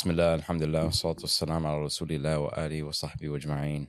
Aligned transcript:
بسم 0.00 0.09
الله 0.09 0.35
الحمد 0.35 0.63
لله 0.63 0.85
والصلاة 0.85 1.15
والسلام 1.21 1.67
على 1.67 1.81
رسول 1.81 2.11
الله 2.11 2.37
وآله 2.39 2.83
وصحبه 2.83 3.29
وأجمعين 3.29 3.87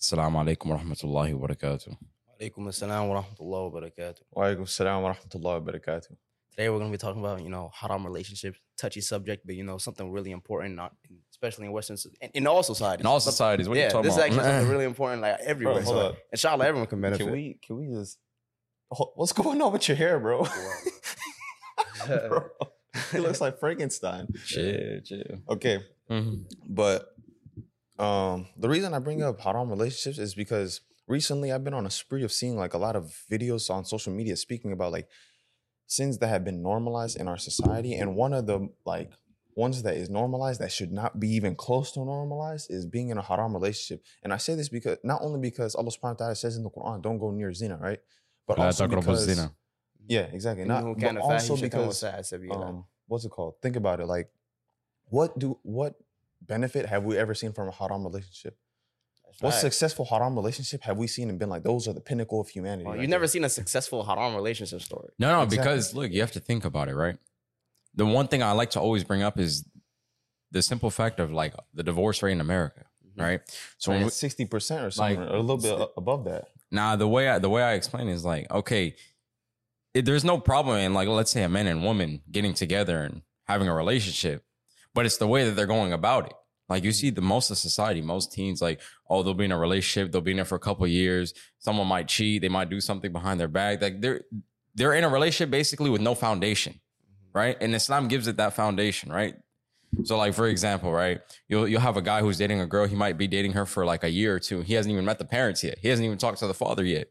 السلام 0.00 0.36
عليكم 0.36 0.70
ورحمة 0.70 0.96
الله 1.04 1.34
وبركاته 1.34 1.96
Alaikum 2.42 2.66
assalam 2.68 3.08
wa 3.08 3.22
rahmatullahi 3.22 3.70
wa 3.72 3.80
barakatuh. 3.80 4.20
Wa 4.32 4.44
alaikum 4.46 4.66
salam 4.68 5.02
wa 5.04 5.12
rahmatullahi 5.14 5.60
wa 5.64 5.72
barakatuh. 5.72 6.08
Today 6.50 6.68
we're 6.68 6.78
going 6.78 6.90
to 6.90 6.98
be 6.98 6.98
talking 6.98 7.20
about, 7.20 7.40
you 7.40 7.48
know, 7.50 7.70
haram 7.72 8.04
relationships, 8.04 8.58
touchy 8.76 9.00
subject, 9.00 9.46
but, 9.46 9.54
you 9.54 9.62
know, 9.62 9.78
something 9.78 10.10
really 10.10 10.32
important, 10.32 10.74
not 10.74 10.92
especially 11.30 11.66
in 11.66 11.72
Western, 11.72 11.96
in, 12.20 12.30
in 12.34 12.46
all 12.48 12.64
societies. 12.64 13.00
In 13.02 13.06
all 13.06 13.20
Some- 13.20 13.30
societies, 13.32 13.68
what 13.68 13.76
are 13.76 13.80
yeah, 13.80 13.86
you 13.86 13.90
talking 13.92 14.04
this 14.10 14.14
is 14.14 14.18
about? 14.18 14.26
actually 14.26 14.42
something 14.44 14.68
really 14.72 14.84
important, 14.86 15.22
like 15.22 15.38
everywhere. 15.40 15.82
hold 15.82 15.86
so, 15.96 15.98
up. 16.08 16.16
inshallah, 16.32 16.66
everyone 16.66 16.88
can 16.88 17.00
benefit. 17.00 17.22
Can 17.24 17.32
we 17.32 17.58
can 17.64 17.76
we 17.76 17.86
just 17.94 18.18
Ho- 18.90 19.12
what's 19.14 19.32
going 19.32 19.62
on 19.62 19.72
with 19.72 19.86
your 19.88 19.96
hair, 19.96 20.18
bro? 20.18 20.44
bro 22.28 22.40
he 23.18 23.18
looks 23.18 23.40
like 23.40 23.58
Frankenstein. 23.58 24.28
Chill, 24.46 25.00
chill. 25.04 25.38
Okay. 25.48 25.80
Mm-hmm. 26.10 26.42
But 26.68 27.08
um, 27.98 28.48
the 28.56 28.68
reason 28.68 28.94
I 28.94 28.98
bring 28.98 29.22
up 29.22 29.40
haram 29.40 29.70
relationships 29.70 30.18
is 30.18 30.34
because 30.34 30.80
recently 31.06 31.52
I've 31.52 31.64
been 31.64 31.74
on 31.74 31.86
a 31.86 31.90
spree 31.90 32.24
of 32.24 32.32
seeing 32.32 32.56
like 32.56 32.74
a 32.74 32.78
lot 32.78 32.96
of 32.96 33.22
videos 33.30 33.70
on 33.70 33.84
social 33.84 34.12
media 34.12 34.36
speaking 34.36 34.72
about 34.72 34.92
like 34.92 35.08
sins 35.86 36.18
that 36.18 36.28
have 36.28 36.44
been 36.44 36.62
normalized 36.62 37.18
in 37.18 37.28
our 37.28 37.38
society. 37.38 37.94
And 37.94 38.16
one 38.16 38.32
of 38.32 38.46
the 38.46 38.68
like 38.84 39.10
ones 39.54 39.82
that 39.82 39.96
is 39.96 40.08
normalized 40.08 40.60
that 40.60 40.72
should 40.72 40.92
not 40.92 41.20
be 41.20 41.28
even 41.28 41.54
close 41.54 41.92
to 41.92 42.00
normalized 42.00 42.70
is 42.70 42.86
being 42.86 43.10
in 43.10 43.18
a 43.18 43.22
haram 43.22 43.52
relationship. 43.52 44.02
And 44.22 44.32
I 44.32 44.38
say 44.38 44.54
this 44.54 44.68
because 44.68 44.98
not 45.04 45.20
only 45.22 45.40
because 45.40 45.74
Allah 45.74 45.90
subhanahu 45.90 46.02
wa 46.02 46.24
ta'ala 46.26 46.36
says 46.36 46.56
in 46.56 46.62
the 46.62 46.70
Quran, 46.70 47.02
don't 47.02 47.18
go 47.18 47.30
near 47.30 47.52
zina, 47.52 47.76
right? 47.76 48.00
But 48.46 48.58
also 48.58 48.88
because, 48.88 49.28
yeah, 50.08 50.22
exactly. 50.32 50.64
Not, 50.64 50.98
but 50.98 51.16
also 51.18 51.56
because, 51.56 52.02
um, 52.02 52.84
what's 53.12 53.24
it 53.24 53.30
called? 53.30 53.54
Think 53.62 53.76
about 53.76 54.00
it. 54.00 54.06
Like, 54.06 54.28
what 55.10 55.38
do 55.38 55.58
what 55.62 55.94
benefit 56.40 56.86
have 56.86 57.04
we 57.04 57.16
ever 57.18 57.34
seen 57.34 57.52
from 57.52 57.68
a 57.68 57.70
haram 57.70 58.02
relationship? 58.02 58.56
What 59.40 59.50
Facts. 59.52 59.60
successful 59.60 60.04
haram 60.04 60.34
relationship 60.34 60.82
have 60.82 60.96
we 60.98 61.06
seen 61.06 61.30
and 61.30 61.38
been 61.38 61.48
like, 61.48 61.62
those 61.62 61.88
are 61.88 61.92
the 61.92 62.00
pinnacle 62.00 62.40
of 62.40 62.48
humanity? 62.48 62.84
Well, 62.84 62.94
right 62.94 63.00
you've 63.00 63.10
never 63.10 63.26
seen 63.26 63.44
a 63.44 63.48
successful 63.48 64.04
haram 64.04 64.34
relationship 64.34 64.82
story. 64.82 65.10
No, 65.18 65.30
no, 65.30 65.42
Exactly. 65.42 65.58
because 65.58 65.94
look, 65.94 66.10
you 66.12 66.20
have 66.20 66.32
to 66.32 66.40
think 66.40 66.64
about 66.64 66.88
it, 66.88 66.94
right? 66.94 67.16
The 67.94 68.06
one 68.06 68.28
thing 68.28 68.42
I 68.42 68.52
like 68.52 68.70
to 68.70 68.80
always 68.80 69.04
bring 69.04 69.22
up 69.22 69.38
is 69.38 69.66
the 70.50 70.62
simple 70.62 70.90
fact 70.90 71.20
of 71.20 71.32
like 71.32 71.54
the 71.72 71.82
divorce 71.82 72.22
rate 72.22 72.32
in 72.32 72.40
America, 72.40 72.84
mm-hmm. 73.06 73.22
right? 73.22 73.40
So 73.78 73.90
when 73.90 74.00
we, 74.00 74.04
Like 74.04 74.12
sixty 74.14 74.46
percent 74.46 74.84
or 74.84 74.90
something, 74.90 75.20
like- 75.20 75.30
or 75.30 75.36
a 75.36 75.40
little 75.40 75.58
bit 75.58 75.88
above 75.96 76.24
that. 76.24 76.48
Now, 76.70 76.96
the 76.96 77.08
way 77.08 77.28
I, 77.28 77.38
the 77.38 77.50
way 77.50 77.62
I 77.62 77.74
explain 77.74 78.08
it 78.08 78.14
is 78.14 78.24
like, 78.24 78.50
okay, 78.50 78.96
it, 79.94 80.04
there's 80.04 80.24
no 80.24 80.38
problem 80.38 80.78
in 80.78 80.94
like, 80.94 81.08
let's 81.08 81.30
say 81.30 81.42
a 81.42 81.48
man 81.48 81.66
and 81.66 81.84
woman 81.84 82.22
getting 82.30 82.54
together 82.54 83.02
and 83.02 83.22
having 83.44 83.68
a 83.68 83.74
relationship, 83.74 84.44
but 84.94 85.06
it's 85.06 85.18
the 85.18 85.26
way 85.26 85.44
that 85.44 85.52
they're 85.52 85.66
going 85.66 85.92
about 85.92 86.26
it. 86.26 86.34
Like 86.68 86.84
you 86.84 86.92
see, 86.92 87.10
the 87.10 87.20
most 87.20 87.50
of 87.50 87.58
society, 87.58 88.00
most 88.00 88.32
teens, 88.32 88.62
like, 88.62 88.80
oh, 89.10 89.22
they'll 89.22 89.34
be 89.34 89.44
in 89.44 89.52
a 89.52 89.58
relationship, 89.58 90.10
they'll 90.10 90.22
be 90.22 90.30
in 90.30 90.38
it 90.38 90.46
for 90.46 90.54
a 90.54 90.60
couple 90.60 90.84
of 90.84 90.90
years. 90.90 91.34
Someone 91.58 91.86
might 91.86 92.08
cheat, 92.08 92.40
they 92.40 92.48
might 92.48 92.70
do 92.70 92.80
something 92.80 93.12
behind 93.12 93.38
their 93.38 93.48
back. 93.48 93.82
Like 93.82 94.00
they're 94.00 94.22
they're 94.74 94.94
in 94.94 95.04
a 95.04 95.08
relationship 95.08 95.50
basically 95.50 95.90
with 95.90 96.00
no 96.00 96.14
foundation, 96.14 96.74
mm-hmm. 96.74 97.38
right? 97.38 97.56
And 97.60 97.74
Islam 97.74 98.08
gives 98.08 98.26
it 98.26 98.38
that 98.38 98.54
foundation, 98.54 99.12
right? 99.12 99.34
So, 100.04 100.16
like 100.16 100.32
for 100.32 100.46
example, 100.46 100.90
right, 100.90 101.20
you'll 101.48 101.68
you'll 101.68 101.80
have 101.80 101.98
a 101.98 102.02
guy 102.02 102.20
who's 102.20 102.38
dating 102.38 102.60
a 102.60 102.66
girl. 102.66 102.86
He 102.86 102.96
might 102.96 103.18
be 103.18 103.26
dating 103.26 103.52
her 103.52 103.66
for 103.66 103.84
like 103.84 104.04
a 104.04 104.10
year 104.10 104.34
or 104.34 104.40
two. 104.40 104.62
He 104.62 104.72
hasn't 104.72 104.90
even 104.90 105.04
met 105.04 105.18
the 105.18 105.26
parents 105.26 105.62
yet. 105.62 105.78
He 105.78 105.88
hasn't 105.88 106.06
even 106.06 106.16
talked 106.16 106.38
to 106.38 106.46
the 106.46 106.54
father 106.54 106.84
yet. 106.84 107.08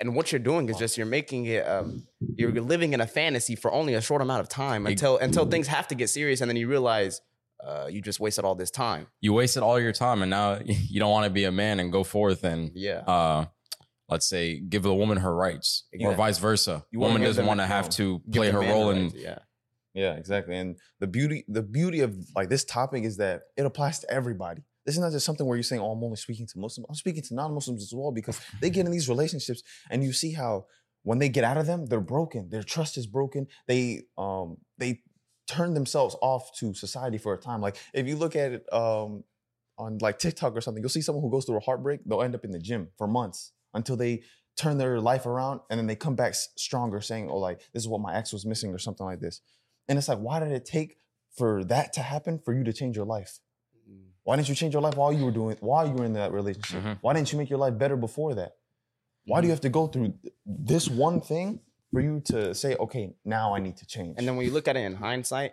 And 0.00 0.14
what 0.16 0.32
you're 0.32 0.40
doing 0.40 0.68
is 0.68 0.76
just 0.76 0.96
you're 0.96 1.06
making 1.06 1.46
it, 1.46 1.66
um, 1.68 2.06
you're 2.36 2.50
living 2.52 2.92
in 2.94 3.00
a 3.00 3.06
fantasy 3.06 3.54
for 3.54 3.72
only 3.72 3.94
a 3.94 4.00
short 4.00 4.22
amount 4.22 4.40
of 4.40 4.48
time 4.48 4.86
until 4.86 5.18
until 5.18 5.46
things 5.46 5.68
have 5.68 5.86
to 5.88 5.94
get 5.94 6.10
serious, 6.10 6.40
and 6.40 6.48
then 6.50 6.56
you 6.56 6.68
realize 6.68 7.20
uh, 7.64 7.86
you 7.90 8.02
just 8.02 8.18
wasted 8.20 8.44
all 8.44 8.54
this 8.56 8.70
time. 8.70 9.06
You 9.20 9.32
wasted 9.32 9.62
all 9.62 9.78
your 9.80 9.92
time, 9.92 10.22
and 10.22 10.30
now 10.30 10.58
you 10.64 10.98
don't 11.00 11.10
want 11.12 11.24
to 11.24 11.30
be 11.30 11.44
a 11.44 11.52
man 11.52 11.78
and 11.80 11.92
go 11.92 12.02
forth 12.04 12.44
and 12.44 12.72
Yeah. 12.74 12.98
uh, 13.06 13.46
let's 14.08 14.26
say 14.26 14.58
give 14.60 14.82
the 14.82 14.92
woman 14.94 15.18
her 15.18 15.34
rights, 15.34 15.84
or 16.00 16.14
vice 16.14 16.38
versa. 16.38 16.84
You 16.90 16.98
woman 17.00 17.22
doesn't 17.22 17.46
want 17.46 17.60
to 17.60 17.66
have 17.66 17.88
to 17.90 18.20
play 18.32 18.50
her 18.50 18.60
role 18.60 18.90
in. 18.90 19.04
rights, 19.04 19.14
yeah. 19.16 19.38
Yeah, 19.94 20.14
exactly. 20.14 20.56
And 20.56 20.76
the 20.98 21.06
beauty, 21.06 21.44
the 21.46 21.62
beauty 21.62 22.00
of 22.00 22.16
like 22.34 22.48
this 22.48 22.64
topic 22.64 23.04
is 23.04 23.18
that 23.18 23.42
it 23.56 23.64
applies 23.64 24.00
to 24.00 24.10
everybody. 24.10 24.62
This 24.84 24.94
is 24.94 25.00
not 25.00 25.12
just 25.12 25.24
something 25.24 25.46
where 25.46 25.56
you're 25.56 25.62
saying, 25.62 25.80
"Oh, 25.80 25.92
I'm 25.92 26.02
only 26.04 26.16
speaking 26.16 26.46
to 26.46 26.58
Muslims." 26.58 26.86
I'm 26.88 26.94
speaking 26.94 27.22
to 27.22 27.34
non-Muslims 27.34 27.82
as 27.82 27.92
well 27.94 28.12
because 28.12 28.40
they 28.60 28.70
get 28.70 28.86
in 28.86 28.92
these 28.92 29.08
relationships, 29.08 29.62
and 29.90 30.04
you 30.04 30.12
see 30.12 30.32
how 30.32 30.66
when 31.02 31.18
they 31.18 31.28
get 31.28 31.44
out 31.44 31.56
of 31.56 31.66
them, 31.66 31.86
they're 31.86 32.00
broken. 32.00 32.50
Their 32.50 32.62
trust 32.62 32.96
is 32.96 33.06
broken. 33.06 33.46
They 33.66 34.02
um 34.18 34.58
they 34.78 35.02
turn 35.46 35.74
themselves 35.74 36.16
off 36.22 36.54
to 36.58 36.74
society 36.74 37.18
for 37.18 37.34
a 37.34 37.38
time. 37.38 37.60
Like 37.60 37.76
if 37.92 38.06
you 38.06 38.16
look 38.16 38.36
at 38.36 38.52
it 38.52 38.72
um 38.72 39.24
on 39.78 39.98
like 39.98 40.18
TikTok 40.18 40.56
or 40.56 40.60
something, 40.60 40.82
you'll 40.82 40.90
see 40.90 41.02
someone 41.02 41.22
who 41.22 41.30
goes 41.30 41.44
through 41.44 41.56
a 41.56 41.60
heartbreak. 41.60 42.00
They'll 42.06 42.22
end 42.22 42.34
up 42.34 42.44
in 42.44 42.50
the 42.50 42.58
gym 42.58 42.88
for 42.96 43.06
months 43.06 43.52
until 43.74 43.96
they 43.96 44.22
turn 44.56 44.78
their 44.78 45.00
life 45.00 45.26
around, 45.26 45.60
and 45.68 45.78
then 45.78 45.86
they 45.86 45.96
come 45.96 46.14
back 46.14 46.34
stronger, 46.34 47.00
saying, 47.00 47.28
"Oh, 47.28 47.38
like 47.38 47.60
this 47.72 47.82
is 47.82 47.88
what 47.88 48.00
my 48.00 48.14
ex 48.14 48.32
was 48.32 48.46
missing," 48.46 48.72
or 48.72 48.78
something 48.78 49.04
like 49.04 49.20
this. 49.20 49.40
And 49.88 49.98
it's 49.98 50.08
like, 50.08 50.18
why 50.18 50.40
did 50.40 50.52
it 50.52 50.64
take 50.64 50.98
for 51.36 51.64
that 51.64 51.92
to 51.94 52.00
happen 52.00 52.38
for 52.38 52.54
you 52.54 52.64
to 52.64 52.72
change 52.72 52.96
your 52.96 53.04
life? 53.04 53.40
Why 54.24 54.36
didn't 54.36 54.48
you 54.48 54.54
change 54.54 54.72
your 54.72 54.82
life 54.82 54.96
while 54.96 55.12
you 55.12 55.24
were 55.24 55.30
doing 55.30 55.56
while 55.60 55.86
you 55.86 55.92
were 55.94 56.04
in 56.04 56.14
that 56.14 56.32
relationship? 56.32 56.82
Mhm. 56.82 56.98
Why 57.02 57.12
didn't 57.14 57.30
you 57.32 57.38
make 57.38 57.48
your 57.50 57.58
life 57.58 57.78
better 57.78 57.96
before 57.96 58.34
that? 58.34 58.56
Why 59.26 59.36
Mm-hmm. 59.38 59.42
do 59.42 59.46
you 59.46 59.50
have 59.52 59.60
to 59.62 59.68
go 59.68 59.86
through 59.86 60.14
this 60.44 60.88
one 60.88 61.20
thing 61.20 61.60
for 61.92 62.00
you 62.00 62.20
to 62.26 62.54
say, 62.54 62.74
okay, 62.76 63.14
now 63.24 63.54
I 63.54 63.60
need 63.60 63.76
to 63.78 63.86
change? 63.86 64.16
And 64.18 64.26
then 64.26 64.36
when 64.36 64.44
you 64.46 64.52
look 64.52 64.66
at 64.68 64.76
it 64.76 64.80
in 64.80 64.94
hindsight, 64.96 65.52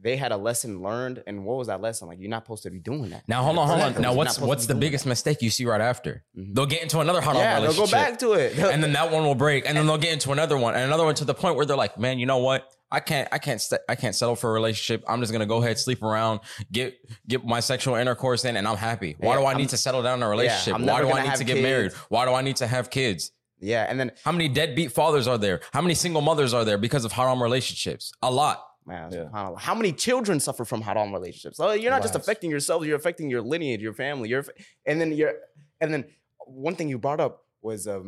they 0.00 0.16
had 0.16 0.32
a 0.32 0.36
lesson 0.36 0.82
learned, 0.82 1.22
and 1.26 1.46
what 1.46 1.56
was 1.56 1.68
that 1.68 1.80
lesson? 1.80 2.08
Like 2.08 2.18
you're 2.20 2.28
not 2.28 2.44
supposed 2.44 2.64
to 2.64 2.70
be 2.70 2.78
doing 2.80 3.08
that. 3.10 3.26
Now 3.26 3.42
hold 3.42 3.56
on, 3.58 3.66
hold 3.68 3.80
on. 3.96 4.02
Now 4.02 4.12
what's 4.12 4.38
what's 4.38 4.66
the 4.66 4.74
be 4.74 4.80
doing 4.80 4.80
biggest 4.90 5.06
mistake 5.06 5.40
you 5.40 5.48
see 5.48 5.64
right 5.64 5.80
after? 5.80 6.24
Mhm. 6.36 6.54
They'll 6.54 6.66
get 6.66 6.82
into 6.82 7.00
another 7.00 7.22
hot 7.22 7.36
haram 7.36 7.62
Yeah, 7.62 7.70
they'll 7.70 7.86
go 7.86 7.90
back 7.90 8.18
to 8.18 8.32
it, 8.34 8.58
and 8.58 8.82
then 8.82 8.92
that 8.92 9.10
one 9.10 9.24
will 9.24 9.34
break, 9.34 9.66
and 9.66 9.74
then 9.78 9.86
they'll 9.86 9.96
get 9.96 10.12
into 10.12 10.32
another 10.32 10.58
one, 10.58 10.74
and 10.74 10.84
another 10.84 11.04
one 11.04 11.14
to 11.16 11.24
the 11.24 11.32
point 11.32 11.56
where 11.56 11.64
they're 11.64 11.76
like, 11.76 11.96
"Man, 11.98 12.18
you 12.18 12.26
know 12.26 12.38
what? 12.38 12.70
I 12.94 13.00
can't, 13.00 13.28
I 13.32 13.38
can't, 13.38 13.60
st- 13.60 13.80
I 13.88 13.94
can't 14.02 14.14
settle 14.14 14.36
for 14.36 14.50
a 14.50 14.52
relationship. 14.60 15.04
I'm 15.08 15.20
just 15.20 15.32
gonna 15.32 15.46
go 15.54 15.58
ahead, 15.62 15.78
sleep 15.78 16.02
around, 16.02 16.40
get 16.70 16.94
get 17.26 17.44
my 17.44 17.60
sexual 17.60 17.94
intercourse 17.96 18.44
in, 18.48 18.56
and 18.56 18.66
I'm 18.70 18.76
happy. 18.76 19.16
Why 19.18 19.34
Yeah, 19.34 19.40
do 19.40 19.44
I 19.46 19.48
I'm- 19.50 19.58
need 19.58 19.70
to 19.70 19.76
settle 19.76 20.02
down 20.02 20.18
in 20.20 20.22
a 20.22 20.28
relationship? 20.28 20.74
I'm 20.76 20.86
Why 20.86 21.00
do 21.02 21.10
I 21.10 21.22
need 21.28 21.34
to 21.42 21.44
get 21.52 21.62
married? 21.62 21.92
Why 22.14 22.24
do 22.24 22.32
I 22.32 22.42
need 22.48 22.56
to 22.64 22.66
have 22.66 22.88
kids? 22.90 23.32
yeah, 23.60 23.86
and 23.90 23.98
then 24.00 24.12
How 24.24 24.32
many 24.32 24.48
deadbeat 24.48 24.90
fathers 24.92 25.26
are 25.26 25.38
there? 25.38 25.60
How 25.72 25.80
many 25.80 25.94
single 25.94 26.20
mothers 26.30 26.52
are 26.54 26.64
there 26.68 26.78
because 26.86 27.04
of 27.04 27.12
haram 27.12 27.42
relationships? 27.42 28.12
A 28.22 28.30
lot. 28.30 28.58
man, 28.86 29.10
Yeah. 29.12 29.28
how 29.68 29.74
many 29.74 29.92
children 30.06 30.36
suffer 30.40 30.64
from 30.66 30.80
haram 30.88 31.10
relationships? 31.18 31.56
So 31.56 31.72
you're 31.72 31.90
not 31.96 32.02
just 32.02 32.14
affecting 32.20 32.50
yourself; 32.50 32.78
you're 32.86 33.00
affecting 33.02 33.30
your 33.34 33.40
lineage, 33.52 33.80
your 33.88 33.94
family, 33.94 34.28
your, 34.28 34.44
and 34.88 34.96
then 35.00 35.10
you're, 35.18 35.34
and 35.80 35.88
then 35.92 36.02
one 36.46 36.74
thing 36.76 36.88
you 36.92 36.98
brought 37.06 37.20
up 37.26 37.34
was 37.62 37.80
um 37.94 38.06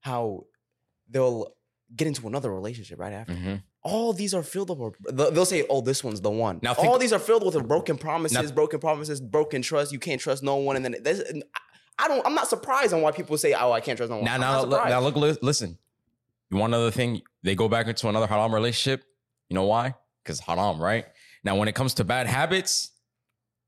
how 0.00 0.44
they'll 1.08 1.54
get 1.94 2.06
into 2.08 2.26
another 2.26 2.50
relationship 2.52 2.98
right 2.98 3.12
after. 3.20 3.32
Mhm. 3.34 3.62
All 3.82 4.12
these 4.12 4.32
are 4.34 4.42
filled 4.42 4.70
up. 4.70 4.78
With, 4.78 5.16
they'll 5.16 5.44
say, 5.44 5.64
"Oh, 5.68 5.80
this 5.80 6.02
one's 6.04 6.20
the 6.20 6.30
one." 6.30 6.60
Now 6.62 6.74
all 6.74 6.98
these 6.98 7.12
are 7.12 7.18
filled 7.18 7.44
with 7.44 7.66
broken 7.66 7.98
promises, 7.98 8.38
Now- 8.38 8.54
broken 8.54 8.80
promises, 8.80 9.20
broken 9.20 9.62
trust. 9.62 9.92
You 9.92 9.98
can't 9.98 10.20
trust 10.20 10.42
no 10.42 10.56
one, 10.56 10.76
and 10.76 10.84
then 10.84 10.96
this, 11.02 11.20
and 11.20 11.42
I 11.98 12.08
don't. 12.08 12.24
I'm 12.26 12.34
not 12.34 12.48
surprised 12.48 12.92
on 12.92 13.02
why 13.02 13.12
people 13.12 13.36
say, 13.38 13.54
"Oh, 13.54 13.72
I 13.72 13.80
can't 13.80 13.96
trust 13.96 14.10
no 14.10 14.16
one." 14.16 14.24
Now, 14.24 14.34
I'm 14.34 14.40
now, 14.40 14.62
look, 14.64 14.84
now, 14.88 15.00
look, 15.00 15.42
listen. 15.42 15.78
You 16.50 16.58
want 16.58 16.74
another 16.74 16.90
thing? 16.90 17.22
They 17.42 17.54
go 17.54 17.68
back 17.68 17.86
into 17.86 18.08
another 18.08 18.26
haram 18.26 18.54
relationship. 18.54 19.04
You 19.48 19.54
know 19.54 19.64
why? 19.64 19.94
Because 20.22 20.38
haram, 20.40 20.80
right? 20.80 21.06
Now, 21.44 21.56
when 21.56 21.66
it 21.66 21.74
comes 21.74 21.94
to 21.94 22.04
bad 22.04 22.26
habits, 22.26 22.90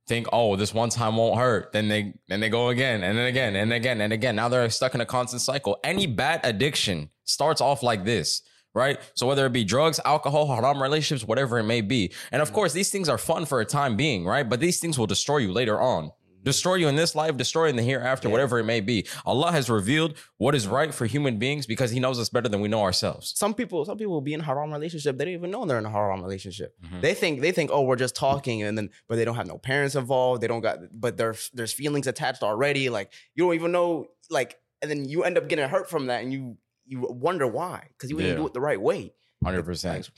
think, 0.07 0.27
oh, 0.33 0.57
this 0.57 0.75
one 0.75 0.91
time 0.91 1.17
won't 1.17 1.39
hurt. 1.39 1.73
Then 1.73 1.89
they, 1.89 2.15
then 2.29 2.41
they 2.41 2.51
go 2.51 2.69
again, 2.69 3.03
and 3.03 3.17
then 3.17 3.27
again, 3.27 3.57
and 3.57 3.73
again, 3.73 4.01
and 4.01 4.13
again. 4.13 4.37
Now 4.37 4.49
they're 4.49 4.69
stuck 4.71 4.95
in 4.95 5.01
a 5.01 5.07
constant 5.07 5.43
cycle. 5.43 5.79
Any 5.83 6.07
bad 6.07 6.41
addiction 6.45 7.11
starts 7.25 7.61
off 7.61 7.83
like 7.83 8.05
this. 8.05 8.43
Right. 8.75 8.99
So 9.15 9.27
whether 9.27 9.47
it 9.47 9.53
be 9.53 9.63
drugs, 9.65 10.01
alcohol, 10.05 10.47
haram 10.55 10.83
relationships, 10.83 11.27
whatever 11.27 11.59
it 11.59 11.65
may 11.65 11.81
be. 11.81 12.13
And 12.33 12.43
of 12.43 12.53
course, 12.53 12.73
these 12.73 12.91
things 12.91 13.09
are 13.09 13.19
fun 13.19 13.47
for 13.47 13.61
a 13.61 13.65
time 13.65 13.97
being, 13.97 14.25
right? 14.25 14.49
But 14.49 14.59
these 14.61 14.81
things 14.81 14.99
will 14.99 15.07
destroy 15.07 15.39
you 15.39 15.53
later 15.53 15.81
on. 15.81 16.11
Destroy 16.43 16.75
you 16.75 16.89
in 16.89 16.97
this 16.97 17.15
life, 17.15 17.39
destroy 17.39 17.69
in 17.71 17.77
the 17.77 17.83
hereafter, 17.83 18.29
Yeah. 18.29 18.33
whatever 18.33 18.59
it 18.59 18.65
may 18.65 18.81
be. 18.81 19.07
Allah 19.25 19.51
has 19.53 19.71
revealed 19.71 20.15
what 20.37 20.55
is 20.55 20.67
right 20.67 20.93
for 20.93 21.07
human 21.07 21.39
beings 21.39 21.67
because 21.67 21.91
He 21.91 22.01
knows 22.01 22.19
us 22.21 22.29
better 22.29 22.51
than 22.51 22.61
we 22.61 22.69
know 22.69 22.83
ourselves. 22.83 23.33
some 23.35 23.55
people, 23.55 23.83
some 23.87 23.97
people 23.97 24.13
will 24.13 24.21
be 24.21 24.35
in 24.35 24.41
a 24.41 24.45
haram 24.45 24.71
relationship. 24.71 25.17
They 25.17 25.25
don't 25.25 25.35
even 25.35 25.51
know 25.53 25.65
they're 25.65 25.79
in 25.79 25.87
a 25.87 25.91
haram 25.91 26.21
relationship. 26.23 26.75
Mhm. 26.85 27.01
They 27.01 27.15
think 27.15 27.41
they 27.41 27.53
think, 27.53 27.71
"Oh, 27.73 27.81
we're 27.83 27.97
just 27.97 28.15
talking," 28.15 28.63
and 28.63 28.77
then 28.77 28.91
but 29.09 29.17
they 29.17 29.25
don't 29.25 29.37
have 29.37 29.47
no 29.47 29.57
parents 29.57 29.95
involved. 29.95 30.43
They 30.43 30.49
don't 30.49 30.61
got, 30.61 30.81
but 30.93 31.17
there's 31.17 31.49
there's 31.55 31.73
feelings 31.73 32.07
attached 32.07 32.43
already. 32.43 32.91
Like 32.91 33.11
you 33.35 33.45
don't 33.45 33.55
even 33.55 33.73
know, 33.73 34.09
like, 34.29 34.59
and 34.83 34.91
then 34.91 35.09
you 35.09 35.23
end 35.25 35.39
up 35.39 35.49
getting 35.49 35.67
hurt 35.69 35.89
from 35.89 36.07
that, 36.09 36.23
and 36.25 36.31
you 36.31 36.59
you 36.87 37.07
wonder 37.11 37.47
why 37.47 37.89
because 37.93 38.11
you 38.11 38.17
Yeah. 38.19 38.25
didn't 38.27 38.39
do 38.39 38.47
it 38.47 38.53
the 38.53 38.61
right 38.61 38.81
way. 38.81 39.15
Hundred 39.43 39.65
percent. 39.65 40.11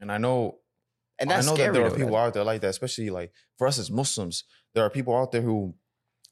and 0.00 0.10
I 0.12 0.18
know 0.18 0.58
And 1.18 1.30
that's 1.30 1.46
I 1.46 1.50
know 1.50 1.54
scary. 1.56 1.68
that 1.68 1.72
there 1.78 1.86
are 1.86 1.96
people 1.96 2.16
out 2.16 2.34
there 2.34 2.44
like 2.44 2.60
that, 2.62 2.68
especially 2.70 3.10
like 3.10 3.32
for 3.58 3.66
us 3.66 3.78
as 3.78 3.90
Muslims. 3.90 4.44
There 4.74 4.84
are 4.84 4.90
people 4.90 5.16
out 5.16 5.30
there 5.32 5.42
who 5.42 5.74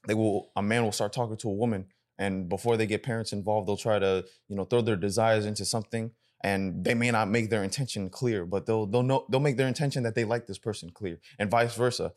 they 0.07 0.13
will 0.13 0.51
a 0.55 0.61
man 0.61 0.83
will 0.83 0.91
start 0.91 1.13
talking 1.13 1.37
to 1.37 1.49
a 1.49 1.53
woman, 1.53 1.87
and 2.17 2.49
before 2.49 2.75
they 2.77 2.87
get 2.87 3.03
parents 3.03 3.31
involved, 3.33 3.67
they'll 3.67 3.77
try 3.77 3.99
to 3.99 4.25
you 4.47 4.55
know 4.55 4.65
throw 4.65 4.81
their 4.81 4.95
desires 4.95 5.45
into 5.45 5.63
something, 5.65 6.11
and 6.43 6.83
they 6.83 6.95
may 6.95 7.11
not 7.11 7.29
make 7.29 7.49
their 7.49 7.63
intention 7.63 8.09
clear, 8.09 8.45
but 8.45 8.65
they'll 8.65 8.85
they'll 8.87 9.03
know 9.03 9.25
they'll 9.29 9.39
make 9.39 9.57
their 9.57 9.67
intention 9.67 10.03
that 10.03 10.15
they 10.15 10.23
like 10.25 10.47
this 10.47 10.57
person 10.57 10.89
clear, 10.89 11.19
and 11.37 11.51
vice 11.51 11.75
versa. 11.75 12.13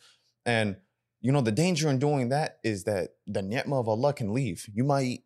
And 0.47 0.77
you 1.21 1.31
know 1.33 1.41
the 1.43 1.53
danger 1.53 1.89
in 1.91 1.99
doing 1.99 2.31
that 2.31 2.59
is 2.65 2.85
that 2.85 3.17
the 3.27 3.43
ni'mah 3.43 3.81
of 3.81 3.89
Allah 3.89 4.13
can 4.15 4.33
leave. 4.33 4.69
You 4.73 4.85
might 4.85 5.25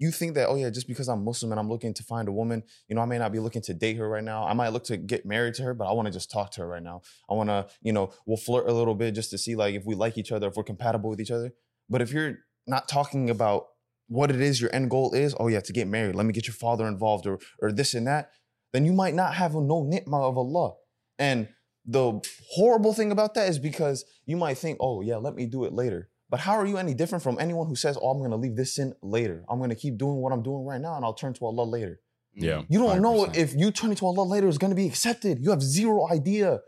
you 0.00 0.10
think 0.10 0.34
that 0.34 0.48
oh 0.48 0.56
yeah, 0.56 0.70
just 0.70 0.88
because 0.88 1.08
I'm 1.08 1.24
Muslim 1.24 1.52
and 1.52 1.60
I'm 1.60 1.68
looking 1.68 1.92
to 1.92 2.02
find 2.02 2.26
a 2.26 2.32
woman, 2.32 2.62
you 2.88 2.96
know 2.96 3.02
I 3.02 3.04
may 3.04 3.18
not 3.18 3.32
be 3.32 3.38
looking 3.38 3.60
to 3.62 3.74
date 3.74 3.98
her 3.98 4.08
right 4.08 4.24
now. 4.24 4.44
I 4.44 4.54
might 4.54 4.70
look 4.70 4.84
to 4.84 4.96
get 4.96 5.26
married 5.26 5.54
to 5.54 5.62
her, 5.62 5.74
but 5.74 5.88
I 5.88 5.92
want 5.92 6.06
to 6.06 6.12
just 6.12 6.30
talk 6.30 6.50
to 6.52 6.62
her 6.62 6.66
right 6.66 6.82
now. 6.82 7.02
I 7.30 7.34
want 7.34 7.50
to 7.50 7.68
you 7.82 7.92
know 7.92 8.12
we'll 8.26 8.38
flirt 8.38 8.66
a 8.66 8.72
little 8.72 8.94
bit 8.94 9.14
just 9.14 9.30
to 9.30 9.38
see 9.38 9.54
like 9.54 9.74
if 9.74 9.84
we 9.84 9.94
like 9.94 10.18
each 10.18 10.32
other, 10.32 10.48
if 10.48 10.56
we're 10.56 10.64
compatible 10.64 11.10
with 11.10 11.20
each 11.20 11.30
other. 11.30 11.52
But 11.90 12.00
if 12.00 12.12
you're 12.12 12.38
not 12.66 12.88
talking 12.88 13.30
about 13.30 13.66
what 14.08 14.30
it 14.30 14.40
is 14.40 14.60
your 14.60 14.74
end 14.74 14.90
goal 14.90 15.12
is, 15.12 15.34
oh 15.38 15.48
yeah, 15.48 15.60
to 15.60 15.72
get 15.72 15.86
married. 15.86 16.14
Let 16.14 16.26
me 16.26 16.32
get 16.32 16.46
your 16.46 16.54
father 16.54 16.86
involved 16.88 17.26
or 17.26 17.38
or 17.60 17.70
this 17.70 17.94
and 17.94 18.06
that. 18.06 18.30
Then 18.72 18.86
you 18.86 18.92
might 18.92 19.14
not 19.14 19.34
have 19.34 19.54
a 19.54 19.60
no 19.60 19.84
ni'mah 19.84 20.28
of 20.28 20.38
Allah. 20.38 20.74
And 21.18 21.48
the 21.84 22.20
horrible 22.54 22.94
thing 22.94 23.12
about 23.12 23.34
that 23.34 23.48
is 23.48 23.58
because 23.58 24.04
you 24.24 24.36
might 24.36 24.58
think, 24.58 24.78
oh 24.80 25.02
yeah, 25.02 25.16
let 25.16 25.34
me 25.34 25.46
do 25.46 25.64
it 25.64 25.72
later. 25.72 26.09
But 26.30 26.40
how 26.40 26.52
are 26.52 26.66
you 26.66 26.78
any 26.78 26.94
different 26.94 27.24
from 27.24 27.38
anyone 27.40 27.66
who 27.66 27.74
says, 27.74 27.98
oh, 28.00 28.10
I'm 28.10 28.22
gonna 28.22 28.36
leave 28.36 28.56
this 28.56 28.76
sin 28.76 28.94
later. 29.02 29.44
I'm 29.48 29.58
gonna 29.60 29.74
keep 29.74 29.98
doing 29.98 30.16
what 30.16 30.32
I'm 30.32 30.42
doing 30.42 30.64
right 30.64 30.80
now 30.80 30.94
and 30.94 31.04
I'll 31.04 31.14
turn 31.14 31.34
to 31.34 31.44
Allah 31.44 31.64
later. 31.64 32.00
Yeah. 32.34 32.58
Mm-hmm. 32.58 32.72
You 32.72 32.78
don't 32.78 33.02
know 33.02 33.26
100%. 33.26 33.36
if 33.36 33.54
you 33.54 33.70
turn 33.70 33.94
to 33.94 34.06
Allah 34.06 34.22
later 34.22 34.48
is 34.48 34.58
going 34.58 34.70
to 34.70 34.76
be 34.76 34.86
accepted. 34.86 35.38
You 35.40 35.50
have 35.50 35.62
zero 35.62 36.08
idea. 36.10 36.60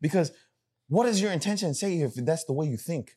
Because 0.00 0.32
what 0.88 1.06
is 1.06 1.20
your 1.20 1.32
intention 1.32 1.74
say 1.74 2.00
if 2.00 2.14
that's 2.14 2.44
the 2.44 2.52
way 2.52 2.66
you 2.66 2.76
think? 2.76 3.16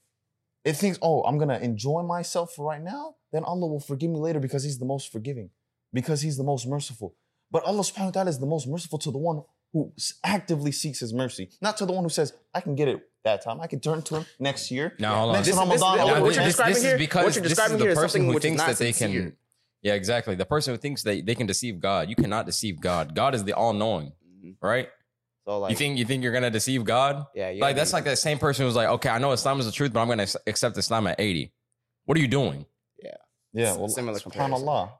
It 0.64 0.74
thinks, 0.74 1.00
oh, 1.02 1.24
I'm 1.24 1.38
going 1.38 1.50
to 1.50 1.62
enjoy 1.62 2.04
myself 2.04 2.54
for 2.54 2.66
right 2.68 2.82
now, 2.82 3.16
then 3.32 3.44
Allah 3.44 3.68
will 3.68 3.80
forgive 3.80 4.12
me 4.12 4.20
later 4.20 4.40
because 4.40 4.64
He's 4.64 4.78
the 4.78 4.86
most 4.86 5.12
forgiving, 5.12 5.50
because 5.92 6.22
He's 6.22 6.38
the 6.38 6.44
most 6.44 6.68
merciful. 6.68 7.16
But 7.50 7.64
Allah 7.64 7.82
subhanahu 7.82 8.06
wa 8.06 8.12
ta'ala 8.12 8.30
is 8.30 8.40
the 8.40 8.46
most 8.46 8.68
merciful 8.68 9.00
to 9.00 9.12
the 9.12 9.18
one 9.18 9.42
who 9.74 9.92
actively 10.24 10.72
seeks 10.72 11.00
His 11.00 11.14
mercy, 11.14 11.50
not 11.62 11.78
to 11.78 11.86
the 11.86 11.94
one 11.94 12.04
who 12.04 12.10
says, 12.10 12.34
I 12.54 12.62
can 12.62 12.76
get 12.76 12.88
it 12.88 13.02
that 13.24 13.44
time. 13.44 13.62
I 13.62 13.68
can 13.68 13.80
turn 13.80 14.02
to 14.04 14.16
Him 14.18 14.26
next 14.40 14.72
year. 14.72 14.96
Now, 15.00 15.16
hold 15.16 15.30
on. 15.30 15.36
Next 15.36 15.48
This- 15.48 15.56
Ramadan, 15.56 15.76
this- 15.76 15.82
I'll 15.84 15.98
what 16.08 16.08
go 16.08 16.24
you're 16.26 16.30
to 16.30 16.36
church. 16.36 16.46
describing 16.46 16.82
here- 16.82 16.98
what 16.98 17.14
you're 17.14 17.24
this 17.26 17.38
is 17.38 17.44
describing 17.44 17.78
the 17.78 17.86
person 17.86 18.10
something 18.10 18.34
who 18.34 18.40
thinks 18.40 18.58
not 18.58 18.68
that 18.70 18.78
they 18.78 18.92
sincere. 18.92 19.22
can. 19.22 19.38
Yeah, 19.82 19.94
exactly. 19.94 20.36
The 20.36 20.46
person 20.46 20.74
who 20.74 20.78
thinks 20.78 21.04
that 21.04 21.26
they 21.26 21.36
can 21.36 21.48
deceive 21.48 21.80
God. 21.80 22.10
You 22.10 22.16
cannot 22.16 22.46
deceive 22.46 22.80
God. 22.80 23.16
God 23.16 23.34
is 23.34 23.44
the 23.44 23.52
mm-hmm. 23.54 23.62
all 23.62 23.74
knowing, 23.74 24.12
right? 24.62 24.90
So 25.46 25.60
like, 25.60 25.72
you 25.72 25.76
think 25.76 25.98
you 25.98 26.06
think 26.06 26.22
you're 26.24 26.34
gonna 26.34 26.52
deceive 26.52 26.84
God? 26.84 27.26
yeah, 27.34 27.50
you 27.50 27.62
like 27.62 27.76
that's 27.76 27.94
like 27.94 28.04
that 28.04 28.20
same 28.20 28.38
person 28.38 28.64
who's 28.66 28.76
like, 28.76 28.90
okay, 28.90 29.10
I 29.10 29.18
know 29.18 29.32
Islam 29.32 29.60
is 29.60 29.66
the 29.66 29.72
truth, 29.72 29.92
but 29.92 30.00
I'm 30.00 30.08
gonna 30.08 30.24
ac- 30.24 30.38
accept 30.46 30.78
Islam 30.78 31.08
at 31.08 31.20
80. 31.20 31.52
What 32.06 32.16
are 32.18 32.22
you 32.22 32.28
doing? 32.28 32.66
Yeah, 33.54 33.76
well, 33.76 33.90
Similar 33.90 34.20
comparison. 34.20 34.66
subhanAllah. 34.66 34.92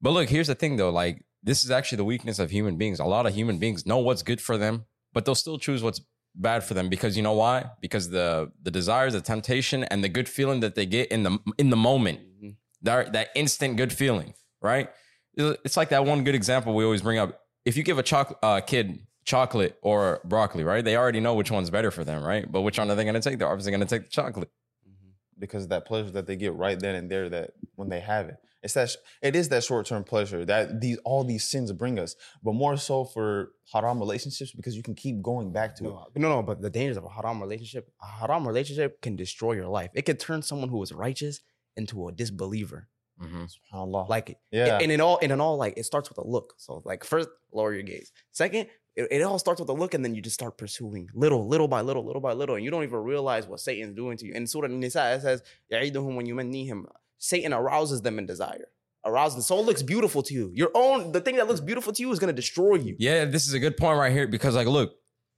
But 0.00 0.10
look, 0.10 0.28
here's 0.28 0.48
the 0.48 0.54
thing 0.54 0.76
though. 0.76 0.90
Like, 0.90 1.24
this 1.42 1.64
is 1.64 1.70
actually 1.70 1.96
the 1.96 2.04
weakness 2.04 2.38
of 2.38 2.50
human 2.50 2.76
beings. 2.76 2.98
A 3.00 3.04
lot 3.04 3.26
of 3.26 3.34
human 3.34 3.58
beings 3.58 3.86
know 3.86 3.98
what's 3.98 4.22
good 4.22 4.40
for 4.40 4.56
them, 4.58 4.84
but 5.12 5.24
they'll 5.24 5.34
still 5.34 5.58
choose 5.58 5.82
what's 5.82 6.00
bad 6.34 6.62
for 6.64 6.74
them 6.74 6.88
because 6.88 7.16
you 7.16 7.22
know 7.22 7.32
why? 7.32 7.64
Because 7.80 8.10
the 8.10 8.50
the 8.62 8.70
desires, 8.70 9.12
the 9.14 9.20
temptation, 9.20 9.84
and 9.84 10.02
the 10.04 10.08
good 10.08 10.28
feeling 10.28 10.60
that 10.60 10.74
they 10.74 10.86
get 10.86 11.10
in 11.10 11.22
the 11.22 11.38
in 11.58 11.70
the 11.70 11.76
moment, 11.76 12.20
Mhm. 12.42 12.56
that 12.82 13.12
that 13.12 13.28
instant 13.34 13.76
good 13.76 13.92
feeling, 13.92 14.34
right? 14.60 14.90
It's 15.36 15.76
like 15.76 15.90
that 15.90 16.04
one 16.04 16.24
good 16.24 16.34
example 16.34 16.74
we 16.74 16.84
always 16.84 17.02
bring 17.02 17.18
up. 17.18 17.40
If 17.64 17.76
you 17.76 17.82
give 17.84 17.98
a 17.98 18.02
choc- 18.02 18.38
uh, 18.42 18.60
kid 18.60 18.98
chocolate 19.24 19.78
or 19.82 20.20
broccoli, 20.24 20.64
right? 20.64 20.84
They 20.84 20.96
already 20.96 21.20
know 21.20 21.34
which 21.34 21.50
one's 21.50 21.70
better 21.70 21.90
for 21.90 22.02
them, 22.02 22.22
right? 22.24 22.50
But 22.50 22.62
which 22.62 22.78
one 22.78 22.90
are 22.90 22.94
they 22.96 23.04
going 23.04 23.14
to 23.14 23.20
take? 23.20 23.38
They're 23.38 23.48
obviously 23.48 23.72
going 23.72 23.86
to 23.86 23.92
take 23.94 24.04
the 24.04 24.10
chocolate. 24.10 24.50
Mhm. 24.88 25.12
because 25.38 25.64
of 25.64 25.68
that 25.68 25.84
pleasure 25.86 26.10
that 26.10 26.26
they 26.26 26.34
get 26.34 26.52
right 26.54 26.80
then 26.80 26.94
and 26.96 27.08
there 27.10 27.28
that 27.28 27.52
when 27.76 27.88
they 27.88 28.00
have 28.00 28.28
it 28.28 28.38
it's 28.62 28.74
that 28.74 28.90
it 29.22 29.36
is 29.36 29.48
that 29.48 29.62
short-term 29.64 30.04
pleasure 30.04 30.44
that 30.44 30.80
these 30.80 30.98
all 31.04 31.22
these 31.24 31.48
sins 31.48 31.72
bring 31.72 31.98
us 31.98 32.16
but 32.42 32.54
more 32.54 32.76
so 32.76 33.04
for 33.04 33.52
haram 33.72 33.98
relationships 33.98 34.52
because 34.52 34.76
you 34.76 34.82
can 34.82 34.94
keep 34.94 35.22
going 35.22 35.52
back 35.52 35.76
to 35.76 35.84
it 35.84 35.90
No, 35.90 36.06
no, 36.16 36.28
no, 36.36 36.42
but 36.42 36.60
the 36.60 36.70
dangers 36.70 36.96
of 36.96 37.04
a 37.04 37.08
haram 37.08 37.40
relationship, 37.40 37.90
a 38.02 38.06
haram 38.06 38.46
relationship 38.46 39.00
can 39.00 39.16
destroy 39.16 39.52
your 39.52 39.68
life. 39.68 39.90
It 39.94 40.02
could 40.02 40.18
turn 40.18 40.42
someone 40.42 40.68
who 40.68 40.82
is 40.82 40.92
righteous 40.92 41.40
into 41.76 42.08
a 42.08 42.12
disbeliever. 42.12 42.88
Mm-hmm. 43.22 43.44
SubhanAllah. 43.44 44.08
Like, 44.08 44.38
yeah 44.50 44.78
and 44.80 44.92
in 44.92 45.00
all, 45.00 45.18
and 45.22 45.32
in 45.32 45.40
all, 45.40 45.56
like 45.56 45.74
it 45.76 45.84
starts 45.84 46.08
with 46.08 46.18
a 46.18 46.26
look. 46.26 46.54
So, 46.56 46.82
like, 46.84 47.04
first, 47.04 47.28
lower 47.52 47.72
your 47.72 47.82
gaze. 47.82 48.12
Second, 48.32 48.68
it, 48.96 49.08
it 49.10 49.22
all 49.22 49.38
starts 49.38 49.60
with 49.60 49.68
a 49.68 49.72
look, 49.72 49.94
and 49.94 50.04
then 50.04 50.14
you 50.14 50.22
just 50.22 50.34
start 50.34 50.56
pursuing 50.56 51.08
little, 51.14 51.46
little 51.46 51.68
by 51.68 51.80
little, 51.80 52.04
little 52.04 52.20
by 52.20 52.32
little, 52.32 52.56
and 52.56 52.64
you 52.64 52.70
don't 52.70 52.84
even 52.84 52.98
realize 52.98 53.46
what 53.46 53.60
Satan's 53.60 53.94
doing 53.94 54.16
to 54.18 54.26
you. 54.26 54.32
And 54.34 54.48
Surah 54.48 54.68
Nisa, 54.68 55.14
it 55.14 55.22
says, 55.22 55.42
"Ya'iduhum 55.72 56.14
wa 56.14 56.22
yumannihim." 56.22 56.84
Satan 57.18 57.52
arouses 57.52 58.02
them 58.02 58.18
in 58.18 58.26
desire. 58.26 58.68
Arouses. 59.04 59.46
So 59.46 59.58
it 59.58 59.64
looks 59.64 59.82
beautiful 59.82 60.22
to 60.24 60.34
you. 60.34 60.50
Your 60.54 60.70
own, 60.74 61.12
the 61.12 61.20
thing 61.20 61.36
that 61.36 61.46
looks 61.46 61.60
beautiful 61.60 61.92
to 61.92 62.02
you 62.02 62.10
is 62.10 62.18
gonna 62.18 62.32
destroy 62.32 62.74
you. 62.76 62.96
Yeah, 62.98 63.24
this 63.24 63.46
is 63.46 63.54
a 63.54 63.58
good 63.58 63.76
point 63.76 63.98
right 63.98 64.12
here 64.12 64.26
because, 64.26 64.54
like, 64.54 64.66
look, 64.66 64.94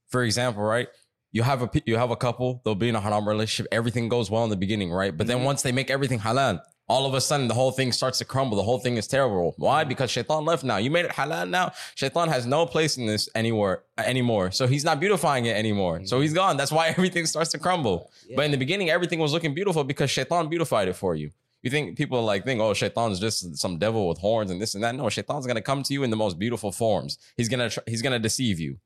for 0.09 0.23
example, 0.23 0.63
right? 0.63 0.87
You 1.31 1.43
have 1.43 1.61
a 1.61 1.69
you 1.85 1.95
have 1.95 2.11
a 2.11 2.15
couple. 2.17 2.61
They'll 2.65 2.75
be 2.75 2.89
in 2.89 2.95
a 2.95 2.99
haram 2.99 3.27
relationship. 3.27 3.67
Everything 3.71 4.09
goes 4.09 4.29
well 4.29 4.43
in 4.43 4.49
the 4.49 4.57
beginning, 4.57 4.91
right? 4.91 5.15
But 5.15 5.27
then 5.27 5.39
Mhm. 5.39 5.45
once 5.45 5.61
they 5.61 5.71
make 5.71 5.89
everything 5.89 6.19
halal, 6.19 6.59
all 6.89 7.05
of 7.05 7.13
a 7.13 7.21
sudden 7.21 7.47
the 7.47 7.53
whole 7.53 7.71
thing 7.71 7.93
starts 7.93 8.17
to 8.17 8.25
crumble. 8.25 8.57
The 8.57 8.63
whole 8.63 8.79
thing 8.79 8.97
is 8.97 9.07
terrible. 9.07 9.53
Why? 9.57 9.81
Mm-hmm. 9.81 9.89
Because 9.89 10.11
shaitan 10.11 10.43
left 10.43 10.65
now. 10.65 10.75
You 10.75 10.91
made 10.91 11.05
it 11.05 11.11
halal 11.11 11.49
now. 11.49 11.71
Shaitan 11.95 12.27
has 12.27 12.45
no 12.45 12.65
place 12.65 12.97
in 12.97 13.05
this 13.05 13.29
anywhere 13.33 13.83
uh, 13.97 14.01
anymore. 14.01 14.51
So 14.51 14.67
he's 14.67 14.83
not 14.83 14.99
beautifying 14.99 15.45
it 15.45 15.55
anymore. 15.55 16.01
So 16.03 16.15
mm-hmm. 16.15 16.23
he's 16.23 16.33
gone. 16.33 16.57
That's 16.57 16.71
why 16.71 16.87
everything 16.97 17.25
starts 17.27 17.51
to 17.51 17.59
crumble. 17.59 18.11
But 18.35 18.43
in 18.43 18.51
the 18.51 18.57
beginning, 18.57 18.89
everything 18.89 19.19
was 19.19 19.31
looking 19.31 19.53
beautiful 19.53 19.85
because 19.85 20.11
shaitan 20.11 20.49
beautified 20.49 20.89
it 20.89 20.97
for 20.97 21.15
you. 21.15 21.31
You 21.63 21.69
think 21.69 21.97
people 21.97 22.23
like 22.23 22.43
think, 22.43 22.59
oh, 22.59 22.73
shaitan's 22.73 23.19
just 23.19 23.57
some 23.57 23.77
devil 23.77 24.07
with 24.07 24.17
horns 24.17 24.49
and 24.49 24.61
this 24.61 24.73
and 24.73 24.83
that. 24.83 24.95
No, 24.95 25.09
shaitan's 25.09 25.45
gonna 25.45 25.61
come 25.61 25.83
to 25.83 25.93
you 25.93 26.03
in 26.03 26.09
the 26.09 26.15
most 26.15 26.39
beautiful 26.39 26.71
forms. 26.71 27.17
He's 27.37 27.49
gonna 27.49 27.69
tr- 27.69 27.87
he's 27.87 28.01
gonna 28.01 28.19
deceive 28.19 28.59
you. 28.59 28.77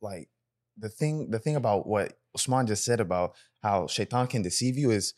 like 0.00 0.28
the 0.78 0.88
thing 0.88 1.30
the 1.30 1.38
thing 1.38 1.56
about 1.56 1.86
what 1.86 2.18
Usman 2.34 2.66
just 2.66 2.84
said 2.84 3.00
about 3.00 3.34
how 3.62 3.86
shaitan 3.86 4.26
can 4.26 4.42
deceive 4.42 4.78
you 4.78 4.90
is 4.90 5.14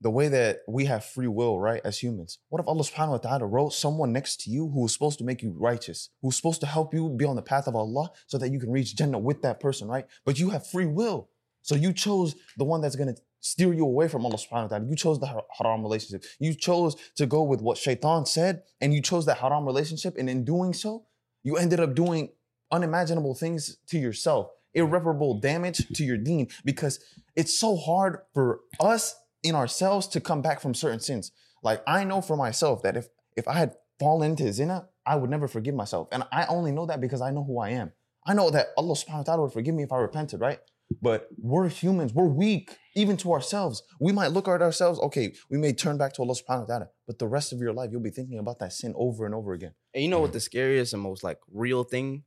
the 0.00 0.10
way 0.10 0.28
that 0.28 0.58
we 0.68 0.84
have 0.86 1.04
free 1.04 1.28
will, 1.28 1.60
right, 1.60 1.80
as 1.84 1.98
humans. 1.98 2.38
What 2.48 2.60
if 2.60 2.66
Allah 2.66 2.82
subhanahu 2.82 3.10
wa 3.10 3.18
ta'ala 3.18 3.46
wrote 3.46 3.72
someone 3.72 4.12
next 4.12 4.40
to 4.42 4.50
you 4.50 4.68
who 4.68 4.82
was 4.82 4.92
supposed 4.92 5.18
to 5.18 5.24
make 5.24 5.42
you 5.42 5.54
righteous, 5.56 6.10
who's 6.20 6.36
supposed 6.36 6.60
to 6.62 6.66
help 6.66 6.92
you 6.92 7.08
be 7.08 7.24
on 7.24 7.36
the 7.36 7.42
path 7.42 7.68
of 7.68 7.76
Allah 7.76 8.10
so 8.26 8.36
that 8.38 8.50
you 8.50 8.58
can 8.58 8.72
reach 8.72 8.96
Jannah 8.96 9.20
with 9.20 9.42
that 9.42 9.60
person, 9.60 9.86
right? 9.86 10.06
But 10.24 10.40
you 10.40 10.50
have 10.50 10.66
free 10.66 10.86
will. 10.86 11.30
So 11.62 11.76
you 11.76 11.92
chose 11.92 12.34
the 12.58 12.64
one 12.64 12.80
that's 12.80 12.96
gonna 12.96 13.14
steer 13.42 13.74
you 13.74 13.84
away 13.84 14.08
from 14.08 14.24
Allah 14.24 14.36
subhanahu 14.36 14.62
wa 14.62 14.68
ta'ala. 14.68 14.86
You 14.88 14.96
chose 14.96 15.18
the 15.20 15.26
haram 15.26 15.82
relationship. 15.82 16.24
You 16.38 16.54
chose 16.54 16.96
to 17.16 17.26
go 17.26 17.42
with 17.42 17.60
what 17.60 17.76
shaitan 17.76 18.24
said, 18.24 18.62
and 18.80 18.94
you 18.94 19.02
chose 19.02 19.26
that 19.26 19.38
haram 19.38 19.66
relationship. 19.66 20.16
And 20.16 20.30
in 20.30 20.44
doing 20.44 20.72
so, 20.72 21.04
you 21.42 21.56
ended 21.56 21.80
up 21.80 21.94
doing 21.94 22.30
unimaginable 22.70 23.34
things 23.34 23.76
to 23.88 23.98
yourself, 23.98 24.50
irreparable 24.72 25.40
damage 25.40 25.86
to 25.88 26.04
your 26.04 26.16
deen, 26.16 26.48
because 26.64 27.00
it's 27.36 27.52
so 27.52 27.76
hard 27.76 28.20
for 28.32 28.60
us 28.80 29.16
in 29.42 29.54
ourselves 29.54 30.06
to 30.06 30.20
come 30.20 30.40
back 30.40 30.60
from 30.60 30.72
certain 30.72 31.00
sins. 31.00 31.32
Like 31.62 31.82
I 31.86 32.04
know 32.04 32.22
for 32.22 32.36
myself 32.36 32.82
that 32.82 32.96
if 32.96 33.08
if 33.36 33.48
I 33.48 33.54
had 33.54 33.74
fallen 33.98 34.30
into 34.30 34.52
zina, 34.52 34.88
I 35.04 35.16
would 35.16 35.30
never 35.30 35.48
forgive 35.48 35.74
myself. 35.74 36.08
And 36.12 36.24
I 36.32 36.46
only 36.46 36.70
know 36.70 36.86
that 36.86 37.00
because 37.00 37.20
I 37.20 37.30
know 37.30 37.42
who 37.42 37.58
I 37.58 37.70
am. 37.70 37.92
I 38.24 38.34
know 38.34 38.50
that 38.50 38.68
Allah 38.76 38.94
subhanahu 38.94 39.18
wa 39.18 39.22
ta'ala 39.22 39.42
would 39.42 39.52
forgive 39.52 39.74
me 39.74 39.82
if 39.82 39.92
I 39.92 39.98
repented, 39.98 40.40
right? 40.40 40.60
But 41.00 41.28
we're 41.38 41.68
humans, 41.68 42.12
we're 42.12 42.26
weak, 42.26 42.76
even 42.94 43.16
to 43.18 43.32
ourselves. 43.32 43.82
We 44.00 44.12
might 44.12 44.32
look 44.32 44.48
at 44.48 44.60
ourselves, 44.60 44.98
okay, 45.00 45.32
we 45.50 45.58
may 45.58 45.72
turn 45.72 45.96
back 45.98 46.12
to 46.14 46.22
Allah 46.22 46.34
subhanahu 46.34 46.60
wa 46.60 46.66
ta'ala, 46.66 46.88
but 47.06 47.18
the 47.18 47.26
rest 47.28 47.52
of 47.52 47.60
your 47.60 47.72
life, 47.72 47.90
you'll 47.92 48.00
be 48.02 48.10
thinking 48.10 48.38
about 48.38 48.58
that 48.58 48.72
sin 48.72 48.92
over 48.96 49.24
and 49.26 49.34
over 49.34 49.52
again. 49.52 49.74
And 49.94 50.02
you 50.02 50.08
know 50.10 50.16
Mm-hmm. 50.16 50.22
what 50.22 50.32
the 50.32 50.40
scariest 50.40 50.92
and 50.92 51.02
most 51.02 51.22
like 51.24 51.38
real 51.50 51.84
thing 51.84 52.24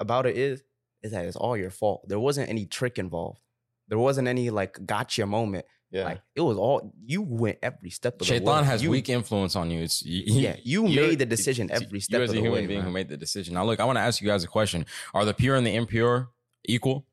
about 0.00 0.26
it 0.26 0.36
is? 0.36 0.62
Is 1.02 1.12
that 1.12 1.24
it's 1.26 1.36
all 1.36 1.56
your 1.56 1.70
fault. 1.70 2.08
There 2.08 2.18
wasn't 2.18 2.48
any 2.50 2.66
trick 2.66 2.98
involved. 2.98 3.38
There 3.88 3.98
wasn't 3.98 4.26
any 4.28 4.50
like 4.50 4.84
gotcha 4.84 5.24
moment. 5.26 5.64
Yeah. 5.90 6.04
Like 6.04 6.20
it 6.34 6.42
was 6.42 6.58
all 6.58 6.92
you 7.06 7.22
went 7.22 7.58
every 7.62 7.88
step 7.90 8.20
of 8.20 8.26
the 8.26 8.32
way. 8.34 8.38
Shaitan 8.40 8.64
has 8.64 8.82
you, 8.82 8.90
weak 8.90 9.08
influence 9.08 9.56
on 9.56 9.70
you. 9.70 9.80
It's 9.82 10.04
you, 10.04 10.24
Yeah, 10.26 10.56
you 10.62 10.82
made 10.82 11.18
the 11.20 11.24
decision 11.26 11.70
every 11.70 12.00
step 12.00 12.18
You 12.18 12.24
as 12.24 12.30
of 12.30 12.34
a 12.36 12.38
the 12.40 12.44
human 12.44 12.60
way, 12.62 12.66
being 12.66 12.82
who 12.82 12.90
made 12.90 13.08
the 13.08 13.16
decision. 13.16 13.54
Now, 13.54 13.64
look, 13.64 13.80
I 13.80 13.84
want 13.86 13.96
to 13.96 14.02
ask 14.02 14.20
you 14.20 14.26
guys 14.28 14.44
a 14.44 14.48
question: 14.48 14.84
Are 15.14 15.24
the 15.24 15.32
pure 15.32 15.56
and 15.56 15.66
the 15.66 15.74
impure 15.74 16.28
equal? 16.66 17.06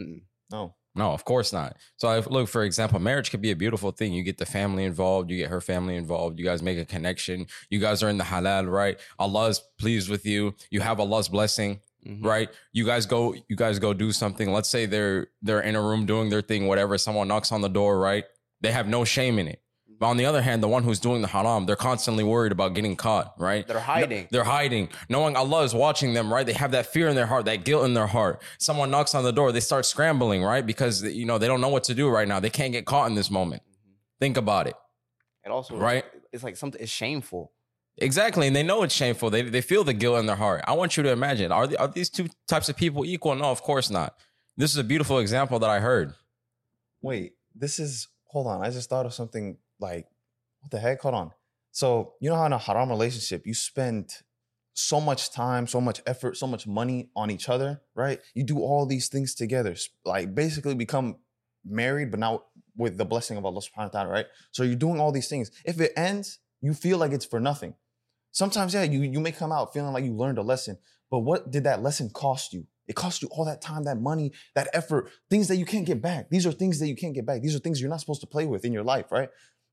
Mm-mm. 0.00 0.22
no. 0.50 0.74
No, 0.94 1.12
of 1.12 1.24
course 1.24 1.52
not. 1.52 1.76
So, 1.96 2.10
if, 2.18 2.26
look, 2.28 2.48
for 2.48 2.64
example, 2.64 2.98
marriage 2.98 3.30
could 3.30 3.42
be 3.42 3.52
a 3.52 3.56
beautiful 3.56 3.92
thing. 3.92 4.12
You 4.12 4.24
get 4.24 4.38
the 4.38 4.46
family 4.46 4.82
involved, 4.84 5.30
you 5.30 5.36
get 5.36 5.48
her 5.48 5.60
family 5.60 5.94
involved, 5.94 6.40
you 6.40 6.44
guys 6.44 6.60
make 6.60 6.76
a 6.76 6.84
connection. 6.84 7.46
You 7.70 7.78
guys 7.78 8.02
are 8.02 8.08
in 8.08 8.18
the 8.18 8.24
halal, 8.24 8.68
right? 8.68 8.98
Allah 9.16 9.46
is 9.48 9.60
pleased 9.78 10.08
with 10.10 10.26
you. 10.26 10.54
You 10.70 10.80
have 10.80 10.98
Allah's 10.98 11.28
blessing, 11.28 11.80
Mhm. 12.04 12.24
right? 12.24 12.48
You 12.72 12.84
guys 12.84 13.06
go, 13.06 13.34
you 13.48 13.54
guys 13.54 13.78
go 13.78 13.92
do 13.94 14.10
something. 14.10 14.50
Let's 14.52 14.68
say 14.68 14.86
they're 14.86 15.28
they're 15.40 15.60
in 15.60 15.76
a 15.76 15.82
room 15.82 16.04
doing 16.04 16.30
their 16.30 16.42
thing, 16.42 16.66
whatever. 16.66 16.98
Someone 16.98 17.28
knocks 17.28 17.52
on 17.52 17.60
the 17.60 17.68
door, 17.68 18.00
right? 18.00 18.24
They 18.60 18.72
have 18.72 18.88
no 18.88 19.04
shame 19.04 19.38
in 19.38 19.46
it. 19.46 19.62
But 19.98 20.06
on 20.06 20.16
the 20.16 20.26
other 20.26 20.42
hand, 20.42 20.62
the 20.62 20.68
one 20.68 20.84
who's 20.84 21.00
doing 21.00 21.22
the 21.22 21.28
haram, 21.28 21.66
they're 21.66 21.76
constantly 21.76 22.22
worried 22.22 22.52
about 22.52 22.74
getting 22.74 22.94
caught, 22.94 23.34
right? 23.38 23.66
They're 23.66 23.80
hiding. 23.80 24.28
They're 24.30 24.44
hiding, 24.44 24.90
knowing 25.08 25.36
Allah 25.36 25.64
is 25.64 25.74
watching 25.74 26.14
them, 26.14 26.32
right? 26.32 26.46
They 26.46 26.52
have 26.52 26.70
that 26.70 26.86
fear 26.86 27.08
in 27.08 27.16
their 27.16 27.26
heart, 27.26 27.46
that 27.46 27.64
guilt 27.64 27.84
in 27.84 27.94
their 27.94 28.06
heart. 28.06 28.40
Someone 28.58 28.90
knocks 28.90 29.14
on 29.14 29.24
the 29.24 29.32
door, 29.32 29.50
they 29.50 29.60
start 29.60 29.86
scrambling, 29.86 30.42
right? 30.44 30.64
Because 30.64 31.02
you 31.02 31.26
know 31.26 31.38
they 31.38 31.48
don't 31.48 31.60
know 31.60 31.68
what 31.68 31.84
to 31.84 31.94
do 31.94 32.08
right 32.08 32.28
now. 32.28 32.38
They 32.38 32.50
can't 32.50 32.72
get 32.72 32.86
caught 32.86 33.08
in 33.08 33.16
this 33.16 33.30
moment. 33.30 33.62
Mm-hmm. 33.62 33.92
Think 34.20 34.36
about 34.36 34.66
it. 34.68 34.74
And 35.44 35.52
also, 35.52 35.76
Right. 35.76 36.04
It's 36.32 36.44
like 36.44 36.56
something. 36.56 36.80
It's 36.80 36.92
shameful. 36.92 37.52
Exactly, 37.96 38.46
and 38.46 38.54
they 38.54 38.62
know 38.62 38.82
it's 38.84 38.94
shameful. 38.94 39.30
They 39.30 39.42
they 39.42 39.60
feel 39.60 39.82
the 39.82 39.94
guilt 39.94 40.18
in 40.20 40.26
their 40.26 40.36
heart. 40.36 40.62
I 40.66 40.74
want 40.74 40.96
you 40.96 41.02
to 41.02 41.10
imagine: 41.10 41.50
are 41.50 41.66
the, 41.66 41.80
are 41.80 41.88
these 41.88 42.10
two 42.10 42.28
types 42.46 42.68
of 42.68 42.76
people 42.76 43.04
equal? 43.04 43.34
No, 43.34 43.46
of 43.46 43.62
course 43.62 43.90
not. 43.90 44.14
This 44.56 44.70
is 44.70 44.76
a 44.76 44.84
beautiful 44.84 45.18
example 45.18 45.58
that 45.58 45.70
I 45.70 45.80
heard. 45.80 46.14
Wait, 47.02 47.32
this 47.54 47.78
is 47.78 48.08
hold 48.26 48.46
on. 48.46 48.62
I 48.62 48.70
just 48.70 48.88
thought 48.88 49.06
of 49.06 49.14
something 49.14 49.56
like 49.80 50.06
what 50.60 50.70
the 50.70 50.78
heck? 50.78 51.00
Hold 51.02 51.14
on. 51.14 51.30
So 51.72 52.14
you 52.20 52.28
know 52.30 52.36
how 52.36 52.46
in 52.46 52.52
a 52.52 52.58
haram 52.58 52.88
relationship 52.88 53.46
you 53.46 53.54
spend 53.54 54.10
so 54.74 55.00
much 55.00 55.32
time, 55.32 55.66
so 55.66 55.80
much 55.80 56.00
effort, 56.06 56.36
so 56.36 56.46
much 56.46 56.66
money 56.66 57.10
on 57.16 57.30
each 57.30 57.48
other, 57.48 57.80
right? 57.96 58.20
You 58.34 58.44
do 58.44 58.60
all 58.60 58.86
these 58.86 59.08
things 59.08 59.34
together, 59.34 59.74
like 60.04 60.34
basically 60.34 60.74
become 60.74 61.16
married, 61.64 62.12
but 62.12 62.20
now 62.20 62.44
with 62.76 62.96
the 62.96 63.04
blessing 63.04 63.36
of 63.36 63.44
Allah 63.44 63.60
subhanahu 63.60 63.92
wa 63.92 64.00
ta'ala, 64.00 64.08
right? 64.08 64.26
So 64.52 64.62
you're 64.62 64.76
doing 64.76 65.00
all 65.00 65.10
these 65.10 65.28
things. 65.28 65.50
If 65.64 65.80
it 65.80 65.92
ends, 65.96 66.38
you 66.60 66.74
feel 66.74 66.98
like 66.98 67.10
it's 67.12 67.24
for 67.24 67.40
nothing. 67.40 67.74
Sometimes, 68.30 68.72
yeah, 68.72 68.84
you, 68.84 69.02
you 69.02 69.18
may 69.18 69.32
come 69.32 69.50
out 69.50 69.72
feeling 69.72 69.92
like 69.92 70.04
you 70.04 70.14
learned 70.14 70.38
a 70.38 70.42
lesson, 70.42 70.78
but 71.10 71.20
what 71.20 71.50
did 71.50 71.64
that 71.64 71.82
lesson 71.82 72.10
cost 72.10 72.52
you? 72.52 72.66
It 72.86 72.94
cost 72.94 73.20
you 73.20 73.28
all 73.32 73.44
that 73.44 73.60
time, 73.60 73.84
that 73.84 74.00
money, 74.00 74.32
that 74.54 74.68
effort, 74.72 75.10
things 75.28 75.48
that 75.48 75.56
you 75.56 75.66
can't 75.66 75.86
get 75.86 76.00
back. 76.00 76.30
These 76.30 76.46
are 76.46 76.52
things 76.52 76.78
that 76.78 76.86
you 76.86 76.96
can't 76.96 77.14
get 77.14 77.26
back. 77.26 77.42
These 77.42 77.54
are 77.54 77.58
things 77.58 77.80
you're 77.80 77.90
not 77.90 78.00
supposed 78.00 78.20
to 78.20 78.26
play 78.26 78.46
with 78.46 78.64
in 78.64 78.72
your 78.72 78.84
life, 78.84 79.10
right? 79.10 79.28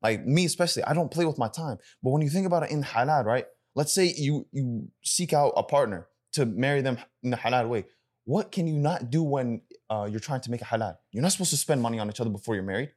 Like 0.06 0.24
me 0.24 0.46
especially, 0.46 0.84
I 0.84 0.94
don't 0.94 1.10
play 1.10 1.26
with 1.26 1.40
my 1.40 1.48
time. 1.48 1.78
But 2.04 2.12
when 2.12 2.22
you 2.22 2.30
think 2.30 2.46
about 2.46 2.62
it 2.62 2.70
in 2.70 2.84
halal, 2.84 3.26
right? 3.26 3.46
Let's 3.74 3.92
say 3.92 4.14
you 4.16 4.46
you 4.52 4.90
seek 5.04 5.34
out 5.34 5.54
a 5.58 5.64
partner 5.64 6.06
to 6.34 6.46
marry 6.46 6.82
them 6.82 7.00
in 7.24 7.32
the 7.32 7.38
halal 7.38 7.68
way. 7.70 7.86
What 8.26 8.52
can 8.52 8.68
you 8.68 8.78
not 8.78 9.10
do 9.10 9.24
when 9.24 9.62
uh, 9.90 10.08
you're 10.08 10.20
trying 10.20 10.42
to 10.42 10.52
make 10.52 10.62
a 10.62 10.66
halal? 10.66 10.96
You're 11.12 11.24
not 11.24 11.32
supposed 11.32 11.50
to 11.50 11.58
spend 11.58 11.82
money 11.82 11.98
on 11.98 12.08
each 12.08 12.22
other 12.22 12.30
before 12.30 12.54
you're 12.54 12.64
married. 12.64 12.92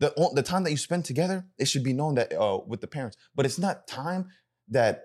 The, 0.00 0.12
the 0.34 0.42
time 0.42 0.64
that 0.64 0.72
you 0.72 0.76
spend 0.76 1.04
together, 1.04 1.46
it 1.58 1.66
should 1.66 1.84
be 1.84 1.92
known 1.92 2.16
that 2.16 2.32
uh, 2.32 2.58
with 2.66 2.80
the 2.80 2.88
parents. 2.88 3.16
But 3.36 3.46
it's 3.46 3.60
not 3.60 3.86
time 3.86 4.26
that 4.70 5.04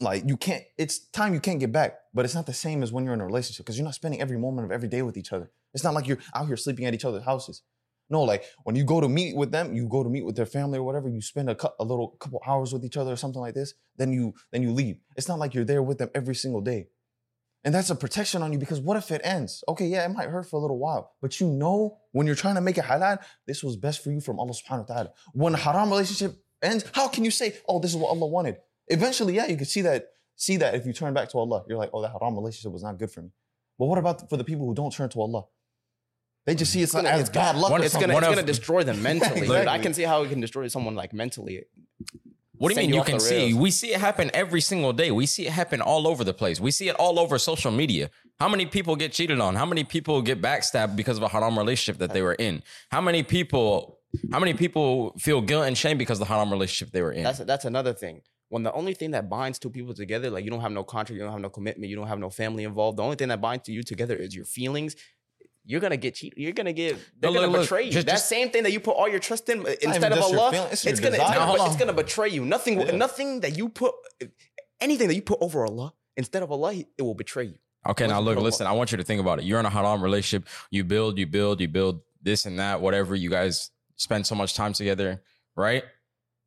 like 0.00 0.24
you 0.26 0.36
can't. 0.36 0.64
It's 0.76 0.98
time 1.20 1.34
you 1.34 1.40
can't 1.40 1.60
get 1.60 1.70
back. 1.70 2.00
But 2.12 2.24
it's 2.24 2.34
not 2.34 2.46
the 2.46 2.52
same 2.66 2.82
as 2.82 2.90
when 2.90 3.04
you're 3.04 3.14
in 3.14 3.20
a 3.20 3.26
relationship 3.26 3.64
because 3.64 3.78
you're 3.78 3.90
not 3.90 3.94
spending 3.94 4.20
every 4.20 4.38
moment 4.38 4.64
of 4.64 4.72
every 4.72 4.88
day 4.88 5.02
with 5.02 5.16
each 5.16 5.32
other. 5.32 5.52
It's 5.72 5.84
not 5.84 5.94
like 5.94 6.08
you're 6.08 6.24
out 6.34 6.48
here 6.48 6.56
sleeping 6.56 6.84
at 6.84 6.94
each 6.94 7.04
other's 7.04 7.24
houses. 7.24 7.62
No, 8.14 8.22
like 8.22 8.44
when 8.66 8.76
you 8.76 8.84
go 8.94 8.98
to 9.00 9.08
meet 9.08 9.32
with 9.40 9.50
them, 9.56 9.74
you 9.74 9.84
go 9.96 10.00
to 10.06 10.10
meet 10.16 10.24
with 10.28 10.36
their 10.36 10.50
family 10.56 10.78
or 10.78 10.84
whatever. 10.88 11.08
You 11.08 11.20
spend 11.20 11.50
a, 11.50 11.56
cou- 11.62 11.76
a 11.80 11.84
little 11.90 12.08
couple 12.22 12.40
hours 12.46 12.72
with 12.72 12.84
each 12.88 12.96
other 13.00 13.12
or 13.14 13.16
something 13.16 13.44
like 13.46 13.54
this. 13.60 13.74
Then 14.00 14.12
you 14.16 14.24
then 14.52 14.62
you 14.62 14.70
leave. 14.82 14.96
It's 15.16 15.28
not 15.32 15.40
like 15.42 15.52
you're 15.54 15.70
there 15.72 15.82
with 15.88 15.98
them 15.98 16.10
every 16.20 16.36
single 16.44 16.60
day. 16.72 16.80
And 17.64 17.74
that's 17.74 17.90
a 17.90 17.98
protection 18.04 18.38
on 18.44 18.52
you 18.52 18.58
because 18.64 18.80
what 18.86 18.96
if 19.02 19.10
it 19.16 19.22
ends? 19.24 19.64
Okay, 19.66 19.86
yeah, 19.94 20.04
it 20.06 20.12
might 20.18 20.28
hurt 20.28 20.46
for 20.50 20.56
a 20.60 20.62
little 20.64 20.78
while, 20.78 21.04
but 21.22 21.40
you 21.40 21.48
know 21.48 21.98
when 22.12 22.26
you're 22.26 22.42
trying 22.44 22.56
to 22.60 22.60
make 22.60 22.78
it 22.82 22.84
halal, 22.84 23.18
this 23.48 23.64
was 23.66 23.74
best 23.86 24.04
for 24.04 24.10
you 24.14 24.20
from 24.20 24.38
Allah 24.38 24.54
subhanahu 24.60 24.88
wa 24.88 24.94
ta'ala. 24.94 25.10
When 25.32 25.54
haram 25.54 25.88
relationship 25.90 26.32
ends, 26.62 26.84
how 26.98 27.08
can 27.08 27.24
you 27.24 27.32
say, 27.40 27.48
oh, 27.66 27.80
this 27.80 27.90
is 27.92 27.96
what 27.96 28.10
Allah 28.10 28.28
wanted? 28.28 28.56
Eventually, 28.88 29.34
yeah, 29.38 29.46
you 29.46 29.56
can 29.56 29.70
see 29.74 29.80
that, 29.88 30.00
see 30.36 30.58
that 30.58 30.74
if 30.74 30.86
you 30.86 30.92
turn 30.92 31.14
back 31.14 31.30
to 31.30 31.38
Allah, 31.38 31.64
you're 31.66 31.78
like, 31.78 31.90
oh, 31.94 32.02
that 32.02 32.12
haram 32.16 32.36
relationship 32.36 32.70
was 32.70 32.84
not 32.84 32.98
good 32.98 33.10
for 33.10 33.22
me. 33.22 33.30
But 33.78 33.86
what 33.86 33.98
about 33.98 34.28
for 34.30 34.36
the 34.36 34.44
people 34.44 34.66
who 34.66 34.74
don't 34.74 34.92
turn 34.92 35.08
to 35.08 35.20
Allah? 35.20 35.44
They 36.46 36.54
just 36.54 36.72
see 36.72 36.82
it's, 36.82 36.92
gonna- 36.92 37.08
as 37.08 37.20
it's 37.22 37.30
bad 37.30 37.56
luck. 37.56 37.70
one- 37.70 37.80
or 37.80 37.84
It's 37.84 37.94
gonna, 37.94 38.16
it's 38.16 38.26
of- 38.26 38.34
gonna 38.34 38.42
destroy 38.46 38.82
them 38.84 39.02
mentally. 39.02 39.40
dude. 39.46 39.66
I 39.66 39.78
can 39.78 39.94
see 39.94 40.02
how 40.02 40.22
it 40.22 40.28
can 40.30 40.40
destroy 40.40 40.68
someone 40.68 40.94
like 40.94 41.12
mentally. 41.12 41.64
What 42.56 42.68
do 42.72 42.74
you 42.80 42.86
mean 42.86 42.90
you 42.90 42.96
you 43.00 43.04
can 43.04 43.18
see? 43.18 43.52
We 43.52 43.70
see 43.70 43.92
it 43.94 44.00
happen 44.00 44.30
every 44.32 44.60
single 44.60 44.92
day. 44.92 45.10
We 45.10 45.26
see 45.26 45.46
it 45.46 45.52
happen 45.52 45.80
all 45.80 46.06
over 46.06 46.22
the 46.22 46.32
place. 46.34 46.60
We 46.60 46.70
see 46.70 46.88
it 46.88 46.94
all 46.96 47.18
over 47.18 47.38
social 47.38 47.72
media. 47.72 48.10
How 48.38 48.48
many 48.48 48.66
people 48.66 48.94
get 48.96 49.12
cheated 49.12 49.40
on? 49.40 49.56
How 49.56 49.66
many 49.66 49.84
people 49.84 50.22
get 50.22 50.40
backstabbed 50.40 50.94
because 50.96 51.16
of 51.16 51.22
a 51.24 51.28
haram 51.28 51.58
relationship 51.58 51.98
that 51.98 52.12
they 52.12 52.22
were 52.22 52.34
in? 52.34 52.62
How 52.90 53.00
many 53.00 53.22
people 53.22 53.98
how 54.30 54.38
many 54.38 54.54
people 54.54 55.12
feel 55.18 55.40
guilt 55.40 55.66
and 55.66 55.76
shame 55.76 55.98
because 55.98 56.20
of 56.20 56.28
the 56.28 56.32
haram 56.32 56.50
relationship 56.52 56.92
they 56.92 57.02
were 57.02 57.12
in? 57.12 57.24
That's 57.24 57.38
that's 57.40 57.64
another 57.64 57.92
thing. 57.92 58.20
When 58.50 58.62
the 58.62 58.72
only 58.72 58.94
thing 58.94 59.10
that 59.12 59.28
binds 59.28 59.58
two 59.58 59.70
people 59.70 59.94
together, 59.94 60.30
like 60.30 60.44
you 60.44 60.50
don't 60.50 60.60
have 60.60 60.70
no 60.70 60.84
contract, 60.84 61.16
you 61.18 61.24
don't 61.24 61.32
have 61.32 61.40
no 61.40 61.48
commitment, 61.50 61.90
you 61.90 61.96
don't 61.96 62.06
have 62.06 62.20
no 62.20 62.30
family 62.30 62.62
involved. 62.62 62.98
The 62.98 63.02
only 63.02 63.16
thing 63.16 63.28
that 63.28 63.40
binds 63.40 63.68
you 63.68 63.82
together 63.82 64.14
is 64.14 64.34
your 64.36 64.44
feelings. 64.44 64.94
You're 65.66 65.80
gonna 65.80 65.96
get 65.96 66.14
cheated. 66.14 66.38
You're 66.38 66.52
gonna 66.52 66.72
get. 66.72 66.96
They're 67.18 67.30
No, 67.30 67.34
gonna 67.34 67.46
look, 67.46 67.52
look, 67.52 67.62
betray 67.62 67.84
you. 67.84 67.90
just- 67.92 68.06
that 68.06 68.12
just- 68.12 68.28
same 68.28 68.50
thing 68.50 68.62
that 68.64 68.72
you 68.72 68.80
put 68.80 68.92
all 68.92 69.08
your 69.08 69.18
trust 69.18 69.48
in 69.48 69.60
uh, 69.66 69.74
instead 69.80 70.12
of 70.12 70.18
Allah, 70.20 70.68
it's, 70.70 70.84
it's 70.86 71.00
gonna 71.00 71.16
it's 71.16 71.24
gonna, 71.34 71.64
it's 71.66 71.76
gonna 71.76 71.92
betray 71.92 72.28
you. 72.28 72.44
Nothing. 72.44 72.80
Yeah. 72.80 72.90
Nothing 72.92 73.40
that 73.40 73.56
you 73.56 73.68
put. 73.68 73.94
Anything 74.80 75.08
that 75.08 75.14
you 75.14 75.22
put 75.22 75.38
over 75.40 75.64
Allah 75.64 75.94
instead 76.16 76.42
of 76.42 76.50
Allah, 76.52 76.74
it 76.74 77.02
will 77.02 77.14
betray 77.14 77.44
you. 77.44 77.58
Okay, 77.86 78.06
now 78.06 78.20
look, 78.20 78.38
listen, 78.38 78.66
I 78.66 78.72
want 78.72 78.92
you 78.92 78.98
to 78.98 79.04
think 79.04 79.20
about 79.20 79.38
it. 79.40 79.44
You're 79.44 79.60
in 79.60 79.66
a 79.66 79.70
haram 79.70 80.02
relationship. 80.02 80.48
You 80.70 80.84
build, 80.84 81.18
you 81.18 81.26
build, 81.26 81.60
you 81.60 81.68
build 81.68 82.00
this 82.22 82.46
and 82.46 82.58
that, 82.58 82.80
whatever. 82.80 83.14
You 83.14 83.28
guys 83.30 83.70
spend 83.96 84.26
so 84.26 84.34
much 84.34 84.54
time 84.54 84.72
together, 84.72 85.22
right? 85.54 85.84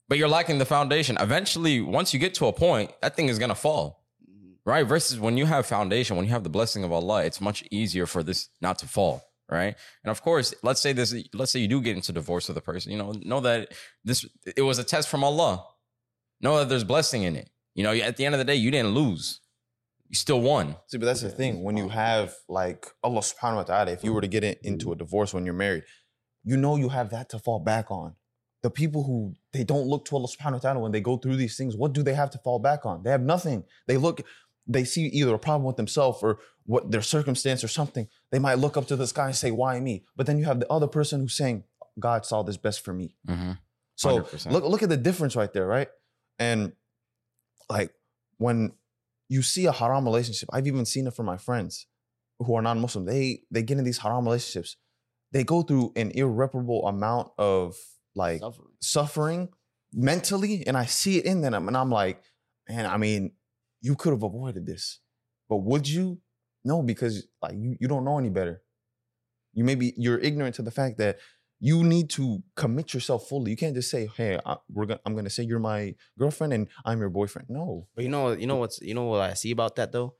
But 0.09 0.17
you're 0.17 0.29
lacking 0.29 0.57
the 0.57 0.65
foundation. 0.65 1.17
Eventually, 1.19 1.81
once 1.81 2.13
you 2.13 2.19
get 2.19 2.33
to 2.36 2.47
a 2.47 2.53
point, 2.53 2.91
that 3.01 3.15
thing 3.15 3.29
is 3.29 3.38
to 3.39 3.55
fall, 3.55 4.03
right? 4.67 4.86
Versus 4.86 5.17
when 5.17 5.38
you 5.38 5.45
have 5.45 5.65
foundation, 5.65 6.17
when 6.17 6.25
you 6.25 6.31
have 6.31 6.43
the 6.43 6.50
blessing 6.50 6.83
of 6.83 6.91
Allah, 6.91 7.24
it's 7.24 7.39
much 7.39 7.63
easier 7.71 8.05
for 8.05 8.21
this 8.21 8.50
not 8.62 8.77
to 8.79 8.86
fall, 8.86 9.24
right? 9.50 9.74
And 10.03 10.12
of 10.12 10.21
course, 10.21 10.53
let's 10.62 10.81
say 10.81 10.91
this, 10.91 11.15
let's 11.33 11.53
say 11.53 11.59
you 11.59 11.69
do 11.69 11.81
get 11.81 11.95
into 11.95 12.12
divorce 12.12 12.50
with 12.50 12.57
a 12.57 12.62
person, 12.62 12.91
you 12.91 12.97
know, 12.97 13.13
know 13.24 13.39
that 13.39 13.69
this, 14.03 14.25
it 14.57 14.62
was 14.62 14.77
a 14.77 14.83
test 14.83 15.07
from 15.07 15.24
Allah. 15.24 15.65
Know 16.41 16.59
that 16.59 16.67
there's 16.67 16.83
blessing 16.83 17.24
in 17.24 17.36
it. 17.38 17.50
You 17.75 17.83
know, 17.83 17.93
at 17.93 18.17
the 18.17 18.25
end 18.25 18.36
of 18.36 18.39
the 18.39 18.45
day, 18.45 18.55
you 18.55 18.69
didn't 18.69 18.91
lose. 18.91 19.39
You 20.09 20.15
still 20.15 20.41
won. 20.41 20.75
See, 20.88 20.97
but 20.97 21.05
that's 21.05 21.21
the 21.21 21.29
thing. 21.29 21.63
When 21.63 21.77
you 21.77 21.89
have 21.89 22.36
like 22.50 22.88
Allah 23.03 23.21
subhanahu 23.21 23.55
wa 23.55 23.63
ta'ala, 23.63 23.91
if 23.91 24.03
you 24.03 24.13
were 24.13 24.21
to 24.21 24.27
get 24.27 24.43
in, 24.43 24.55
into 24.63 24.91
a 24.91 24.95
divorce 24.95 25.33
when 25.33 25.45
you're 25.45 25.53
married, 25.53 25.83
you 26.43 26.57
know 26.57 26.75
you 26.75 26.89
have 26.89 27.09
that 27.12 27.29
to 27.29 27.39
fall 27.39 27.59
back 27.59 27.89
on. 27.89 28.15
The 28.63 28.69
people 28.69 29.03
who 29.03 29.33
they 29.53 29.63
don't 29.63 29.88
look 29.88 30.05
to 30.05 30.15
Allah 30.15 30.27
subhanahu 30.27 30.53
wa 30.53 30.59
ta'ala 30.59 30.79
when 30.79 30.91
they 30.91 31.01
go 31.01 31.17
through 31.17 31.38
these 31.38 31.55
things, 31.57 31.75
what 31.75 31.93
do 31.93 32.03
they 32.03 32.13
have 32.13 32.29
to 32.31 32.38
fall 32.39 32.59
back 32.59 32.86
on? 32.86 33.03
They 33.03 33.12
have 33.12 33.21
nothing. 33.21 33.63
They 33.88 33.97
look, 33.97 34.21
they 34.67 34.83
see 34.83 35.05
either 35.07 35.33
a 35.33 35.39
problem 35.39 35.63
with 35.63 35.77
themselves 35.77 36.21
or 36.21 36.39
what 36.65 36.91
their 36.91 37.01
circumstance 37.01 37.63
or 37.63 37.67
something. 37.67 38.07
They 38.31 38.39
might 38.39 38.55
look 38.55 38.77
up 38.77 38.88
to 38.88 38.95
the 38.95 39.07
sky 39.07 39.27
and 39.27 39.36
say, 39.36 39.51
Why 39.51 39.79
me? 39.79 40.03
But 40.15 40.27
then 40.27 40.38
you 40.38 40.45
have 40.45 40.59
the 40.59 40.71
other 40.71 40.88
person 40.88 41.21
who's 41.21 41.36
saying, 41.36 41.63
God 42.00 42.25
saw 42.25 42.43
this 42.43 42.57
best 42.57 42.83
for 42.83 42.93
me. 42.93 43.15
Mm-hmm. 43.27 43.53
So 43.95 44.27
look 44.50 44.63
look 44.63 44.83
at 44.83 44.89
the 44.89 44.97
difference 44.97 45.36
right 45.36 45.51
there, 45.51 45.65
right? 45.65 45.88
And 46.38 46.74
like 47.69 47.91
when 48.38 48.74
you 49.29 49.41
see 49.41 49.65
a 49.65 49.71
haram 49.71 50.05
relationship, 50.05 50.50
I've 50.53 50.67
even 50.67 50.86
seen 50.86 51.07
it 51.07 51.15
from 51.15 51.25
my 51.25 51.38
friends 51.38 51.88
who 52.39 52.55
are 52.55 52.62
non-Muslim. 52.62 53.05
They 53.05 53.41
they 53.50 53.63
get 53.63 53.77
in 53.77 53.83
these 53.83 53.97
haram 53.97 54.25
relationships. 54.25 54.77
They 55.31 55.43
go 55.43 55.63
through 55.63 55.93
an 55.95 56.12
irreparable 56.12 56.88
amount 56.88 57.31
of 57.38 57.75
like 58.15 58.39
Suffering. 58.39 58.67
suffering 58.81 59.50
mentally, 59.93 60.65
and 60.67 60.77
I 60.77 60.86
see 60.86 61.17
it 61.17 61.25
in 61.25 61.41
them, 61.41 61.67
and 61.67 61.75
I'm 61.75 61.91
like, 61.91 62.21
man, 62.69 62.86
I 62.86 62.97
mean, 62.97 63.31
you 63.81 63.96
could 63.96 64.12
have 64.13 64.24
avoided 64.24 64.65
this, 64.65 65.00
but 65.50 65.57
would 65.57 65.88
you? 65.88 66.19
No, 66.63 66.81
because 66.81 67.27
like 67.41 67.53
you 67.55 67.75
you 67.79 67.88
don't 67.88 68.03
know 68.05 68.17
any 68.17 68.29
better. 68.29 68.62
You 69.53 69.63
may 69.63 69.75
be 69.75 69.93
you're 69.98 70.19
ignorant 70.19 70.55
to 70.55 70.62
the 70.62 70.72
fact 70.72 70.98
that 70.98 71.17
you 71.60 71.84
need 71.84 72.10
to 72.12 72.43
commit 72.55 72.93
yourself 72.93 73.27
fully. 73.27 73.51
You 73.51 73.57
can't 73.57 73.74
just 73.75 73.89
say, 73.89 74.10
"Hey, 74.15 74.39
I, 74.46 74.57
we're 74.69 74.86
gonna, 74.86 75.00
I'm 75.05 75.13
going 75.13 75.25
to 75.25 75.31
say 75.31 75.43
you're 75.43 75.60
my 75.60 75.96
girlfriend 76.19 76.53
and 76.53 76.67
I'm 76.86 77.00
your 77.00 77.10
boyfriend." 77.10 77.50
No, 77.50 77.88
But 77.96 78.03
you 78.03 78.10
know, 78.10 78.31
you 78.34 78.46
know 78.48 78.57
what's 78.57 78.79
you 78.81 78.93
know 78.93 79.05
what 79.05 79.22
I 79.22 79.34
see 79.34 79.51
about 79.51 79.75
that 79.77 79.91
though? 79.91 80.15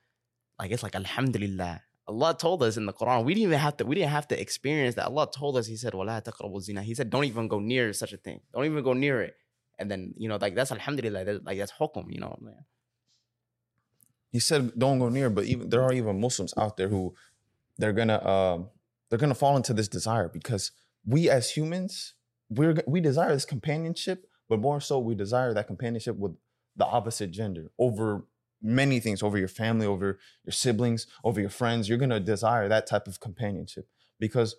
Like 0.60 0.72
it's 0.72 0.84
like 0.84 0.96
Alhamdulillah. 0.96 1.82
Allah 2.08 2.34
told 2.40 2.64
us 2.64 2.78
in 2.78 2.86
the 2.86 2.94
Quran, 2.94 3.26
we 3.26 3.34
didn't 3.34 3.48
even 3.50 3.60
have 3.60 3.76
to, 3.78 3.86
we 3.86 3.96
didn't 3.96 4.12
have 4.12 4.30
to 4.30 4.40
experience 4.40 4.96
that. 4.96 5.08
Allah 5.08 5.30
told 5.30 5.58
us, 5.58 5.68
He 5.68 5.76
said, 5.76 5.94
Wala 5.94 6.24
zina. 6.62 6.82
He 6.82 6.96
said, 6.96 7.10
Don't 7.10 7.26
even 7.26 7.50
go 7.50 7.60
near 7.60 7.92
such 7.92 8.14
a 8.14 8.18
thing. 8.18 8.40
Don't 8.54 8.64
even 8.64 8.82
go 8.82 8.94
near 8.94 9.22
it. 9.22 9.36
And 9.78 9.92
then, 9.92 10.14
you 10.16 10.30
know, 10.30 10.38
like 10.40 10.56
that's 10.56 10.72
Alhamdulillah, 10.72 11.26
that- 11.26 11.46
like 11.46 11.58
that's 11.58 11.74
hukum, 11.74 12.06
you 12.10 12.22
know. 12.22 12.38
Man. 12.42 12.64
He 14.38 14.42
said, 14.42 14.78
"Don't 14.78 15.00
go 15.00 15.10
near." 15.10 15.32
But 15.32 15.46
even 15.46 15.70
there 15.72 15.82
are 15.82 15.92
even 15.92 16.22
Muslims 16.22 16.54
out 16.58 16.78
there 16.78 16.90
who 16.90 17.16
they're 17.80 17.98
gonna 18.02 18.24
um, 18.24 18.70
they're 19.10 19.18
gonna 19.18 19.42
fall 19.44 19.58
into 19.58 19.74
this 19.74 19.88
desire 19.88 20.30
because 20.30 20.72
we 21.06 21.28
as 21.28 21.50
humans 21.50 22.14
we're 22.50 22.76
we 22.86 23.02
desire 23.02 23.34
this 23.34 23.46
companionship, 23.46 24.28
but 24.48 24.60
more 24.60 24.80
so 24.80 25.00
we 25.00 25.16
desire 25.16 25.56
that 25.56 25.66
companionship 25.66 26.18
with 26.18 26.36
the 26.76 26.86
opposite 26.86 27.32
gender 27.32 27.72
over 27.80 28.26
many 28.62 29.00
things 29.00 29.24
over 29.24 29.40
your 29.40 29.48
family, 29.48 29.88
over 29.88 30.20
your 30.46 30.52
siblings, 30.52 31.08
over 31.24 31.42
your 31.42 31.50
friends. 31.50 31.90
You're 31.90 31.98
gonna 31.98 32.20
desire 32.20 32.70
that 32.70 32.86
type 32.86 33.08
of 33.08 33.20
companionship 33.20 33.88
because 34.20 34.56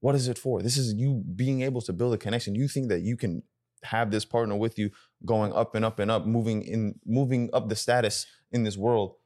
what 0.00 0.14
is 0.14 0.26
it 0.26 0.38
for? 0.38 0.62
This 0.62 0.78
is 0.78 0.94
you 0.94 1.22
being 1.34 1.60
able 1.60 1.82
to 1.82 1.92
build 1.92 2.14
a 2.14 2.18
connection. 2.18 2.54
You 2.54 2.66
think 2.66 2.88
that 2.88 3.02
you 3.02 3.18
can 3.18 3.42
have 3.84 4.10
this 4.10 4.24
partner 4.24 4.56
with 4.56 4.78
you 4.78 4.90
going 5.24 5.52
up 5.52 5.74
and 5.74 5.84
up 5.84 5.98
and 5.98 6.10
up, 6.10 6.26
moving 6.26 6.62
in 6.62 6.98
moving 7.04 7.50
up 7.52 7.68
the 7.68 7.76
status 7.76 8.26
in 8.52 8.64
this 8.64 8.76
world. 8.76 9.16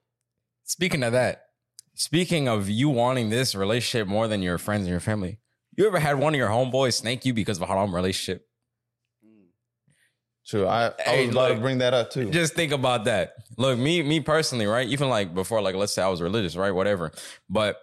Speaking 0.65 1.03
of 1.03 1.13
that, 1.13 1.47
speaking 1.95 2.49
of 2.49 2.69
you 2.69 2.89
wanting 2.89 3.31
this 3.31 3.55
relationship 3.55 4.09
more 4.09 4.29
than 4.29 4.43
your 4.43 4.59
friends 4.59 4.83
and 4.83 4.91
your 4.91 5.01
family, 5.01 5.39
you 5.77 5.87
ever 5.87 5.99
had 5.99 6.19
one 6.19 6.35
of 6.35 6.39
your 6.39 6.49
homeboys 6.49 6.95
snake 6.95 7.25
you 7.25 7.35
because 7.35 7.57
of 7.59 7.63
a 7.63 7.67
haram 7.67 7.95
relationship? 7.95 8.47
True. 10.45 10.67
I, 10.67 10.89
I 10.89 10.93
Hey, 11.05 11.27
was 11.27 11.35
about 11.35 11.49
look, 11.51 11.59
to 11.59 11.63
bring 11.63 11.79
that 11.79 11.95
up 11.95 12.11
too. 12.11 12.31
Just 12.31 12.55
think 12.55 12.73
about 12.73 13.05
that. 13.05 13.35
Look, 13.57 13.79
me, 13.79 14.03
me 14.03 14.21
personally, 14.21 14.67
right? 14.67 14.89
Even 14.89 15.09
like 15.09 15.35
before, 15.35 15.63
like 15.63 15.75
let's 15.77 15.93
say 15.93 16.03
I 16.03 16.09
was 16.09 16.21
religious, 16.21 16.57
right? 16.57 16.73
Whatever. 16.73 17.13
But 17.49 17.77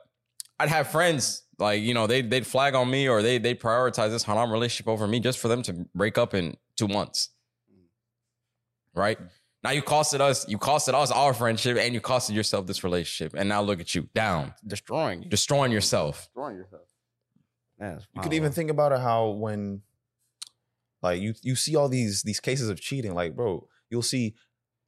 I'd 0.59 0.69
have 0.69 0.91
friends 0.91 1.43
like 1.60 1.82
you 1.82 1.94
know 1.94 2.08
they 2.08 2.22
they'd 2.22 2.48
flag 2.48 2.75
on 2.75 2.89
me 2.89 3.08
or 3.08 3.22
they 3.22 3.38
they 3.38 3.51
would 3.51 3.60
prioritize 3.60 4.10
this 4.10 4.24
haram 4.24 4.51
relationship 4.51 4.88
over 4.88 5.08
me 5.08 5.20
just 5.20 5.39
for 5.39 5.48
them 5.48 5.62
to 5.63 5.74
break 5.94 6.18
up 6.18 6.34
in 6.34 6.56
two 6.75 6.88
months, 6.88 7.30
right? 8.94 9.18
Mm-hmm. 9.18 9.28
Now 9.63 9.72
you 9.72 9.82
costed 9.82 10.22
us, 10.22 10.48
you 10.48 10.58
costed 10.58 10.94
us 10.94 11.12
our 11.12 11.34
friendship, 11.34 11.78
and 11.78 11.94
you 11.94 12.00
costed 12.00 12.34
yourself 12.34 12.66
this 12.66 12.84
relationship. 12.84 13.34
And 13.38 13.50
now 13.50 13.62
look 13.62 13.82
at 13.82 13.94
you, 13.94 14.08
down, 14.16 14.54
destroying 14.66 15.24
you. 15.24 15.30
destroying 15.30 15.72
yourself. 15.72 16.22
destroying 16.28 16.56
yourself. 16.56 16.84
Man, 17.78 18.00
You 18.16 18.22
could 18.22 18.34
even 18.34 18.51
think 18.51 18.70
about 18.70 18.92
it 18.94 19.00
how 19.00 19.30
when 19.30 19.82
like 21.01 21.22
you 21.22 21.34
you 21.42 21.56
see 21.56 21.75
all 21.75 21.89
these 21.89 22.24
these 22.24 22.39
cases 22.39 22.70
of 22.70 22.80
cheating, 22.80 23.13
like 23.13 23.36
bro, 23.36 23.68
you'll 23.89 24.01
see 24.01 24.36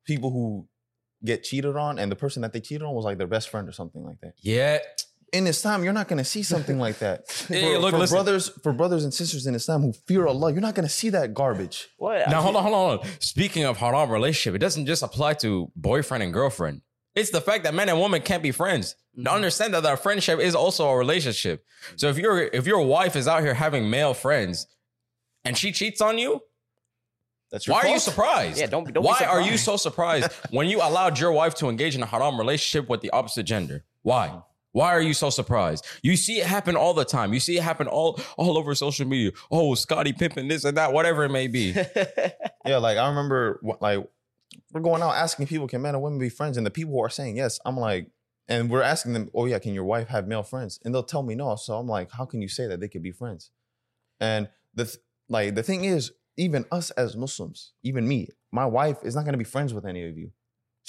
people 0.05 0.31
who 0.31 0.67
get 1.23 1.43
cheated 1.43 1.75
on 1.75 1.99
and 1.99 2.11
the 2.11 2.15
person 2.15 2.41
that 2.41 2.51
they 2.53 2.59
cheated 2.59 2.81
on 2.81 2.93
was 2.93 3.05
like 3.05 3.17
their 3.17 3.27
best 3.27 3.49
friend 3.49 3.67
or 3.67 3.71
something 3.71 4.03
like 4.03 4.19
that. 4.21 4.33
Yeah, 4.37 4.79
In 5.31 5.47
Islam, 5.47 5.83
you're 5.83 5.93
not 5.93 6.09
gonna 6.09 6.25
see 6.25 6.43
something 6.43 6.77
like 6.77 6.99
that. 6.99 7.23
Hey, 7.47 7.73
for, 7.75 7.79
look, 7.79 7.91
for 7.91 7.99
listen. 7.99 8.15
brothers, 8.15 8.49
for 8.63 8.73
brothers 8.73 9.03
and 9.05 9.13
sisters 9.13 9.47
in 9.47 9.55
Islam 9.55 9.81
who 9.81 9.93
fear 9.93 10.27
Allah, 10.27 10.51
you're 10.51 10.61
not 10.61 10.75
gonna 10.75 10.89
see 10.89 11.09
that 11.09 11.33
garbage. 11.33 11.87
what? 11.97 12.29
Now 12.29 12.41
hold 12.41 12.55
on, 12.57 12.63
hold 12.63 12.75
on, 12.75 12.89
hold 12.89 12.99
on. 13.05 13.07
Speaking 13.19 13.63
of 13.63 13.77
haram 13.77 14.09
relationship, 14.09 14.55
it 14.55 14.59
doesn't 14.59 14.85
just 14.87 15.03
apply 15.03 15.35
to 15.35 15.71
boyfriend 15.75 16.21
and 16.23 16.33
girlfriend. 16.33 16.81
It's 17.15 17.29
the 17.29 17.41
fact 17.41 17.63
that 17.63 17.73
men 17.73 17.87
and 17.89 17.99
women 17.99 18.21
can't 18.21 18.43
be 18.43 18.51
friends. 18.51 18.95
Mm-hmm. 19.15 19.23
To 19.23 19.31
understand 19.31 19.73
that 19.73 19.85
our 19.85 19.97
friendship 19.97 20.39
is 20.39 20.53
also 20.55 20.87
a 20.89 20.97
relationship. 20.97 21.65
So 21.95 22.07
if 22.09 22.17
your 22.17 22.39
if 22.41 22.65
your 22.67 22.81
wife 22.85 23.15
is 23.15 23.27
out 23.27 23.41
here 23.41 23.53
having 23.53 23.89
male 23.89 24.13
friends 24.13 24.67
and 25.45 25.57
she 25.57 25.71
cheats 25.71 26.01
on 26.01 26.17
you, 26.17 26.41
That's 27.51 27.67
your 27.67 27.75
why 27.75 27.83
are 27.83 27.93
you 27.93 27.99
surprised? 27.99 28.59
Yeah, 28.59 28.67
don't- 28.67 28.85
don't 28.93 29.03
be 29.03 29.07
Why 29.07 29.25
are 29.25 29.41
you 29.41 29.57
so 29.57 29.77
surprised 29.77 30.29
when 30.51 30.67
you 30.67 30.81
allowed 30.81 31.19
your 31.19 31.31
wife 31.31 31.55
to 31.55 31.69
engage 31.69 31.95
in 31.95 32.03
a 32.03 32.05
haram 32.05 32.37
relationship 32.37 32.89
with 32.89 32.99
the 33.01 33.09
opposite 33.11 33.43
gender? 33.43 33.83
Why? 34.03 34.41
Why 34.73 34.89
are 34.95 35.01
you 35.01 35.13
so 35.13 35.29
surprised? 35.29 35.85
You 36.01 36.15
see 36.15 36.39
it 36.39 36.47
happen 36.47 36.75
all 36.75 36.93
the 36.93 37.03
time. 37.05 37.33
You 37.33 37.39
see 37.39 37.57
it 37.57 37.63
happen 37.63 37.87
all 37.87 38.19
all 38.37 38.57
over 38.57 38.73
social 38.75 39.05
media. 39.05 39.31
Oh, 39.49 39.75
Scotty 39.75 40.13
pimping 40.13 40.47
this 40.47 40.63
and 40.63 40.77
that, 40.77 40.93
whatever 40.93 41.23
it 41.23 41.29
may 41.29 41.47
be. 41.47 41.75
Yeah, 42.63 42.77
like 42.77 42.99
I 42.99 43.09
remember, 43.09 43.59
like 43.81 44.07
we're 44.71 44.81
going 44.81 45.01
out 45.01 45.15
asking 45.15 45.47
people, 45.47 45.67
can 45.67 45.81
men 45.81 45.95
and 45.95 46.03
women 46.03 46.19
be 46.19 46.29
friends? 46.29 46.57
And 46.57 46.65
the 46.65 46.69
people 46.69 46.93
who 46.93 47.03
are 47.03 47.09
saying 47.09 47.35
yes, 47.35 47.59
I'm 47.65 47.75
like, 47.75 48.11
and 48.47 48.69
we're 48.69 48.83
asking 48.83 49.13
them, 49.13 49.31
oh 49.33 49.45
yeah, 49.45 49.57
can 49.57 49.73
your 49.73 49.83
wife 49.83 50.09
have 50.09 50.27
male 50.27 50.43
friends? 50.43 50.79
And 50.85 50.93
they'll 50.93 51.01
tell 51.01 51.23
me 51.23 51.33
no. 51.33 51.55
So 51.55 51.75
I'm 51.77 51.87
like, 51.87 52.11
how 52.11 52.25
can 52.25 52.39
you 52.39 52.47
say 52.47 52.67
that 52.67 52.79
they 52.79 52.87
could 52.87 53.01
be 53.01 53.11
friends? 53.11 53.49
And 54.19 54.49
the 54.75 54.85
th- 54.85 54.97
like 55.27 55.55
the 55.55 55.63
thing 55.63 55.85
is, 55.85 56.11
even 56.37 56.65
us 56.71 56.91
as 56.91 57.17
Muslims, 57.17 57.73
even 57.83 58.07
me, 58.07 58.27
my 58.51 58.65
wife 58.65 58.97
is 59.03 59.15
not 59.15 59.23
going 59.23 59.33
to 59.33 59.37
be 59.39 59.43
friends 59.43 59.73
with 59.73 59.85
any 59.85 60.07
of 60.07 60.17
you. 60.17 60.31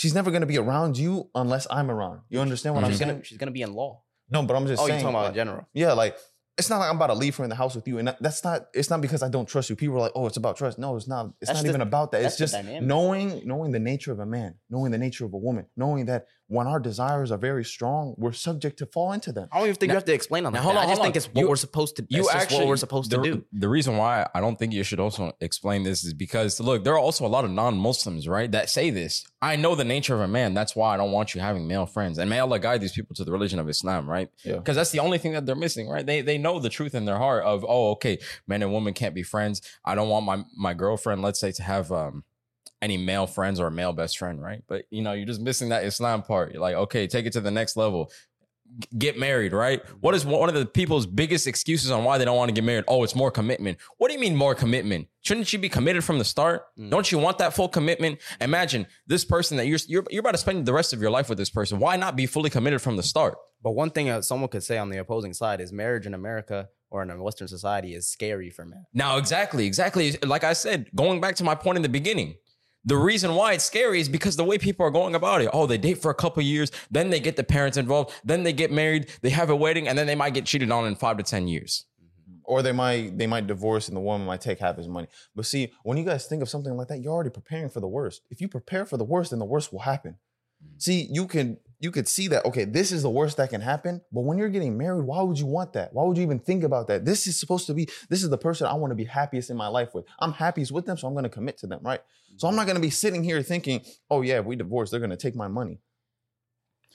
She's 0.02 0.14
never 0.16 0.32
going 0.32 0.40
to 0.40 0.49
be 0.49 0.59
around 0.59 0.99
you 0.99 1.30
unless 1.32 1.68
I'm 1.71 1.88
around. 1.88 2.23
You 2.28 2.40
understand 2.40 2.75
what 2.75 2.82
I'm 2.82 2.92
saying? 2.92 3.09
gonna 3.12 3.23
she's 3.25 3.38
gonna 3.38 3.52
be 3.52 3.62
in 3.62 3.73
law. 3.73 4.02
No, 4.30 4.42
but 4.42 4.56
I'm 4.56 4.66
just 4.66 4.80
saying. 4.85 4.90
Oh, 4.90 4.94
you're 4.94 5.00
saying. 5.00 5.02
talking 5.04 5.14
about 5.14 5.23
like- 5.26 5.30
in 5.30 5.35
general. 5.37 5.68
yeah, 5.75 5.92
like 5.92 6.16
it's 6.59 6.68
not 6.68 6.78
like 6.80 6.90
I'm 6.90 6.97
about 6.97 7.06
to 7.06 7.14
leave 7.14 7.37
her 7.37 7.44
in 7.44 7.50
the 7.50 7.54
house 7.56 7.76
with 7.76 7.87
you, 7.87 7.99
and 7.99 8.12
that's 8.21 8.42
not. 8.42 8.66
It's 8.75 8.90
not 8.90 9.00
because 9.00 9.23
I 9.23 9.28
don't 9.28 9.47
trust 9.47 9.71
you. 9.71 9.76
People 9.76 9.94
are 9.99 10.00
like, 10.00 10.12
"Oh, 10.16 10.26
it's 10.26 10.37
about 10.37 10.56
trust." 10.56 10.76
No, 10.76 10.97
it's 10.97 11.06
not. 11.06 11.26
It's 11.40 11.47
That's 11.49 11.59
not 11.61 11.62
the- 11.62 11.68
even 11.68 11.80
about 11.82 12.11
that. 12.12 12.25
It's 12.25 12.37
just 12.37 12.56
knowing, 12.82 13.42
knowing 13.47 13.71
the 13.71 13.78
nature 13.78 14.11
of 14.11 14.18
a 14.18 14.26
man, 14.26 14.56
knowing 14.68 14.90
the 14.90 14.99
nature 14.99 15.25
of 15.25 15.32
a 15.35 15.38
woman, 15.38 15.66
knowing 15.76 16.06
that 16.06 16.26
when 16.52 16.66
our 16.66 16.78
desires 16.80 17.32
are 17.32 17.38
very 17.38 17.64
strong, 17.64 18.14
we're 18.18 18.32
subject 18.49 18.78
to 18.78 18.87
fall 18.87 19.12
into 19.12 19.32
them. 19.32 19.49
I 19.50 19.56
don't 19.59 19.68
even 19.68 19.76
think 19.76 19.88
Now- 19.88 19.94
you 19.94 19.97
have 19.97 20.04
to 20.12 20.12
explain 20.21 20.44
on 20.47 20.52
now 20.52 20.59
that. 20.59 20.64
hold 20.64 20.76
on, 20.76 20.82
I 20.82 20.87
just 20.87 20.99
hold 20.99 21.06
think 21.06 21.14
on. 21.14 21.16
it's 21.16 21.26
what 21.35 21.40
You- 21.40 21.49
we're 21.49 21.56
supposed 21.56 21.97
to. 21.97 22.06
you 22.11 22.28
actually 22.30 22.59
what 22.61 22.68
we're 22.68 22.76
supposed 22.76 23.11
the, 23.11 23.16
to 23.16 23.23
do. 23.23 23.44
The 23.52 23.68
reason 23.68 23.97
why 23.97 24.28
I 24.35 24.40
don't 24.40 24.59
think 24.59 24.73
you 24.75 24.82
should 24.82 25.00
also 25.00 25.32
explain 25.40 25.82
this 25.82 26.04
is 26.04 26.12
because 26.12 26.61
look, 26.61 26.85
there 26.85 26.92
are 26.92 26.99
also 26.99 27.25
a 27.26 27.32
lot 27.37 27.44
of 27.47 27.50
non-Muslims, 27.50 28.28
right, 28.28 28.50
that 28.52 28.68
say 28.68 28.90
this. 28.90 29.25
I 29.40 29.56
know 29.56 29.75
the 29.75 29.85
nature 29.85 30.14
of 30.14 30.21
a 30.21 30.28
man. 30.28 30.52
That's 30.54 30.76
why 30.76 30.94
I 30.94 30.97
don't 30.99 31.11
want 31.11 31.35
you 31.35 31.40
having 31.40 31.66
male 31.66 31.87
friends. 31.87 32.18
And 32.18 32.28
may 32.28 32.38
Allah 32.38 32.59
guide 32.59 32.80
these 32.80 32.92
people 32.92 33.16
to 33.16 33.25
the 33.25 33.32
religion 33.32 33.59
of 33.59 33.68
Islam, 33.68 34.09
right? 34.09 34.28
Yeah. 34.44 34.56
Because 34.56 34.76
that's 34.76 34.90
the 34.90 35.00
only 35.00 35.18
thing 35.18 35.32
that 35.32 35.47
they're 35.47 35.56
missing, 35.56 35.88
right? 35.88 36.04
They 36.04 36.21
they 36.21 36.38
know 36.38 36.59
the 36.59 36.68
truth 36.68 36.94
in 36.94 37.06
their 37.06 37.18
heart 37.18 37.44
of, 37.44 37.64
oh, 37.66 37.90
okay, 37.92 38.18
men 38.47 38.62
and 38.62 38.73
women 38.73 38.92
can't 38.94 39.14
be 39.14 39.23
friends. 39.23 39.62
I 39.85 39.94
don't 39.94 40.09
want 40.11 40.26
my 40.26 40.44
my 40.56 40.75
girlfriend, 40.75 41.23
let's 41.23 41.40
say, 41.40 41.50
to 41.52 41.62
have 41.62 41.90
um 41.90 42.25
any 42.83 42.99
male 42.99 43.27
friends 43.27 43.59
or 43.61 43.69
a 43.69 43.71
male 43.71 43.93
best 43.95 44.19
friend, 44.19 44.43
right? 44.43 44.62
But 44.67 44.85
you 44.91 45.01
know, 45.03 45.12
you're 45.12 45.25
just 45.27 45.41
missing 45.41 45.71
that 45.71 45.85
Islam 45.85 46.23
part. 46.23 46.53
You're 46.53 46.61
like, 46.61 46.75
okay, 46.75 47.07
take 47.07 47.25
it 47.25 47.33
to 47.35 47.41
the 47.41 47.51
next 47.51 47.77
level. 47.77 48.11
G- 48.79 48.89
Get 48.99 49.19
married, 49.19 49.53
right? 49.53 49.81
What 50.01 50.15
is 50.15 50.25
one 50.27 50.49
of 50.49 50.55
the 50.55 50.67
people's 50.67 51.07
biggest 51.07 51.47
excuses 51.47 51.91
on 51.91 52.05
why 52.05 52.19
they 52.19 52.25
don't 52.25 52.37
want 52.37 52.49
to 52.49 52.55
get 52.55 52.65
married? 52.65 52.85
Oh, 52.89 53.05
it's 53.05 53.15
more 53.15 53.31
commitment. 53.31 53.79
What 53.99 54.09
do 54.09 54.15
you 54.15 54.21
mean 54.21 54.35
more 54.35 54.55
commitment? 54.55 55.09
Shouldn't 55.21 55.53
you 55.53 55.59
be 55.59 55.68
committed 55.68 56.03
from 56.03 56.18
the 56.18 56.25
start? 56.25 56.64
Mm. 56.79 56.90
Don't 56.90 57.12
you 57.12 57.18
want 57.18 57.38
that 57.38 57.55
full 57.55 57.68
commitment? 57.68 58.18
Imagine 58.40 58.87
this 59.07 59.25
person 59.25 59.57
that 59.59 59.66
you're, 59.66 59.79
you're 59.87 60.05
you're 60.11 60.21
about 60.21 60.33
to 60.33 60.38
spend 60.38 60.66
the 60.66 60.73
rest 60.73 60.92
of 60.92 61.01
your 61.01 61.11
life 61.11 61.29
with 61.29 61.38
this 61.38 61.51
person. 61.51 61.79
Why 61.79 61.97
not 61.97 62.16
be 62.16 62.27
fully 62.27 62.51
committed 62.51 62.83
from 62.83 62.97
the 62.97 63.03
start? 63.03 63.37
But 63.62 63.73
one 63.73 63.90
thing 63.90 64.07
that 64.07 64.25
someone 64.25 64.49
could 64.49 64.64
say 64.64 64.77
on 64.79 64.88
the 64.90 64.99
opposing 64.99 65.35
side 65.35 65.61
is 65.61 65.73
marriage 65.73 66.07
in 66.07 66.14
America 66.14 66.68
or 66.90 67.03
in 67.03 67.11
a 67.11 67.23
Western 67.23 67.49
society 67.49 67.95
is 67.95 68.09
scary 68.09 68.51
for 68.51 68.64
men. 68.66 68.85
Now, 68.92 69.18
exactly, 69.18 69.66
exactly. 69.66 70.12
Like 70.25 70.45
I 70.45 70.53
said, 70.53 70.90
going 70.95 71.21
back 71.21 71.37
to 71.37 71.45
my 71.45 71.55
point 71.55 71.77
in 71.77 71.83
the 71.83 71.88
beginning, 71.88 72.35
the 72.85 72.97
reason 72.97 73.35
why 73.35 73.53
it's 73.53 73.64
scary 73.64 74.01
is 74.01 74.09
because 74.09 74.37
the 74.37 74.45
way 74.45 74.59
people 74.59 74.85
are 74.85 74.90
going 74.90 75.14
about 75.14 75.42
it. 75.42 75.51
Oh, 75.53 75.66
they 75.66 75.79
date 75.79 76.03
for 76.03 76.11
a 76.11 76.14
couple 76.14 76.42
years, 76.42 76.71
then 76.90 77.11
they 77.11 77.21
get 77.21 77.37
the 77.37 77.45
parents 77.45 77.77
involved, 77.77 78.12
then 78.25 78.42
they 78.42 78.53
get 78.53 78.73
married, 78.73 79.09
they 79.23 79.31
have 79.31 79.51
a 79.51 79.57
wedding, 79.57 79.87
and 79.88 79.97
then 79.97 80.07
they 80.07 80.14
might 80.14 80.35
get 80.35 80.47
cheated 80.47 80.71
on 80.71 80.87
in 80.87 80.97
five 80.97 81.16
to 81.18 81.23
ten 81.23 81.49
years. 81.49 81.87
Or 82.45 82.61
they 82.61 82.73
might 82.73 83.16
they 83.16 83.29
might 83.29 83.47
divorce 83.47 83.87
and 83.88 83.97
the 83.97 84.01
woman 84.01 84.27
might 84.27 84.40
take 84.40 84.59
half 84.59 84.77
his 84.77 84.88
money. 84.88 85.07
But 85.35 85.47
see, 85.47 85.73
when 85.85 85.97
you 85.97 86.05
guys 86.05 86.27
think 86.27 86.42
of 86.42 86.49
something 86.49 86.77
like 86.77 86.88
that, 86.88 87.01
you're 87.01 87.12
already 87.12 87.31
preparing 87.31 87.71
for 87.71 87.81
the 87.81 87.87
worst. 87.87 88.23
If 88.31 88.40
you 88.40 88.49
prepare 88.49 88.85
for 88.85 88.97
the 88.97 89.05
worst, 89.05 89.31
then 89.31 89.38
the 89.38 89.45
worst 89.45 89.73
will 89.73 89.81
happen. 89.81 90.16
See, 90.79 91.09
you 91.11 91.27
can 91.27 91.59
you 91.79 91.90
could 91.90 92.09
see 92.09 92.29
that 92.29 92.45
okay, 92.45 92.64
this 92.64 92.90
is 92.90 93.03
the 93.03 93.11
worst 93.11 93.37
that 93.37 93.51
can 93.51 93.61
happen. 93.61 94.01
But 94.11 94.23
when 94.23 94.38
you're 94.38 94.49
getting 94.49 94.77
married, 94.77 95.05
why 95.05 95.23
would 95.23 95.38
you 95.38 95.47
want 95.47 95.73
that? 95.75 95.92
Why 95.92 96.05
would 96.05 96.16
you 96.16 96.23
even 96.25 96.40
think 96.40 96.64
about 96.64 96.88
that? 96.88 97.05
This 97.05 97.27
is 97.27 97.38
supposed 97.38 97.66
to 97.68 97.75
be 97.75 97.88
this 98.09 98.23
is 98.23 98.31
the 98.31 98.38
person 98.38 98.66
I 98.66 98.75
want 98.75 98.90
to 98.90 98.97
be 98.97 99.05
happiest 99.05 99.51
in 99.51 99.57
my 99.57 99.68
life 99.68 99.95
with. 99.95 100.05
I'm 100.18 100.33
happiest 100.33 100.73
with 100.73 100.87
them, 100.87 100.97
so 100.97 101.07
I'm 101.07 101.14
going 101.14 101.25
to 101.25 101.31
commit 101.31 101.59
to 101.59 101.66
them, 101.66 101.81
right? 101.83 102.01
So 102.42 102.48
I'm 102.48 102.57
not 102.57 102.66
going 102.66 102.74
to 102.74 102.83
be 102.83 102.90
sitting 102.90 103.22
here 103.22 103.40
thinking, 103.40 103.83
oh 104.11 104.22
yeah, 104.22 104.40
if 104.40 104.44
we 104.44 104.57
divorce, 104.57 104.90
they're 104.90 104.98
going 104.98 105.11
to 105.11 105.16
take 105.16 105.37
my 105.37 105.46
money. 105.46 105.78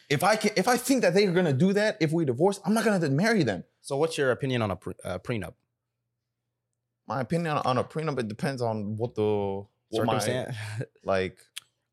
If 0.10 0.22
I 0.22 0.36
can, 0.36 0.52
if 0.58 0.68
I 0.68 0.76
think 0.76 1.04
that 1.04 1.14
they're 1.14 1.32
going 1.32 1.46
to 1.46 1.54
do 1.54 1.72
that 1.72 1.96
if 2.02 2.12
we 2.12 2.26
divorce, 2.26 2.60
I'm 2.66 2.74
not 2.74 2.84
going 2.84 3.00
to 3.00 3.10
marry 3.10 3.44
them. 3.44 3.64
So, 3.80 3.96
what's 3.96 4.18
your 4.18 4.32
opinion 4.32 4.62
on 4.62 4.72
a 4.72 4.76
pre- 4.76 4.96
uh, 5.06 5.20
prenup? 5.20 5.54
My 7.08 7.22
opinion 7.22 7.56
on, 7.56 7.62
on 7.66 7.78
a 7.78 7.84
prenup, 7.86 8.20
it 8.20 8.28
depends 8.28 8.62
on 8.62 8.98
what 8.98 9.16
the 9.16 9.64
what 9.88 10.06
my, 10.06 10.20
Circumstance. 10.20 10.58
like. 11.06 11.38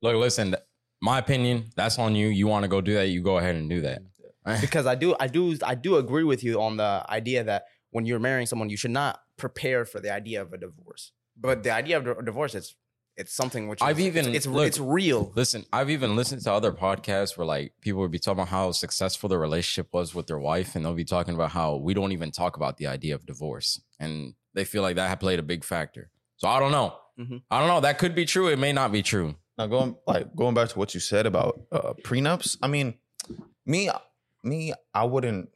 Look, 0.02 0.16
listen, 0.16 0.56
my 1.00 1.20
opinion, 1.20 1.66
that's 1.76 1.96
on 2.00 2.16
you. 2.16 2.26
You 2.26 2.48
want 2.48 2.64
to 2.64 2.68
go 2.68 2.80
do 2.80 2.94
that, 2.94 3.06
you 3.06 3.22
go 3.22 3.38
ahead 3.38 3.54
and 3.54 3.70
do 3.70 3.82
that. 3.82 4.02
because 4.60 4.84
I 4.84 4.96
do, 4.96 5.14
I 5.20 5.28
do, 5.28 5.56
I 5.62 5.76
do 5.76 5.98
agree 5.98 6.24
with 6.24 6.42
you 6.42 6.60
on 6.60 6.76
the 6.76 7.06
idea 7.08 7.44
that 7.44 7.66
when 7.92 8.04
you're 8.04 8.18
marrying 8.18 8.48
someone, 8.48 8.68
you 8.68 8.76
should 8.76 8.90
not 8.90 9.20
prepare 9.36 9.84
for 9.84 10.00
the 10.00 10.12
idea 10.12 10.42
of 10.42 10.52
a 10.52 10.58
divorce. 10.58 11.12
But 11.36 11.62
the 11.62 11.70
idea 11.70 11.98
of 11.98 12.06
a 12.06 12.20
divorce, 12.20 12.56
it's 12.56 12.74
it's 13.16 13.33
something 13.35 13.68
which 13.68 13.81
I've 13.83 13.98
is- 14.00 14.07
even- 14.07 14.27
it's 14.29 14.37
it's, 14.38 14.46
look, 14.46 14.66
it's 14.66 14.79
real. 14.81 15.33
Listen, 15.35 15.64
I've 15.72 15.90
even 15.90 16.16
listened 16.16 16.42
to 16.42 16.53
other 16.53 16.72
podcasts 16.72 17.37
where 17.37 17.46
like 17.46 17.72
people 17.81 18.00
would 18.00 18.11
be 18.11 18.18
talking 18.18 18.40
about 18.40 18.48
how 18.48 18.72
successful 18.72 19.29
their 19.29 19.38
relationship 19.38 19.88
was 19.92 20.14
with 20.14 20.27
their 20.27 20.38
wife, 20.38 20.74
and 20.74 20.85
they'll 20.85 20.94
be 20.94 21.05
talking 21.05 21.35
about 21.35 21.50
how 21.53 21.77
we 21.77 21.94
don't 21.94 22.12
even 22.12 22.31
talk 22.31 22.57
about 22.57 22.77
the 22.79 22.87
idea 22.87 23.14
of 23.14 23.24
divorce, 23.27 23.81
and 24.00 24.35
they 24.55 24.64
feel 24.64 24.83
like 24.83 24.96
that 24.96 25.09
had 25.09 25.20
played 25.20 25.38
a 25.38 25.42
big 25.42 25.64
factor. 25.64 26.11
So 26.37 26.48
I 26.48 26.59
don't 26.59 26.72
know. 26.72 26.96
Mhm. 27.18 27.42
I 27.50 27.59
don't 27.61 27.68
know. 27.68 27.81
That 27.81 27.98
could 27.98 28.14
be 28.14 28.24
true. 28.24 28.48
It 28.48 28.59
may 28.59 28.72
not 28.72 28.90
be 28.90 29.03
true. 29.03 29.37
Now 29.57 29.66
going 29.68 29.96
like 30.07 30.35
going 30.35 30.55
back 30.55 30.68
to 30.70 30.79
what 30.79 30.94
you 30.94 31.00
said 31.00 31.27
about 31.27 31.61
uh, 31.70 31.92
prenups. 32.03 32.57
I 32.61 32.66
mean, 32.66 32.94
me, 33.64 33.88
me, 34.42 34.72
I 34.92 35.05
wouldn't 35.05 35.50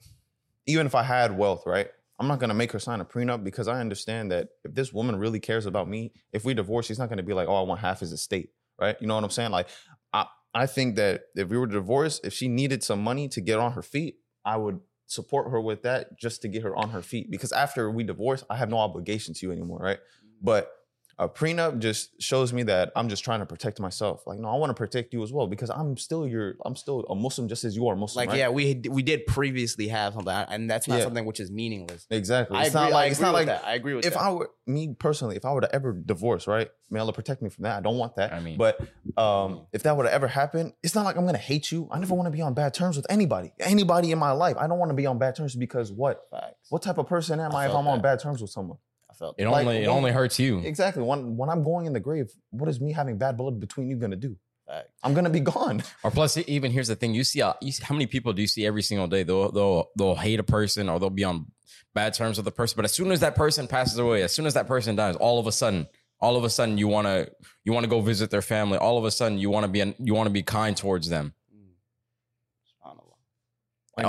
even 0.67 0.87
if 0.87 0.95
I 0.95 1.03
had 1.03 1.37
wealth, 1.37 1.65
right? 1.67 1.89
I'm 2.19 2.27
not 2.27 2.41
gonna 2.41 2.55
make 2.55 2.73
her 2.73 2.79
sign 2.79 3.01
a 3.01 3.05
prenup 3.05 3.45
because 3.45 3.69
I 3.69 3.81
understand 3.81 4.33
that 4.33 4.49
if 4.65 4.75
this 4.75 4.93
woman 4.93 5.17
really 5.17 5.41
cares 5.41 5.67
about 5.67 5.89
me, 5.89 6.13
if 6.33 6.45
we 6.45 6.55
divorce, 6.55 6.87
she's 6.87 6.99
not 6.99 7.09
gonna 7.09 7.23
be 7.23 7.35
like, 7.35 7.49
oh, 7.49 7.55
I 7.55 7.63
want 7.63 7.81
half 7.81 8.01
his 8.01 8.13
estate, 8.13 8.51
right? 8.81 8.97
You 9.01 9.07
know 9.07 9.15
what 9.15 9.25
I'm 9.25 9.31
saying? 9.31 9.51
Like, 9.51 9.69
I 10.13 10.27
I 10.55 10.67
think 10.67 10.97
that 10.97 11.25
if 11.37 11.49
we 11.49 11.59
were 11.59 11.67
to 11.67 11.73
divorce, 11.73 12.21
if 12.25 12.33
she 12.33 12.49
needed 12.49 12.83
some 12.83 13.03
money 13.03 13.29
to 13.29 13.41
get 13.41 13.59
on 13.59 13.73
her 13.73 13.83
feet, 13.83 14.17
I 14.45 14.57
would 14.57 14.81
support 15.07 15.51
her 15.51 15.61
with 15.61 15.83
that 15.83 16.19
just 16.19 16.43
to 16.43 16.49
get 16.49 16.63
her 16.63 16.77
on 16.77 16.91
her 16.91 17.03
feet. 17.03 17.31
Because 17.31 17.53
after 17.53 17.91
we 17.91 18.05
divorce, 18.05 18.45
I 18.49 18.57
have 18.57 18.69
no 18.69 18.79
obligation 18.79 19.35
to 19.35 19.47
you 19.47 19.53
anymore, 19.53 19.79
right? 19.79 19.99
Mm-hmm. 19.99 20.45
But 20.45 20.71
a 21.19 21.29
prenup 21.29 21.81
just 21.81 22.21
shows 22.23 22.53
me 22.53 22.63
that 22.65 22.93
I'm 22.95 23.09
just 23.09 23.25
trying 23.25 23.41
to 23.41 23.47
protect 23.47 23.81
myself. 23.81 24.27
Like, 24.27 24.39
no, 24.39 24.49
I 24.49 24.57
want 24.57 24.71
to 24.71 24.75
protect 24.75 25.13
you 25.13 25.23
as 25.25 25.33
well 25.33 25.47
because 25.49 25.69
I'm 25.69 25.97
still 25.97 26.27
your, 26.27 26.55
I'm 26.65 26.77
still 26.77 27.01
a 27.11 27.15
Muslim 27.15 27.49
just 27.49 27.65
as 27.65 27.75
you 27.75 27.89
are 27.89 27.97
Muslim. 27.97 28.23
Like, 28.23 28.29
right? 28.31 28.39
yeah, 28.39 28.49
we 28.51 28.81
we 28.89 29.03
did 29.03 29.27
previously 29.27 29.89
have 29.89 30.15
something, 30.15 30.33
and 30.33 30.71
that's 30.71 30.87
not 30.87 30.99
Yeah. 30.99 31.05
something 31.05 31.25
which 31.25 31.41
is 31.41 31.51
meaningless. 31.51 32.07
exactly. 32.11 32.57
I 32.57 32.63
It's 32.63 32.69
agree, 32.71 32.81
not 32.83 32.93
like 32.93 33.05
I 33.09 33.11
it's 33.11 33.21
not 33.21 33.35
like 33.35 33.47
that. 33.47 33.65
I 33.65 33.75
agree 33.75 33.95
with 33.95 34.07
if 34.07 34.13
that. 34.15 34.23
I 34.23 34.31
were 34.33 34.51
me 34.67 34.95
personally, 34.99 35.37
if 35.37 35.45
I 35.45 35.53
were 35.53 35.63
to 35.63 35.75
ever 35.75 35.93
divorce, 35.93 36.47
right? 36.47 36.71
May 36.91 37.01
Allah 37.01 37.13
protect 37.13 37.43
me 37.43 37.51
from 37.51 37.65
that. 37.65 37.77
I 37.77 37.81
don't 37.81 37.99
want 37.99 38.17
that. 38.17 38.33
I 38.33 38.41
mean- 38.41 38.57
but 38.57 38.79
um, 39.17 39.67
if 39.73 39.83
that 39.83 39.97
were 39.97 40.05
to 40.05 40.13
ever 40.13 40.29
happen, 40.29 40.73
it's 40.83 40.95
not 40.95 41.05
like 41.05 41.17
I'm 41.17 41.27
gonna 41.27 41.39
hate 41.39 41.73
you. 41.73 41.89
I 41.91 41.99
never 41.99 42.15
want 42.15 42.27
to 42.27 42.31
be 42.31 42.41
on 42.43 42.55
bad 42.55 42.75
terms 42.75 42.97
with 42.97 43.07
anybody. 43.11 43.53
Anybody 43.61 44.13
in 44.13 44.19
my 44.19 44.31
life, 44.33 44.57
I 44.59 44.67
don't 44.67 44.79
want 44.79 44.91
to 44.91 44.95
be 44.95 45.07
on 45.07 45.19
bad 45.19 45.35
terms 45.37 45.57
because 45.57 45.91
what? 45.93 46.23
Facts. 46.31 46.71
What 46.71 46.83
type 46.83 46.99
of 46.99 47.07
person 47.09 47.41
am 47.41 47.55
I 47.55 47.65
I, 47.65 47.69
if 47.69 47.75
I'm 47.75 47.89
on 47.89 48.01
bad 48.01 48.21
terms 48.21 48.41
with 48.41 48.51
someone? 48.51 48.79
I 49.19 49.25
felt 49.25 49.35
It 49.39 49.49
Like, 49.49 49.67
only 49.67 49.77
it 49.85 49.87
only 49.87 50.13
hurts 50.13 50.39
you. 50.39 50.59
Exactly. 50.61 51.03
When 51.03 51.37
when 51.37 51.49
I'm 51.51 51.65
going 51.65 51.87
in 51.87 51.93
the 51.93 52.01
grave, 52.01 52.31
what 52.51 52.69
is 52.69 52.81
me 52.81 52.93
having 52.93 53.19
bad 53.19 53.37
blood 53.37 53.59
between 53.61 53.89
you 53.89 53.97
gonna 53.97 54.17
do? 54.17 54.37
Facts. 54.67 54.89
I'm 55.03 55.15
gonna 55.15 55.31
be 55.31 55.41
gone. 55.41 55.83
Or 56.05 56.11
plus, 56.11 56.37
even 56.37 56.71
here's 56.71 56.89
the 56.89 56.97
thing: 56.97 57.15
you 57.15 57.25
see, 57.25 57.43
uh, 57.43 57.55
you 57.61 57.73
see 57.73 57.85
how 57.85 57.95
many 57.95 58.07
people 58.07 58.33
do 58.33 58.43
you 58.43 58.49
see 58.49 58.67
every 58.67 58.83
single 58.83 59.07
day? 59.07 59.23
They'll 59.25 59.51
they'll 59.51 59.89
they'll 59.97 60.15
hate 60.15 60.41
a 60.41 60.45
person 60.45 60.89
or 60.89 61.01
they'll 61.01 61.11
be 61.11 61.25
on 61.25 61.47
bad 61.95 62.15
terms 62.15 62.37
with 62.37 62.45
the 62.45 62.53
person, 62.53 62.77
but 62.77 62.85
as 62.85 62.93
soon 62.93 63.11
as 63.11 63.21
that 63.21 63.35
person 63.35 63.67
passes 63.67 63.99
away, 63.99 64.23
as 64.23 64.33
soon 64.33 64.47
as 64.47 64.55
that 64.55 64.67
person 64.67 64.95
dies, 64.95 65.17
all 65.17 65.39
of 65.39 65.47
a 65.47 65.53
sudden 65.53 65.89
All 66.21 66.37
of 66.37 66.43
a 66.45 66.51
sudden, 66.51 66.79
you 66.79 66.89
want 66.89 67.07
to 67.07 67.31
you 67.65 67.73
want 67.73 67.85
to 67.85 67.89
go 67.89 68.01
visit 68.01 68.31
their 68.31 68.43
family. 68.43 68.77
All 68.77 68.99
of 68.99 69.05
a 69.05 69.11
sudden, 69.11 69.39
you 69.39 69.51
want 69.51 69.65
to 69.65 69.69
be 69.69 69.95
you 69.99 70.15
want 70.15 70.27
to 70.27 70.33
be 70.33 70.43
kind 70.43 70.77
towards 70.77 71.09
them. 71.09 71.33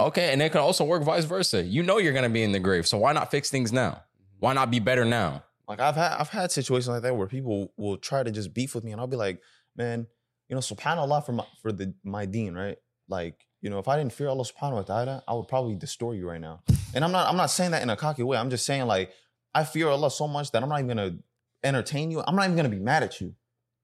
Okay, 0.08 0.34
and 0.34 0.42
it 0.42 0.52
can 0.52 0.62
also 0.62 0.84
work 0.86 1.04
vice 1.04 1.26
versa. 1.26 1.64
You 1.64 1.84
know 1.84 1.98
you're 2.00 2.14
gonna 2.14 2.30
be 2.30 2.44
in 2.44 2.52
the 2.52 2.60
grave, 2.60 2.88
so 2.88 2.98
why 2.98 3.14
not 3.14 3.32
fix 3.32 3.50
things 3.50 3.72
now? 3.72 4.04
Why 4.40 4.54
not 4.54 4.72
be 4.72 4.80
better 4.80 5.06
now? 5.06 5.44
Like 5.68 5.80
I've 5.80 5.96
had 5.96 6.14
I've 6.14 6.30
had 6.30 6.52
situations 6.52 6.88
like 6.88 7.04
that 7.04 7.16
where 7.16 7.28
people 7.28 7.72
will 7.78 7.98
try 7.98 8.24
to 8.24 8.32
just 8.32 8.54
beef 8.54 8.74
with 8.74 8.84
me, 8.84 8.92
and 8.92 9.00
I'll 9.00 9.08
be 9.08 9.18
like, 9.18 9.42
man, 9.76 10.08
you 10.48 10.56
know, 10.56 10.62
subhanallah 10.62 11.26
for 11.26 11.34
my 11.34 11.46
for 11.62 11.72
the 11.72 11.94
my 12.04 12.26
deen, 12.26 12.56
right? 12.56 12.78
Like, 13.08 13.46
you 13.62 13.70
know, 13.70 13.80
if 13.80 13.88
I 13.88 13.98
didn't 13.98 14.14
fear 14.14 14.30
Allah 14.30 14.46
subhanahu 14.46 14.74
wa 14.74 14.82
ta'ala, 14.82 15.24
I 15.28 15.34
would 15.34 15.48
probably 15.48 15.76
destroy 15.76 16.14
you 16.14 16.28
right 16.28 16.42
now. 16.42 16.62
And 16.94 17.04
I'm 17.04 17.12
not 17.12 17.30
I'm 17.30 17.38
not 17.38 17.52
saying 17.52 17.72
that 17.72 17.84
in 17.84 17.90
a 17.90 17.96
cocky 17.96 18.24
way. 18.24 18.38
I'm 18.38 18.50
just 18.50 18.66
saying 18.66 18.88
like 18.88 19.12
I 19.54 19.64
fear 19.64 19.90
Allah 19.90 20.10
so 20.10 20.28
much 20.28 20.52
that 20.52 20.64
I'm 20.64 20.70
not 20.70 20.80
even 20.80 20.88
gonna 20.88 21.18
entertain 21.64 22.10
you. 22.10 22.24
I'm 22.26 22.36
not 22.36 22.46
even 22.46 22.56
gonna 22.56 22.70
be 22.70 22.80
mad 22.80 23.04
at 23.04 23.22
you. 23.22 23.36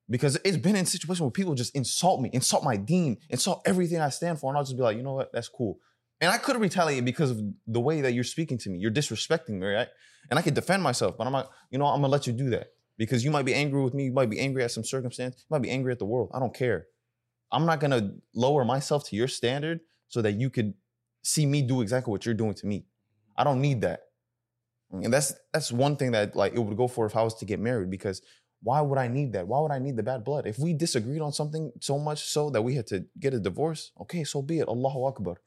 Because 0.10 0.38
it's 0.46 0.58
been 0.58 0.76
in 0.76 0.86
situations 0.86 1.22
where 1.22 1.32
people 1.32 1.56
just 1.56 1.76
insult 1.76 2.22
me, 2.22 2.30
insult 2.32 2.64
my 2.64 2.78
deen, 2.78 3.18
insult 3.30 3.64
everything 3.66 4.00
I 4.00 4.10
stand 4.10 4.40
for, 4.40 4.52
and 4.52 4.58
I'll 4.58 4.64
just 4.64 4.78
be 4.78 4.84
like, 4.84 4.98
you 4.98 5.04
know 5.04 5.14
what, 5.14 5.34
that's 5.34 5.50
cool. 5.50 5.80
And 6.22 6.32
I 6.32 6.38
could 6.38 6.60
retaliate 6.60 7.04
because 7.04 7.32
of 7.32 7.42
the 7.68 7.80
way 7.80 8.02
that 8.02 8.14
you're 8.14 8.24
speaking 8.24 8.58
to 8.60 8.70
me. 8.70 8.80
You're 8.80 8.92
disrespecting 8.92 9.60
me, 9.60 9.68
right? 9.68 9.88
And 10.30 10.40
I 10.40 10.42
could 10.42 10.54
defend 10.54 10.82
myself, 10.82 11.18
but 11.18 11.28
I'm 11.28 11.34
like, 11.34 11.48
you 11.72 11.78
know, 11.78 11.86
I'm 11.86 12.02
gonna 12.02 12.08
let 12.08 12.26
you 12.26 12.34
do 12.34 12.50
that 12.52 12.68
because 12.98 13.24
you 13.24 13.32
might 13.32 13.46
be 13.46 13.54
angry 13.54 13.82
with 13.84 13.94
me. 13.94 14.06
You 14.06 14.14
might 14.14 14.30
be 14.30 14.40
angry 14.40 14.64
at 14.64 14.72
some 14.72 14.84
circumstance. 14.84 15.36
You 15.40 15.54
might 15.54 15.62
be 15.62 15.70
angry 15.70 15.92
at 15.92 16.00
the 16.00 16.06
world. 16.06 16.32
I 16.34 16.40
don't 16.40 16.54
care. 16.54 16.88
I'm 17.52 17.66
not 17.66 17.80
gonna 17.80 18.14
lower 18.34 18.66
myself 18.66 19.08
to 19.10 19.16
your 19.16 19.28
standard 19.28 19.82
so 20.08 20.22
that 20.22 20.34
you 20.34 20.50
could 20.50 20.74
see 21.24 21.46
me 21.46 21.62
do 21.62 21.82
exactly 21.82 22.12
what 22.12 22.26
you're 22.26 22.36
doing 22.36 22.54
to 22.56 22.68
me. 22.68 22.86
I 23.38 23.44
don't 23.44 23.62
need 23.62 23.82
that. 23.82 24.02
And 24.92 25.14
that's 25.14 25.34
that's 25.52 25.72
one 25.72 25.98
thing 25.98 26.12
that 26.12 26.36
like 26.36 26.54
it 26.54 26.60
would 26.60 26.78
go 26.78 26.88
for 26.88 27.06
if 27.06 27.16
I 27.16 27.24
was 27.24 27.36
to 27.36 27.46
get 27.46 27.60
married 27.60 27.90
because 27.90 28.22
why 28.62 28.82
would 28.82 28.98
I 28.98 29.08
need 29.08 29.34
that? 29.34 29.48
Why 29.48 29.60
would 29.60 29.72
I 29.72 29.80
need 29.80 29.96
the 29.96 30.04
bad 30.04 30.24
blood? 30.24 30.48
If 30.48 30.58
we 30.58 30.74
disagreed 30.74 31.22
on 31.22 31.34
something 31.34 31.72
so 31.82 32.00
much 32.00 32.24
so 32.24 32.50
that 32.52 32.62
we 32.62 32.76
had 32.76 32.88
to 32.88 33.06
get 33.20 33.34
a 33.34 33.40
divorce, 33.40 33.92
okay, 34.02 34.24
so 34.24 34.42
be 34.42 34.60
it. 34.60 34.68
Allahu 34.68 35.06
Akbar. 35.06 35.38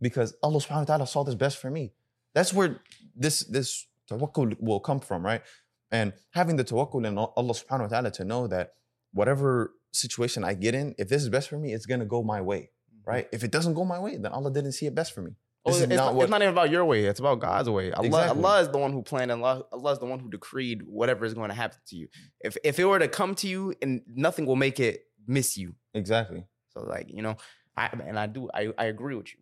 Because 0.00 0.34
Allah 0.42 0.58
subhanahu 0.58 0.80
wa 0.80 0.84
ta'ala 0.84 1.06
saw 1.06 1.24
this 1.24 1.34
best 1.34 1.58
for 1.58 1.70
me. 1.70 1.92
That's 2.34 2.52
where 2.52 2.80
this 3.14 3.40
this 3.44 3.86
tawakkul 4.10 4.56
will 4.60 4.80
come 4.80 5.00
from, 5.00 5.24
right? 5.24 5.42
And 5.90 6.12
having 6.32 6.56
the 6.56 6.64
tawakkul 6.64 7.06
in 7.06 7.16
Allah 7.16 7.54
subhanahu 7.54 7.82
wa 7.82 7.86
ta'ala 7.88 8.10
to 8.12 8.24
know 8.24 8.46
that 8.48 8.74
whatever 9.12 9.72
situation 9.92 10.44
I 10.44 10.54
get 10.54 10.74
in, 10.74 10.94
if 10.98 11.08
this 11.08 11.22
is 11.22 11.28
best 11.28 11.48
for 11.48 11.58
me, 11.58 11.72
it's 11.72 11.86
gonna 11.86 12.04
go 12.04 12.22
my 12.22 12.40
way, 12.40 12.70
mm-hmm. 12.92 13.10
right? 13.10 13.28
If 13.32 13.44
it 13.44 13.50
doesn't 13.50 13.74
go 13.74 13.84
my 13.84 13.98
way, 13.98 14.16
then 14.16 14.32
Allah 14.32 14.52
didn't 14.52 14.72
see 14.72 14.86
it 14.86 14.94
best 14.94 15.14
for 15.14 15.22
me. 15.22 15.36
Oh, 15.66 15.70
it's, 15.70 15.86
not, 15.88 16.14
what 16.14 16.24
it's 16.24 16.30
not 16.30 16.42
even 16.42 16.52
about 16.52 16.68
your 16.70 16.84
way. 16.84 17.06
It's 17.06 17.20
about 17.20 17.40
God's 17.40 17.70
way. 17.70 17.90
Allah, 17.90 18.06
Exactly. 18.06 18.44
Allah 18.44 18.60
is 18.60 18.68
the 18.68 18.76
one 18.76 18.92
who 18.92 19.00
planned 19.02 19.32
and 19.32 19.42
Allah, 19.42 19.64
Allah 19.72 19.92
is 19.92 19.98
the 19.98 20.04
one 20.04 20.20
who 20.20 20.28
decreed 20.28 20.82
whatever 20.82 21.24
is 21.24 21.32
going 21.32 21.48
to 21.48 21.54
happen 21.54 21.78
to 21.86 21.96
you. 21.96 22.08
If 22.40 22.58
if 22.62 22.78
it 22.78 22.84
were 22.84 22.98
to 22.98 23.08
come 23.08 23.34
to 23.36 23.48
you 23.48 23.74
and 23.80 24.02
nothing 24.06 24.44
will 24.44 24.56
make 24.56 24.78
it 24.78 25.06
miss 25.26 25.56
you. 25.56 25.74
exactly. 25.94 26.44
So 26.74 26.82
like, 26.82 27.06
you 27.08 27.22
know, 27.22 27.36
I 27.76 27.86
and 27.86 28.18
I 28.18 28.26
do 28.26 28.50
I, 28.52 28.72
I 28.76 28.86
agree 28.86 29.14
with 29.14 29.32
you. 29.32 29.40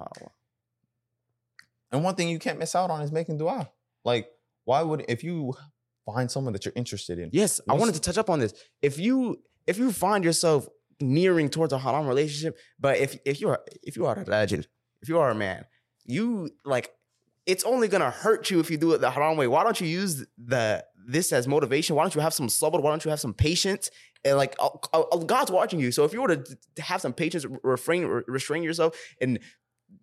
SubhanAllah. 0.00 0.30
And 1.92 2.02
one 2.02 2.14
thing 2.14 2.28
you 2.28 2.38
can't 2.38 2.58
miss 2.58 2.74
out 2.74 2.90
on 2.90 3.02
is 3.02 3.12
making 3.12 3.38
dua. 3.38 3.70
Like, 4.04 4.28
why 4.64 4.82
would 4.82 5.04
if 5.08 5.22
you 5.22 5.54
find 6.04 6.30
someone 6.30 6.52
that 6.52 6.64
you're 6.64 6.74
interested 6.74 7.18
in? 7.18 7.30
Yes, 7.32 7.60
I 7.68 7.74
wanted 7.74 7.94
to 7.94 8.00
touch 8.00 8.18
up 8.18 8.28
on 8.30 8.40
this. 8.40 8.52
If 8.82 8.98
you 8.98 9.38
if 9.66 9.78
you 9.78 9.92
find 9.92 10.24
yourself 10.24 10.68
nearing 11.00 11.48
towards 11.48 11.72
a 11.72 11.78
haram 11.78 12.06
relationship, 12.06 12.58
but 12.78 12.98
if 12.98 13.16
if 13.24 13.40
you 13.40 13.48
are 13.48 13.60
if 13.82 13.96
you 13.96 14.06
are 14.06 14.18
a 14.18 14.24
legend, 14.24 14.66
if 15.02 15.08
you 15.08 15.18
are 15.18 15.30
a 15.30 15.34
man, 15.34 15.66
you 16.04 16.50
like 16.64 16.90
it's 17.46 17.64
only 17.64 17.88
gonna 17.88 18.10
hurt 18.10 18.50
you 18.50 18.60
if 18.60 18.70
you 18.70 18.76
do 18.76 18.92
it 18.92 19.00
the 19.00 19.10
haram 19.10 19.36
way. 19.36 19.46
Why 19.46 19.62
don't 19.62 19.80
you 19.80 19.86
use 19.86 20.24
the 20.38 20.84
this 21.06 21.32
as 21.32 21.46
motivation? 21.46 21.96
Why 21.96 22.02
don't 22.02 22.14
you 22.14 22.22
have 22.22 22.34
some 22.34 22.48
sabr? 22.48 22.82
Why 22.82 22.90
don't 22.90 23.04
you 23.04 23.10
have 23.10 23.20
some 23.20 23.34
patience? 23.34 23.90
And 24.24 24.36
like 24.38 24.56
uh, 24.58 24.70
uh, 24.92 25.18
God's 25.18 25.50
watching 25.50 25.78
you, 25.78 25.92
so 25.92 26.04
if 26.04 26.14
you 26.14 26.22
were 26.22 26.34
to, 26.34 26.56
to 26.76 26.82
have 26.82 27.02
some 27.02 27.12
patience, 27.12 27.44
refrain, 27.62 28.04
restrain 28.26 28.62
yourself, 28.62 28.98
and 29.20 29.38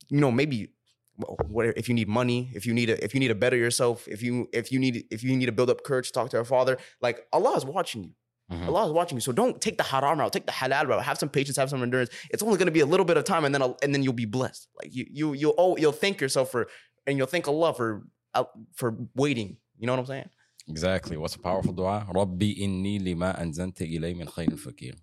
you 0.10 0.19
know 0.19 0.32
maybe 0.32 0.69
well, 1.17 1.38
what 1.47 1.65
if 1.77 1.88
you 1.89 1.95
need 1.95 2.08
money, 2.08 2.49
if 2.54 2.65
you 2.65 2.73
need 2.73 2.89
a, 2.89 3.04
if 3.04 3.13
you 3.13 3.19
need 3.19 3.27
to 3.30 3.36
better 3.36 3.58
yourself, 3.58 4.08
if 4.08 4.21
you 4.21 4.47
if 4.54 4.71
you 4.71 4.80
need 4.80 5.06
if 5.12 5.23
you 5.23 5.36
need 5.36 5.45
to 5.47 5.51
build 5.51 5.69
up 5.69 5.84
courage, 5.84 6.12
talk 6.12 6.30
to 6.32 6.38
your 6.38 6.45
father. 6.45 6.77
Like 7.01 7.27
Allah 7.34 7.56
is 7.58 7.65
watching 7.65 8.04
you. 8.06 8.12
Mhm. 8.51 8.67
Allah 8.67 8.86
is 8.88 8.91
watching 8.91 9.17
you. 9.17 9.21
So 9.21 9.32
don't 9.32 9.62
take 9.62 9.77
the 9.77 9.84
haram 9.84 10.19
route. 10.19 10.34
Take 10.34 10.45
the 10.45 10.51
halal 10.51 10.88
route. 10.88 11.04
Have 11.04 11.17
some 11.17 11.30
patience. 11.30 11.58
Have 11.58 11.69
some 11.69 11.84
endurance. 11.84 12.10
It's 12.32 12.43
only 12.43 12.58
going 12.58 12.67
to 12.67 12.71
be 12.71 12.82
a 12.82 12.86
little 12.86 13.06
bit 13.06 13.17
of 13.17 13.23
time, 13.23 13.45
and 13.45 13.54
then 13.56 13.62
and 13.62 13.93
then 13.93 14.04
you'll 14.04 14.13
be 14.13 14.25
blessed. 14.25 14.67
Like 14.82 14.93
you 14.95 15.06
you 15.10 15.34
you'll 15.34 15.56
oh, 15.58 15.77
you'll 15.77 15.91
thank 15.91 16.19
yourself 16.21 16.51
for 16.51 16.67
and 17.08 17.17
you'll 17.17 17.27
thank 17.27 17.47
Allah 17.47 17.73
for 17.73 18.04
uh, 18.34 18.43
for 18.73 18.97
waiting. 19.15 19.58
You 19.77 19.88
know 19.88 19.93
what 19.93 19.99
I'm 19.99 20.06
saying? 20.06 20.30
Exactly. 20.67 21.17
What's 21.17 21.36
a 21.36 21.39
powerful 21.39 21.73
dua? 21.73 22.06
Rabbi 22.13 22.56
inni 22.60 23.01
lima 23.04 23.36
anzalta 23.39 23.82
ilay 23.82 24.15
min 24.15 24.27
khayrin 24.27 24.60
fakir. 24.60 24.93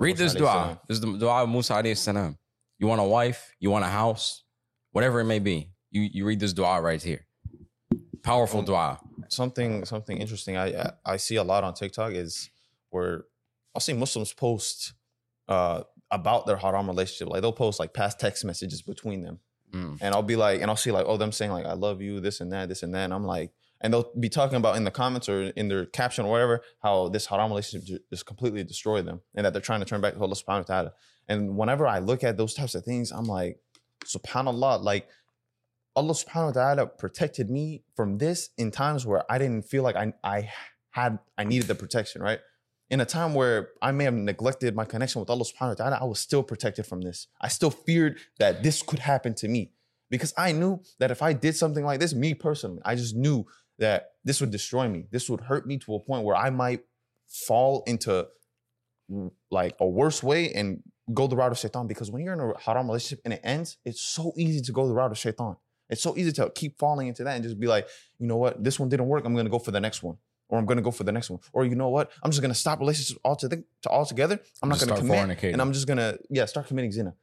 Read 0.00 0.16
this 0.16 0.34
dua. 0.34 0.80
This 0.88 0.96
is 0.96 1.00
the 1.00 1.16
dua 1.18 1.42
of 1.44 1.48
Musa 1.48 1.74
alayhi 1.74 1.96
salam. 1.96 2.36
You 2.78 2.86
want 2.86 3.00
a 3.00 3.04
wife, 3.04 3.54
you 3.58 3.70
want 3.70 3.84
a 3.84 3.88
house, 3.88 4.44
whatever 4.92 5.20
it 5.20 5.24
may 5.24 5.38
be. 5.38 5.70
You 5.90 6.02
you 6.12 6.24
read 6.26 6.40
this 6.40 6.52
dua 6.52 6.80
right 6.80 7.02
here. 7.02 7.26
Powerful 8.22 8.62
dua. 8.62 9.00
Something 9.28 9.84
something 9.84 10.18
interesting 10.18 10.56
I 10.56 10.66
I- 10.82 10.92
I 11.04 11.16
see 11.16 11.36
a 11.36 11.44
lot 11.44 11.64
on 11.64 11.74
TikTok 11.74 12.12
is 12.12 12.50
where 12.90 13.24
I'll 13.74 13.80
see 13.80 13.92
Muslims 13.92 14.32
post 14.32 14.92
uh 15.48 15.82
about 16.10 16.46
their 16.46 16.56
haram 16.56 16.86
relationship. 16.88 17.28
Like 17.28 17.42
they'll 17.42 17.52
post 17.52 17.78
like 17.78 17.92
past 17.92 18.18
text 18.20 18.44
messages 18.44 18.80
between 18.82 19.22
them. 19.22 19.40
Mm. 19.74 19.98
And 20.00 20.14
I'll 20.14 20.22
be 20.22 20.36
like, 20.36 20.62
and 20.62 20.70
I'll 20.70 20.76
see 20.76 20.90
like, 20.90 21.04
oh, 21.06 21.18
them 21.18 21.32
saying 21.32 21.52
like, 21.52 21.66
I 21.66 21.74
love 21.74 22.00
you, 22.00 22.20
this 22.20 22.40
and 22.40 22.50
that, 22.52 22.70
this 22.70 22.82
and 22.82 22.94
that. 22.94 23.04
And 23.04 23.12
I'm 23.12 23.24
like, 23.24 23.52
and 23.82 23.92
they'll 23.92 24.10
be 24.18 24.30
talking 24.30 24.56
about 24.56 24.76
in 24.76 24.84
the 24.84 24.90
comments 24.90 25.28
or 25.28 25.42
in 25.50 25.68
their 25.68 25.84
caption 25.84 26.24
or 26.24 26.30
whatever, 26.30 26.62
how 26.82 27.08
this 27.10 27.26
haram 27.26 27.50
relationship 27.50 28.00
just 28.10 28.24
completely 28.24 28.64
destroyed 28.64 29.04
them 29.04 29.20
and 29.34 29.44
that 29.44 29.52
they're 29.52 29.60
trying 29.62 29.80
to 29.80 29.86
turn 29.86 30.00
back 30.00 30.14
to 30.14 30.20
Allah 30.20 30.34
subhanahu 30.34 30.68
wa 30.68 30.74
ta'ala. 30.74 30.92
And 31.28 31.56
whenever 31.56 31.86
I 31.86 31.98
look 31.98 32.24
at 32.24 32.36
those 32.36 32.54
types 32.54 32.74
of 32.74 32.84
things, 32.84 33.12
I'm 33.12 33.26
like, 33.26 33.60
subhanAllah, 34.04 34.82
like 34.82 35.08
Allah 35.94 36.14
subhanahu 36.14 36.46
wa 36.46 36.52
ta'ala 36.52 36.86
protected 36.86 37.50
me 37.50 37.82
from 37.94 38.18
this 38.18 38.50
in 38.56 38.70
times 38.70 39.04
where 39.04 39.30
I 39.30 39.38
didn't 39.38 39.62
feel 39.62 39.82
like 39.82 39.96
I, 39.96 40.12
I 40.22 40.50
had, 40.90 41.18
I 41.36 41.44
needed 41.44 41.68
the 41.68 41.74
protection, 41.74 42.22
right? 42.22 42.40
In 42.90 43.00
a 43.00 43.04
time 43.04 43.34
where 43.34 43.70
I 43.82 43.92
may 43.92 44.04
have 44.04 44.14
neglected 44.14 44.74
my 44.74 44.84
connection 44.84 45.20
with 45.20 45.28
Allah 45.28 45.44
subhanahu 45.44 45.68
wa 45.70 45.74
ta'ala, 45.74 45.98
I 46.00 46.04
was 46.04 46.20
still 46.20 46.42
protected 46.42 46.86
from 46.86 47.02
this. 47.02 47.26
I 47.40 47.48
still 47.48 47.70
feared 47.70 48.18
that 48.38 48.62
this 48.62 48.82
could 48.82 49.00
happen 49.00 49.34
to 49.34 49.48
me 49.48 49.72
because 50.08 50.32
I 50.38 50.52
knew 50.52 50.80
that 50.98 51.10
if 51.10 51.20
I 51.20 51.34
did 51.34 51.54
something 51.54 51.84
like 51.84 52.00
this, 52.00 52.14
me 52.14 52.32
personally, 52.32 52.80
I 52.84 52.94
just 52.94 53.14
knew 53.14 53.44
that 53.78 54.12
this 54.24 54.40
would 54.40 54.50
destroy 54.50 54.88
me. 54.88 55.06
This 55.10 55.28
would 55.28 55.42
hurt 55.42 55.66
me 55.66 55.78
to 55.78 55.94
a 55.94 56.00
point 56.00 56.24
where 56.24 56.36
I 56.36 56.50
might 56.50 56.84
fall 57.26 57.82
into 57.86 58.26
like 59.50 59.74
a 59.80 59.86
worse 59.86 60.22
way 60.22 60.52
and 60.52 60.82
go 61.14 61.26
the 61.26 61.36
route 61.36 61.52
of 61.52 61.58
shaitan. 61.58 61.86
Because 61.86 62.10
when 62.10 62.22
you're 62.22 62.34
in 62.34 62.40
a 62.40 62.58
haram 62.60 62.86
relationship 62.86 63.20
and 63.24 63.34
it 63.34 63.40
ends, 63.42 63.78
it's 63.84 64.00
so 64.00 64.32
easy 64.36 64.60
to 64.62 64.72
go 64.72 64.86
the 64.86 64.94
route 64.94 65.10
of 65.10 65.18
shaitan. 65.18 65.56
It's 65.90 66.02
so 66.02 66.16
easy 66.16 66.32
to 66.32 66.50
keep 66.54 66.78
falling 66.78 67.08
into 67.08 67.24
that 67.24 67.34
and 67.34 67.42
just 67.42 67.58
be 67.58 67.66
like, 67.66 67.88
you 68.18 68.26
know 68.26 68.36
what, 68.36 68.62
this 68.62 68.78
one 68.78 68.88
didn't 68.90 69.06
work. 69.06 69.24
I'm 69.24 69.34
gonna 69.34 69.48
go 69.48 69.58
for 69.58 69.70
the 69.70 69.80
next 69.80 70.02
one. 70.02 70.18
Or 70.50 70.58
I'm 70.58 70.66
gonna 70.66 70.82
go 70.82 70.90
for 70.90 71.04
the 71.04 71.12
next 71.12 71.30
one. 71.30 71.40
Or 71.52 71.64
you 71.64 71.74
know 71.74 71.88
what? 71.88 72.10
I'm 72.22 72.30
just 72.30 72.42
gonna 72.42 72.54
stop 72.54 72.78
relationships 72.80 73.18
altogether. 73.24 73.62
Altogether. 73.86 74.38
I'm 74.62 74.68
not 74.68 74.76
Just 74.78 74.88
gonna 74.88 75.00
commit, 75.00 75.18
fornicating. 75.38 75.52
and 75.54 75.62
I'm 75.62 75.72
just 75.72 75.86
gonna 75.86 76.18
yeah 76.30 76.44
start 76.46 76.66
committing 76.66 76.92
zina. 76.92 77.14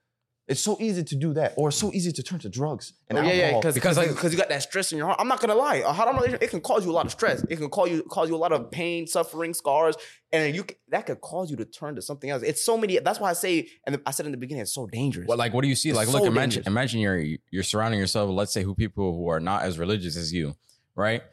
It's 0.47 0.61
so 0.61 0.77
easy 0.79 1.03
to 1.03 1.15
do 1.15 1.33
that, 1.33 1.53
or 1.57 1.69
it's 1.69 1.77
so 1.77 1.91
easy 1.91 2.11
to 2.11 2.21
turn 2.21 2.37
to 2.39 2.49
drugs 2.49 2.93
and 3.09 3.17
Oh, 3.17 3.21
yeah, 3.23 3.33
yeah, 3.33 3.55
because 3.55 3.73
Because, 3.73 3.97
because 3.97 4.23
like- 4.25 4.31
you 4.31 4.37
got 4.37 4.49
that 4.49 4.61
stress 4.61 4.91
in 4.91 4.99
your 4.99 5.07
heart. 5.07 5.19
I'm 5.19 5.27
not 5.27 5.39
gonna 5.41 5.55
lie, 5.55 5.77
a 5.77 5.91
haram 5.91 6.15
relationship 6.15 6.43
it 6.43 6.49
can 6.51 6.61
cause 6.61 6.85
you 6.85 6.91
a 6.91 6.93
lot 6.93 7.07
of 7.07 7.11
stress. 7.11 7.43
It 7.49 7.55
can 7.55 7.67
cause 7.69 7.89
you 7.89 8.03
cause 8.03 8.29
you 8.29 8.35
a 8.35 8.37
lot 8.37 8.51
of 8.51 8.69
pain, 8.69 9.07
suffering, 9.07 9.55
scars, 9.55 9.95
and 10.31 10.55
you 10.55 10.61
c- 10.69 10.75
that 10.89 11.07
could 11.07 11.19
cause 11.21 11.49
you 11.49 11.57
to 11.57 11.65
turn 11.65 11.95
to 11.95 12.01
something 12.03 12.29
else. 12.29 12.43
It's 12.43 12.63
so 12.63 12.77
many. 12.77 12.99
That's 12.99 13.19
why 13.19 13.31
I 13.31 13.33
say, 13.33 13.69
and 13.87 13.99
I 14.05 14.11
said 14.11 14.27
in 14.27 14.31
the 14.33 14.37
beginning, 14.37 14.61
it's 14.61 14.73
so 14.73 14.85
dangerous. 14.85 15.27
Well, 15.27 15.37
like, 15.37 15.51
what 15.51 15.63
do 15.63 15.67
you 15.67 15.75
see? 15.75 15.89
It's 15.89 15.95
Like, 15.97 16.09
look, 16.09 16.23
imagine, 16.25 16.49
dangerous. 16.61 16.67
imagine 16.67 16.99
you're 16.99 17.25
you're 17.49 17.63
surrounding 17.63 17.99
yourself. 17.99 18.29
Let's 18.29 18.53
say 18.53 18.61
who 18.61 18.75
people 18.75 19.15
who 19.17 19.27
are 19.29 19.39
not 19.39 19.63
as 19.63 19.79
religious 19.79 20.15
as 20.15 20.31
you, 20.31 20.55
right? 20.95 21.23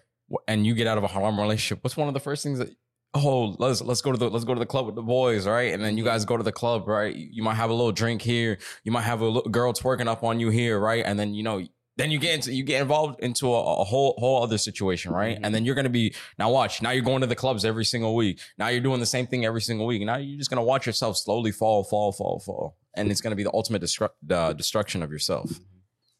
And 0.48 0.66
you 0.66 0.74
get 0.74 0.86
out 0.86 0.96
of 0.96 1.04
a 1.04 1.08
haram 1.08 1.38
relationship. 1.38 1.84
What's 1.84 1.98
one 1.98 2.08
of 2.08 2.14
the 2.14 2.20
first 2.20 2.42
things 2.42 2.58
that? 2.60 2.70
Oh, 3.14 3.54
let's 3.58 3.82
let's 3.82 4.00
go 4.00 4.10
to 4.12 4.16
the 4.18 4.30
let's 4.30 4.46
go 4.46 4.54
to 4.54 4.58
the 4.58 4.64
club 4.66 4.86
with 4.86 4.94
the 4.94 5.02
boys, 5.02 5.46
right? 5.46 5.72
And 5.74 5.84
then 5.84 5.98
you 5.98 6.04
guys 6.04 6.24
go 6.24 6.36
to 6.38 6.42
the 6.42 6.52
club, 6.52 6.88
right? 6.88 7.14
You 7.14 7.42
might 7.42 7.54
have 7.56 7.68
a 7.68 7.74
little 7.74 7.92
drink 7.92 8.22
here. 8.22 8.58
You 8.84 8.92
might 8.92 9.02
have 9.02 9.20
a 9.20 9.26
little 9.26 9.50
girl 9.50 9.74
twerking 9.74 10.06
up 10.08 10.24
on 10.24 10.40
you 10.40 10.48
here, 10.48 10.78
right? 10.78 11.04
And 11.04 11.18
then 11.18 11.34
you 11.34 11.42
know, 11.42 11.60
then 11.98 12.10
you 12.10 12.18
get 12.18 12.36
into 12.36 12.54
you 12.54 12.62
get 12.64 12.80
involved 12.80 13.20
into 13.20 13.52
a, 13.52 13.80
a 13.80 13.84
whole 13.84 14.14
whole 14.16 14.42
other 14.42 14.56
situation, 14.56 15.12
right? 15.12 15.36
Mhm. 15.36 15.40
And 15.44 15.54
then 15.54 15.66
you're 15.66 15.74
gonna 15.74 15.90
be 15.90 16.14
now 16.38 16.50
watch. 16.50 16.80
Now 16.80 16.90
you're 16.92 17.04
going 17.04 17.20
to 17.20 17.26
the 17.26 17.36
clubs 17.36 17.66
every 17.66 17.84
single 17.84 18.16
week. 18.16 18.40
Now 18.56 18.68
you're 18.68 18.80
doing 18.80 19.00
the 19.00 19.04
same 19.06 19.26
thing 19.26 19.44
every 19.44 19.60
single 19.60 19.84
week. 19.84 20.00
Now 20.06 20.16
you're 20.16 20.38
just 20.38 20.48
gonna 20.48 20.64
watch 20.64 20.86
yourself 20.86 21.18
slowly 21.18 21.52
fall, 21.52 21.84
fall, 21.84 22.12
fall, 22.12 22.40
fall, 22.40 22.78
and 22.94 23.10
it's 23.10 23.20
gonna 23.20 23.36
be 23.36 23.42
the 23.44 23.52
ultimate 23.52 23.82
destru- 23.82 24.08
uh, 24.30 24.54
destruction 24.54 25.02
of 25.02 25.12
yourself. 25.12 25.50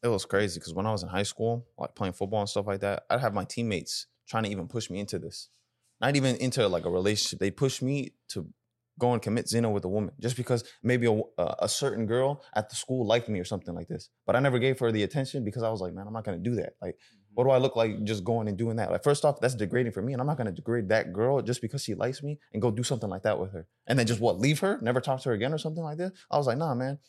it 0.03 0.09
was 0.09 0.25
crazy 0.25 0.59
because 0.59 0.75
when 0.75 0.85
I 0.85 0.91
was 0.91 1.01
in 1.01 1.09
high 1.09 1.23
school, 1.23 1.65
like 1.75 1.95
playing 1.95 2.13
football 2.13 2.41
and 2.41 2.49
stuff 2.49 2.67
like 2.67 2.81
that, 2.81 3.05
I'd 3.09 3.19
have 3.21 3.33
my 3.33 3.45
teammates 3.45 4.05
trying 4.27 4.43
to 4.43 4.51
even 4.51 4.67
push 4.67 4.91
me 4.91 4.99
into 4.99 5.17
this. 5.17 5.49
Not 6.03 6.17
even 6.17 6.35
into 6.35 6.67
like 6.67 6.85
a 6.85 6.89
relationship. 6.89 7.39
They 7.39 7.49
push 7.49 7.81
me 7.81 8.13
to 8.33 8.45
go 8.99 9.13
and 9.13 9.21
commit 9.21 9.47
zina 9.47 9.69
with 9.69 9.85
a 9.85 9.87
woman 9.87 10.13
just 10.19 10.35
because 10.35 10.63
maybe 10.83 11.07
a, 11.07 11.43
a 11.59 11.69
certain 11.69 12.05
girl 12.05 12.43
at 12.53 12.69
the 12.69 12.75
school 12.75 13.07
liked 13.07 13.29
me 13.29 13.39
or 13.39 13.45
something 13.45 13.73
like 13.73 13.87
this. 13.87 14.09
But 14.25 14.35
I 14.35 14.39
never 14.39 14.59
gave 14.59 14.77
her 14.79 14.91
the 14.91 15.03
attention 15.03 15.45
because 15.45 15.63
I 15.63 15.69
was 15.69 15.79
like, 15.79 15.93
man, 15.93 16.05
I'm 16.05 16.11
not 16.13 16.25
gonna 16.25 16.37
do 16.39 16.55
that. 16.55 16.73
Like, 16.81 16.95
mm-hmm. 16.95 17.35
what 17.35 17.45
do 17.45 17.51
I 17.51 17.57
look 17.57 17.77
like 17.77 18.03
just 18.03 18.25
going 18.25 18.49
and 18.49 18.57
doing 18.57 18.75
that? 18.75 18.91
Like, 18.91 19.01
first 19.03 19.23
off, 19.23 19.39
that's 19.39 19.55
degrading 19.55 19.93
for 19.93 20.01
me, 20.01 20.11
and 20.11 20.21
I'm 20.21 20.27
not 20.27 20.37
gonna 20.37 20.51
degrade 20.51 20.89
that 20.89 21.13
girl 21.13 21.41
just 21.41 21.61
because 21.61 21.81
she 21.81 21.95
likes 21.95 22.21
me 22.21 22.37
and 22.51 22.61
go 22.61 22.69
do 22.69 22.83
something 22.83 23.09
like 23.09 23.23
that 23.23 23.39
with 23.39 23.53
her, 23.53 23.65
and 23.87 23.97
then 23.97 24.05
just 24.05 24.19
what 24.19 24.39
leave 24.39 24.59
her, 24.59 24.79
never 24.81 24.99
talk 24.99 25.21
to 25.21 25.29
her 25.29 25.35
again 25.35 25.53
or 25.53 25.57
something 25.57 25.83
like 25.83 25.97
this. 25.97 26.11
I 26.29 26.37
was 26.37 26.47
like, 26.47 26.57
nah, 26.57 26.75
man. 26.75 26.99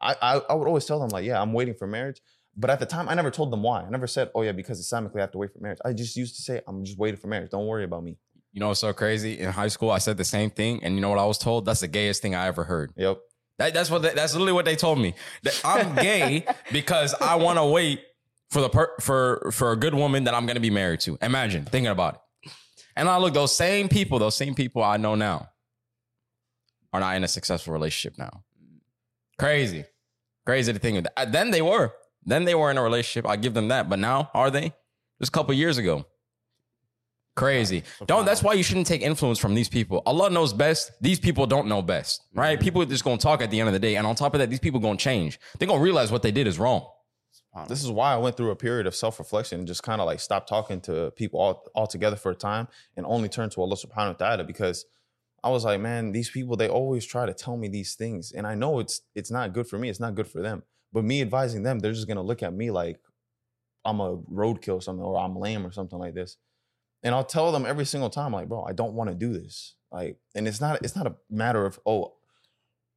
I 0.00 0.16
I, 0.22 0.40
I 0.48 0.54
would 0.54 0.66
always 0.66 0.86
tell 0.86 1.00
them 1.00 1.10
like, 1.10 1.26
yeah, 1.26 1.40
I'm 1.40 1.52
waiting 1.52 1.74
for 1.74 1.86
marriage. 1.86 2.20
But 2.60 2.70
at 2.70 2.80
the 2.80 2.86
time, 2.86 3.08
I 3.08 3.14
never 3.14 3.30
told 3.30 3.52
them 3.52 3.62
why. 3.62 3.82
I 3.82 3.90
never 3.90 4.08
said, 4.08 4.30
oh 4.34 4.42
yeah, 4.42 4.50
because 4.50 4.84
Islamically 4.84 5.18
I 5.18 5.20
have 5.20 5.30
to 5.30 5.38
wait 5.38 5.52
for 5.52 5.60
marriage. 5.60 5.78
I 5.84 5.92
just 5.92 6.16
used 6.16 6.34
to 6.36 6.42
say, 6.42 6.60
I'm 6.66 6.84
just 6.84 6.98
waiting 6.98 7.20
for 7.20 7.28
marriage. 7.28 7.50
Don't 7.50 7.68
worry 7.68 7.84
about 7.84 8.02
me. 8.02 8.16
You 8.52 8.60
know 8.60 8.68
what's 8.68 8.80
so 8.80 8.92
crazy? 8.92 9.38
In 9.38 9.50
high 9.50 9.68
school, 9.68 9.90
I 9.90 9.98
said 9.98 10.16
the 10.16 10.24
same 10.24 10.50
thing, 10.50 10.82
and 10.82 10.94
you 10.94 11.00
know 11.00 11.10
what 11.10 11.18
I 11.18 11.26
was 11.26 11.38
told? 11.38 11.64
That's 11.64 11.80
the 11.80 11.88
gayest 11.88 12.22
thing 12.22 12.34
I 12.34 12.46
ever 12.46 12.64
heard. 12.64 12.92
Yep. 12.96 13.18
That, 13.58 13.74
that's 13.74 13.90
what. 13.90 14.02
They, 14.02 14.14
that's 14.14 14.32
literally 14.32 14.52
what 14.52 14.64
they 14.64 14.76
told 14.76 14.98
me. 14.98 15.14
That 15.42 15.60
I'm 15.64 15.94
gay 15.96 16.46
because 16.72 17.14
I 17.14 17.36
want 17.36 17.58
to 17.58 17.66
wait 17.66 18.00
for 18.50 18.60
the 18.60 18.68
per, 18.68 18.94
for 19.00 19.50
for 19.52 19.72
a 19.72 19.76
good 19.76 19.94
woman 19.94 20.24
that 20.24 20.34
I'm 20.34 20.46
going 20.46 20.56
to 20.56 20.60
be 20.60 20.70
married 20.70 21.00
to. 21.00 21.18
Imagine 21.20 21.64
thinking 21.64 21.90
about 21.90 22.14
it. 22.14 22.50
And 22.96 23.08
I 23.08 23.18
look, 23.18 23.34
those 23.34 23.54
same 23.54 23.88
people, 23.88 24.18
those 24.18 24.36
same 24.36 24.54
people 24.54 24.82
I 24.82 24.96
know 24.96 25.14
now, 25.14 25.50
are 26.92 27.00
not 27.00 27.16
in 27.16 27.24
a 27.24 27.28
successful 27.28 27.72
relationship 27.72 28.18
now. 28.18 28.44
Crazy, 29.38 29.84
crazy 30.46 30.72
to 30.72 30.78
think 30.78 30.98
of 30.98 31.04
that. 31.04 31.32
Then 31.32 31.50
they 31.50 31.62
were. 31.62 31.92
Then 32.24 32.44
they 32.44 32.54
were 32.54 32.70
in 32.70 32.78
a 32.78 32.82
relationship. 32.82 33.28
I 33.28 33.36
give 33.36 33.54
them 33.54 33.68
that. 33.68 33.88
But 33.88 33.98
now, 33.98 34.30
are 34.34 34.50
they? 34.50 34.72
Just 35.20 35.30
a 35.30 35.32
couple 35.32 35.54
years 35.54 35.78
ago. 35.78 36.06
Crazy. 37.38 37.84
Don't. 38.06 38.24
That's 38.24 38.42
why 38.42 38.54
you 38.54 38.62
shouldn't 38.62 38.86
take 38.86 39.02
influence 39.02 39.38
from 39.38 39.54
these 39.54 39.68
people. 39.68 40.02
Allah 40.06 40.28
knows 40.28 40.52
best. 40.52 40.92
These 41.00 41.20
people 41.20 41.46
don't 41.46 41.68
know 41.68 41.82
best, 41.82 42.24
right? 42.34 42.58
Mm-hmm. 42.58 42.64
People 42.64 42.82
are 42.82 42.86
just 42.86 43.04
gonna 43.04 43.18
talk 43.18 43.40
at 43.40 43.50
the 43.50 43.60
end 43.60 43.68
of 43.68 43.72
the 43.72 43.78
day, 43.78 43.96
and 43.96 44.06
on 44.06 44.14
top 44.14 44.34
of 44.34 44.40
that, 44.40 44.50
these 44.50 44.60
people 44.60 44.80
gonna 44.80 44.96
change. 44.96 45.38
They're 45.58 45.68
gonna 45.68 45.82
realize 45.82 46.10
what 46.10 46.22
they 46.22 46.32
did 46.32 46.46
is 46.46 46.58
wrong. 46.58 46.86
This 47.66 47.82
is 47.82 47.90
why 47.90 48.12
I 48.12 48.16
went 48.16 48.36
through 48.36 48.50
a 48.50 48.56
period 48.56 48.86
of 48.86 48.94
self 48.94 49.18
reflection 49.18 49.60
and 49.60 49.66
just 49.66 49.82
kind 49.82 50.00
of 50.00 50.06
like 50.06 50.20
stopped 50.20 50.48
talking 50.48 50.80
to 50.82 51.10
people 51.16 51.40
all 51.40 51.64
altogether 51.74 52.16
for 52.16 52.30
a 52.30 52.34
time 52.34 52.68
and 52.96 53.04
only 53.06 53.28
turned 53.28 53.52
to 53.52 53.60
Allah 53.60 53.76
subhanahu 53.76 54.20
wa 54.20 54.26
ta'ala 54.26 54.44
because 54.44 54.84
I 55.42 55.50
was 55.50 55.64
like, 55.64 55.80
man, 55.80 56.12
these 56.12 56.30
people, 56.30 56.56
they 56.56 56.68
always 56.68 57.04
try 57.04 57.26
to 57.26 57.34
tell 57.34 57.56
me 57.56 57.68
these 57.68 57.94
things. 57.94 58.32
And 58.32 58.46
I 58.46 58.54
know 58.54 58.78
it's 58.80 59.00
it's 59.14 59.30
not 59.30 59.52
good 59.52 59.66
for 59.66 59.78
me, 59.78 59.88
it's 59.88 60.00
not 60.00 60.14
good 60.14 60.28
for 60.28 60.40
them. 60.40 60.62
But 60.92 61.04
me 61.04 61.20
advising 61.20 61.62
them, 61.62 61.78
they're 61.78 61.92
just 61.92 62.08
gonna 62.08 62.22
look 62.22 62.42
at 62.42 62.52
me 62.52 62.70
like 62.70 63.00
I'm 63.84 64.00
a 64.00 64.16
roadkill 64.16 64.76
or 64.76 64.82
something, 64.82 65.04
or 65.04 65.18
I'm 65.18 65.36
lame 65.36 65.66
or 65.66 65.72
something 65.72 65.98
like 65.98 66.14
this. 66.14 66.36
And 67.02 67.14
I'll 67.14 67.24
tell 67.24 67.52
them 67.52 67.64
every 67.64 67.84
single 67.84 68.10
time, 68.10 68.32
like, 68.32 68.48
bro, 68.48 68.64
I 68.64 68.72
don't 68.72 68.94
want 68.94 69.08
to 69.10 69.14
do 69.14 69.32
this. 69.32 69.74
Like, 69.92 70.18
and 70.34 70.46
it's 70.48 70.60
not 70.60 70.82
it's 70.82 70.96
not 70.96 71.06
a 71.06 71.14
matter 71.30 71.64
of, 71.64 71.78
oh, 71.86 72.14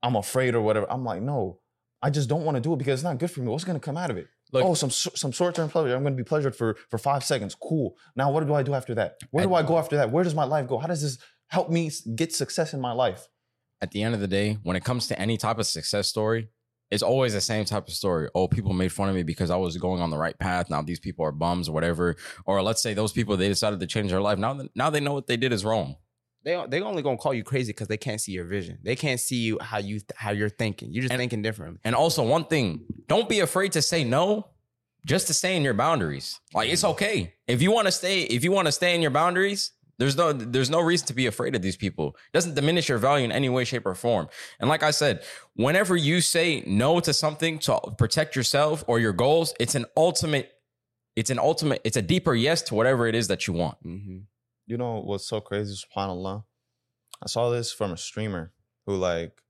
I'm 0.04 0.16
afraid 0.16 0.56
or 0.56 0.62
whatever. 0.62 0.92
I'm 0.92 1.06
like, 1.06 1.22
no, 1.22 1.60
I 2.02 2.10
just 2.10 2.28
don't 2.28 2.44
want 2.44 2.56
to 2.56 2.62
do 2.62 2.74
it 2.74 2.78
because 2.78 3.00
it's 3.00 3.04
not 3.04 3.20
good 3.20 3.30
for 3.32 3.42
me. 3.42 3.48
What's 3.48 3.64
gonna 3.64 3.80
come 3.80 3.98
out 3.98 4.10
of 4.12 4.18
it? 4.18 4.28
Look- 4.52 4.66
oh, 4.66 4.74
some 4.74 4.90
some 4.90 5.32
short 5.32 5.56
term 5.56 5.70
pleasure. 5.70 5.96
I'm 5.96 6.02
going 6.02 6.14
to 6.14 6.18
be 6.22 6.28
pleasured 6.28 6.56
for 6.56 6.76
for 6.90 6.98
five 6.98 7.24
seconds. 7.24 7.56
Cool. 7.56 7.96
Now, 8.16 8.32
what 8.32 8.46
do 8.46 8.54
I 8.54 8.64
do 8.64 8.74
after 8.74 8.94
that? 8.96 9.18
Where 9.32 9.46
do 9.46 9.54
I 9.54 9.64
go 9.64 9.78
after 9.78 9.96
that? 9.98 10.12
Where 10.12 10.24
does 10.24 10.36
my 10.36 10.44
life 10.44 10.68
go? 10.68 10.78
How 10.78 10.88
does 10.88 11.02
this 11.02 11.18
help 11.48 11.70
me 11.70 11.90
get 12.16 12.34
success 12.34 12.74
in 12.74 12.82
my 12.82 12.92
life? 12.92 13.28
At 13.82 13.92
the 13.92 14.04
end 14.04 14.14
of 14.14 14.20
the 14.20 14.28
day, 14.28 14.58
when 14.64 14.76
it 14.76 14.84
comes 14.84 15.08
to 15.08 15.18
any 15.20 15.38
type 15.38 15.58
of 15.58 15.66
success 15.68 16.08
story, 16.08 16.50
it's 16.92 17.02
always 17.04 17.34
the 17.34 17.42
same 17.42 17.66
type 17.66 17.88
of 17.88 17.94
story. 17.94 18.30
Oh, 18.36 18.48
people 18.48 18.74
made 18.74 18.92
fun 18.92 19.10
of 19.10 19.16
me 19.16 19.24
because 19.24 19.50
I 19.50 19.56
was 19.56 19.78
going 19.78 20.02
on 20.02 20.10
the 20.10 20.18
right 20.18 20.38
path. 20.38 20.70
Now 20.70 20.82
these 20.82 21.00
people 21.00 21.26
are 21.26 21.32
bums 21.32 21.70
or 21.70 21.72
whatever. 21.72 22.16
Or 22.46 22.62
let's 22.62 22.82
say 22.84 22.94
those 22.94 23.14
people 23.14 23.38
they 23.38 23.48
decided 23.48 23.80
to 23.80 23.88
change 23.88 24.12
their 24.12 24.22
life. 24.22 24.38
Now, 24.38 24.62
now 24.76 24.90
they 24.90 25.00
know 25.00 25.14
what 25.14 25.28
they 25.28 25.38
did 25.38 25.54
is 25.54 25.64
wrong. 25.66 25.96
They 26.44 26.62
they 26.70 26.82
only 26.82 27.02
gonna 27.04 27.18
call 27.18 27.34
you 27.34 27.44
crazy 27.44 27.72
because 27.72 27.88
they 27.88 27.98
can't 27.98 28.20
see 28.20 28.32
your 28.32 28.46
vision. 28.46 28.80
They 28.84 28.96
can't 28.96 29.20
see 29.20 29.38
you 29.38 29.60
how 29.62 29.78
you 29.78 30.02
how 30.16 30.32
you're 30.32 30.50
thinking. 30.50 30.92
You're 30.92 31.04
just 31.04 31.14
And- 31.14 31.20
thinking 31.20 31.42
different. 31.44 31.80
And 31.84 31.96
also, 31.96 32.24
one 32.26 32.46
thing: 32.46 32.86
don't 33.08 33.30
be 33.30 33.40
afraid 33.42 33.74
to 33.74 33.82
say 33.82 34.04
no, 34.04 34.48
just 35.06 35.28
to 35.28 35.34
stay 35.36 35.56
in 35.56 35.62
your 35.64 35.76
boundaries. 35.76 36.40
Like 36.54 36.70
it's 36.70 36.84
okay 36.84 37.36
if 37.48 37.62
you 37.62 37.72
want 37.72 37.86
to 37.88 37.92
stay. 37.92 38.24
If 38.24 38.44
you 38.44 38.52
want 38.52 38.66
to 38.66 38.72
stay 38.72 38.96
in 38.96 39.02
your 39.04 39.12
boundaries, 39.12 39.72
there's 40.02 40.18
no 40.18 40.34
there's 40.34 40.72
no 40.72 40.82
reason 40.82 41.06
to 41.06 41.14
be 41.14 41.28
afraid 41.28 41.54
of 41.56 41.62
these 41.62 41.78
people. 41.78 42.16
It 42.34 42.34
doesn't 42.34 42.56
diminish 42.56 42.90
your 42.90 42.98
value 42.98 43.24
in 43.24 43.32
any 43.32 43.50
way, 43.50 43.64
shape, 43.66 43.86
or 43.86 43.94
form. 43.94 44.30
And 44.60 44.68
like 44.68 44.82
I 44.82 44.90
said, 44.90 45.22
whenever 45.54 45.96
you 45.96 46.22
say 46.22 46.64
no 46.66 47.00
to 47.02 47.14
something 47.14 47.60
to 47.60 47.80
protect 48.00 48.36
yourself 48.36 48.84
or 48.88 49.00
your 49.00 49.14
goals, 49.14 49.54
it's 49.60 49.76
an 49.76 49.86
ultimate. 49.96 50.54
It's 51.16 51.30
an 51.30 51.38
ultimate. 51.38 51.82
It's 51.84 51.98
a 51.98 52.02
deeper 52.02 52.34
yes 52.34 52.64
to 52.64 52.74
whatever 52.74 53.06
it 53.06 53.14
is 53.14 53.28
that 53.28 53.46
you 53.46 53.54
want. 53.54 53.78
Mm-hmm. 53.86 54.18
You 54.66 54.78
know 54.78 55.02
what's 55.02 55.28
so 55.28 55.40
crazy? 55.40 55.76
Subhanallah. 55.76 56.46
I 57.22 57.28
saw 57.28 57.52
this 57.52 57.72
from 57.72 57.92
a 57.92 57.98
streamer 57.98 58.54
who 58.88 58.96
like 58.96 59.44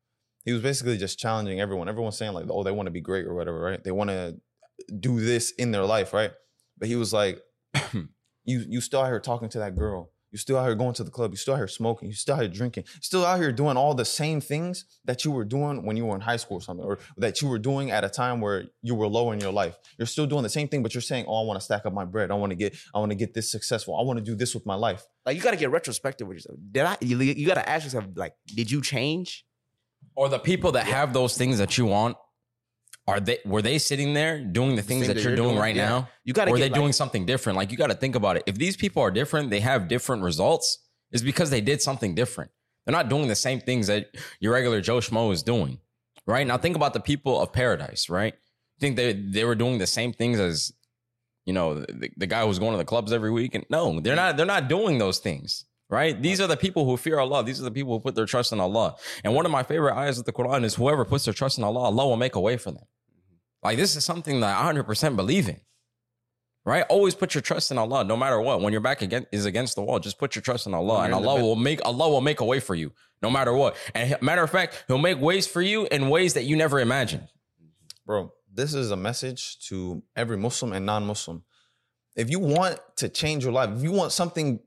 he 0.44 0.52
was 0.52 0.62
basically 0.62 0.98
just 0.98 1.18
challenging 1.18 1.62
everyone. 1.62 1.88
Everyone's 1.88 2.18
saying 2.18 2.34
like, 2.34 2.48
oh, 2.50 2.64
they 2.64 2.72
want 2.72 2.88
to 2.88 2.92
be 2.92 3.00
great 3.00 3.26
or 3.26 3.34
whatever, 3.34 3.62
right? 3.62 3.82
They 3.82 3.92
want 3.92 4.10
to 4.10 4.36
do 5.00 5.22
this 5.22 5.52
in 5.52 5.72
their 5.72 5.86
life, 5.86 6.12
right? 6.12 6.32
But 6.78 6.90
he 6.90 6.98
was 6.98 7.14
like, 7.14 7.40
you 7.94 8.06
you 8.44 8.82
still 8.82 9.00
out 9.00 9.08
here 9.08 9.22
talking 9.22 9.48
to 9.48 9.60
that 9.60 9.78
girl. 9.78 10.12
You 10.32 10.38
still 10.38 10.58
out 10.58 10.66
here 10.66 10.76
going 10.76 10.94
to 10.94 11.04
the 11.04 11.12
club. 11.12 11.32
You're 11.32 11.38
still 11.38 11.56
out 11.56 11.58
here 11.58 11.68
smoking. 11.68 12.08
You're 12.10 12.16
still 12.16 12.36
out 12.36 12.42
here 12.42 12.50
drinking. 12.50 12.86
You're 12.88 13.02
Still 13.02 13.26
out 13.26 13.40
here 13.40 13.52
doing 13.52 13.76
all 13.76 13.94
the 13.94 14.06
same 14.06 14.40
things 14.40 14.86
that 15.06 15.26
you 15.26 15.32
were 15.32 15.44
doing 15.44 15.86
when 15.86 15.98
you 15.98 16.06
were 16.06 16.16
in 16.16 16.22
high 16.22 16.38
school 16.38 16.58
or 16.58 16.62
something, 16.62 16.86
or 16.86 17.00
that 17.18 17.42
you 17.42 17.50
were 17.50 17.60
doing 17.60 17.92
at 17.92 18.04
a 18.04 18.10
time 18.10 18.40
where 18.40 18.64
you 18.82 18.96
were 18.96 19.08
low 19.08 19.32
in 19.32 19.40
your 19.40 19.52
life. 19.52 19.78
You're 19.98 20.06
still 20.06 20.26
doing 20.26 20.44
the 20.44 20.50
same 20.50 20.70
thing, 20.70 20.84
but 20.84 20.94
you're 20.94 21.02
saying, 21.02 21.26
"Oh, 21.28 21.44
I 21.44 21.46
want 21.46 21.60
to 21.60 21.64
stack 21.64 21.86
up 21.86 21.94
my 21.94 22.06
bread. 22.06 22.32
I 22.32 22.36
want 22.36 22.52
to 22.52 22.56
get, 22.56 22.76
I 22.96 23.00
want 23.00 23.12
to 23.12 23.16
get 23.16 23.34
this 23.34 23.52
successful. 23.52 23.98
I 23.98 24.04
want 24.04 24.20
to 24.20 24.26
do 24.26 24.36
this 24.36 24.54
with 24.54 24.66
my 24.66 24.76
life." 24.76 25.06
Like 25.26 25.36
you 25.36 25.42
got 25.42 25.52
to 25.52 25.58
get 25.58 25.70
retrospective 25.70 26.28
with 26.28 26.38
yourself. 26.38 26.58
Did 26.72 26.86
I? 26.86 26.98
You, 27.02 27.18
you 27.20 27.46
got 27.46 27.56
to 27.56 27.70
ask 27.70 27.84
yourself 27.84 28.06
like, 28.16 28.34
did 28.48 28.72
you 28.72 28.82
change? 28.82 29.46
Or 30.16 30.30
the 30.30 30.40
people 30.40 30.74
that 30.74 30.86
have 30.88 31.14
those 31.14 31.38
things 31.38 31.58
that 31.60 31.78
you 31.78 31.86
want, 31.86 32.18
are 33.08 33.20
they 33.20 33.40
were 33.46 33.62
they 33.62 33.78
sitting 33.78 34.14
there 34.14 34.40
doing 34.40 34.76
the 34.76 34.82
things 34.82 35.08
thing 35.08 35.16
that, 35.16 35.24
you're, 35.24 35.36
doing, 35.36 35.58
right 35.58 35.76
yeah. 35.76 35.90
now? 35.90 36.10
You 36.24 36.34
got 36.34 36.46
to 36.46 36.52
or 36.52 36.58
get 36.58 36.64
they 36.64 36.70
like, 36.70 36.80
doing 36.80 36.94
something 36.94 37.26
different? 37.26 37.58
Like 37.58 37.72
you 37.72 37.78
got 37.78 37.88
to 37.88 37.96
think 37.96 38.16
about 38.16 38.38
it. 38.38 38.44
If 38.46 38.58
these 38.58 38.78
people 38.78 39.02
are 39.02 39.12
different, 39.12 39.50
they 39.50 39.60
have 39.60 39.88
different 39.88 40.24
results. 40.24 40.80
It's 41.12 41.24
because 41.24 41.50
they 41.50 41.62
did 41.62 41.82
something 41.82 42.16
different. 42.16 42.52
They're 42.86 42.94
not 42.94 43.10
doing 43.10 43.28
the 43.28 43.36
same 43.36 43.60
things 43.60 43.88
that 43.88 44.16
your 44.40 44.54
regular 44.54 44.82
Joe 44.82 44.98
Schmo 44.98 45.32
is 45.34 45.44
doing. 45.44 45.80
Right 46.28 46.46
now, 46.46 46.58
think 46.58 46.76
about 46.76 46.94
the 46.94 47.00
people 47.00 47.42
of 47.42 47.52
paradise. 47.52 48.10
Right? 48.10 48.36
Think 48.80 48.96
they 48.96 49.14
they 49.14 49.46
were 49.46 49.56
doing 49.56 49.78
the 49.80 49.88
same 49.88 50.14
things 50.14 50.40
as 50.40 50.72
you 51.46 51.54
know 51.54 51.80
the, 51.80 52.12
the 52.18 52.28
guy 52.28 52.46
who's 52.46 52.60
going 52.60 52.72
to 52.74 52.78
the 52.78 52.86
clubs 52.86 53.12
every 53.12 53.32
week. 53.32 53.56
And 53.56 53.66
no, 53.70 54.00
they're 54.00 54.16
not. 54.16 54.38
They're 54.38 54.46
not 54.46 54.70
doing 54.70 55.00
those 55.00 55.20
things. 55.20 55.66
Right? 55.92 56.20
These 56.20 56.40
are 56.40 56.48
the 56.48 56.56
people 56.56 56.86
who 56.86 56.96
fear 56.96 57.20
Allah. 57.20 57.44
These 57.44 57.60
are 57.60 57.66
the 57.66 57.72
people 57.72 57.92
who 57.92 58.00
put 58.00 58.16
their 58.16 58.26
trust 58.26 58.54
in 58.54 58.62
Allah. 58.62 58.96
And 59.26 59.36
one 59.36 59.46
of 59.46 59.52
my 59.52 59.62
favorite 59.62 59.94
ayahs 59.94 60.18
of 60.18 60.24
the 60.24 60.32
Quran 60.32 60.64
is 60.64 60.76
whoever 60.76 61.04
puts 61.04 61.26
their 61.26 61.34
trust 61.34 61.58
in 61.58 61.66
Allah, 61.66 61.82
Allah 61.82 62.08
will 62.08 62.16
make 62.16 62.36
a 62.36 62.40
way 62.40 62.56
for 62.56 62.72
them. 62.72 62.86
Mm-hmm. 62.86 63.36
Like 63.68 63.78
this 63.78 63.98
is 63.98 64.06
something 64.06 64.40
that 64.40 64.58
I 64.58 64.72
100% 64.72 65.16
believe 65.18 65.50
in. 65.50 65.60
Right? 66.64 66.86
Always 66.88 67.14
put 67.14 67.36
your 67.36 67.42
trust 67.42 67.72
in 67.72 67.78
Allah, 67.78 68.06
no 68.06 68.16
matter 68.16 68.40
what. 68.40 68.62
When 68.62 68.72
your 68.72 68.82
back 68.82 69.02
again 69.02 69.26
is 69.34 69.46
against 69.46 69.76
the 69.76 69.82
wall, 69.82 70.00
just 70.00 70.18
put 70.18 70.34
your 70.34 70.44
trust 70.44 70.66
in 70.66 70.74
Allah, 70.74 71.02
and 71.02 71.10
You're 71.10 71.18
in 71.18 71.24
the 71.24 71.30
Allah 71.30 71.42
will 71.42 71.56
make 71.58 71.84
Allah 71.84 72.10
will 72.10 72.22
make 72.22 72.40
a 72.40 72.46
way 72.46 72.62
for 72.62 72.76
you, 72.76 72.94
no 73.22 73.30
matter 73.30 73.52
what. 73.52 73.76
And 73.94 74.16
matter 74.22 74.44
of 74.44 74.50
fact, 74.50 74.86
He'll 74.88 74.98
make 74.98 75.20
ways 75.20 75.46
for 75.46 75.62
you 75.62 75.88
in 75.88 76.08
ways 76.08 76.36
that 76.36 76.46
you 76.46 76.56
never 76.56 76.80
imagined. 76.80 77.24
Mm-hmm. 77.24 77.66
Bro, 78.06 78.34
this 78.54 78.74
is 78.74 78.92
a 78.92 78.96
message 78.96 79.60
to 79.68 80.04
every 80.16 80.38
Muslim 80.38 80.72
and 80.72 80.86
non-Muslim. 80.86 81.44
If 82.16 82.30
you 82.30 82.40
want 82.40 82.80
to 82.98 83.10
change 83.10 83.44
your 83.44 83.54
life, 83.54 83.72
if 83.76 83.84
you 83.84 83.92
want 83.92 84.12
something 84.12 84.60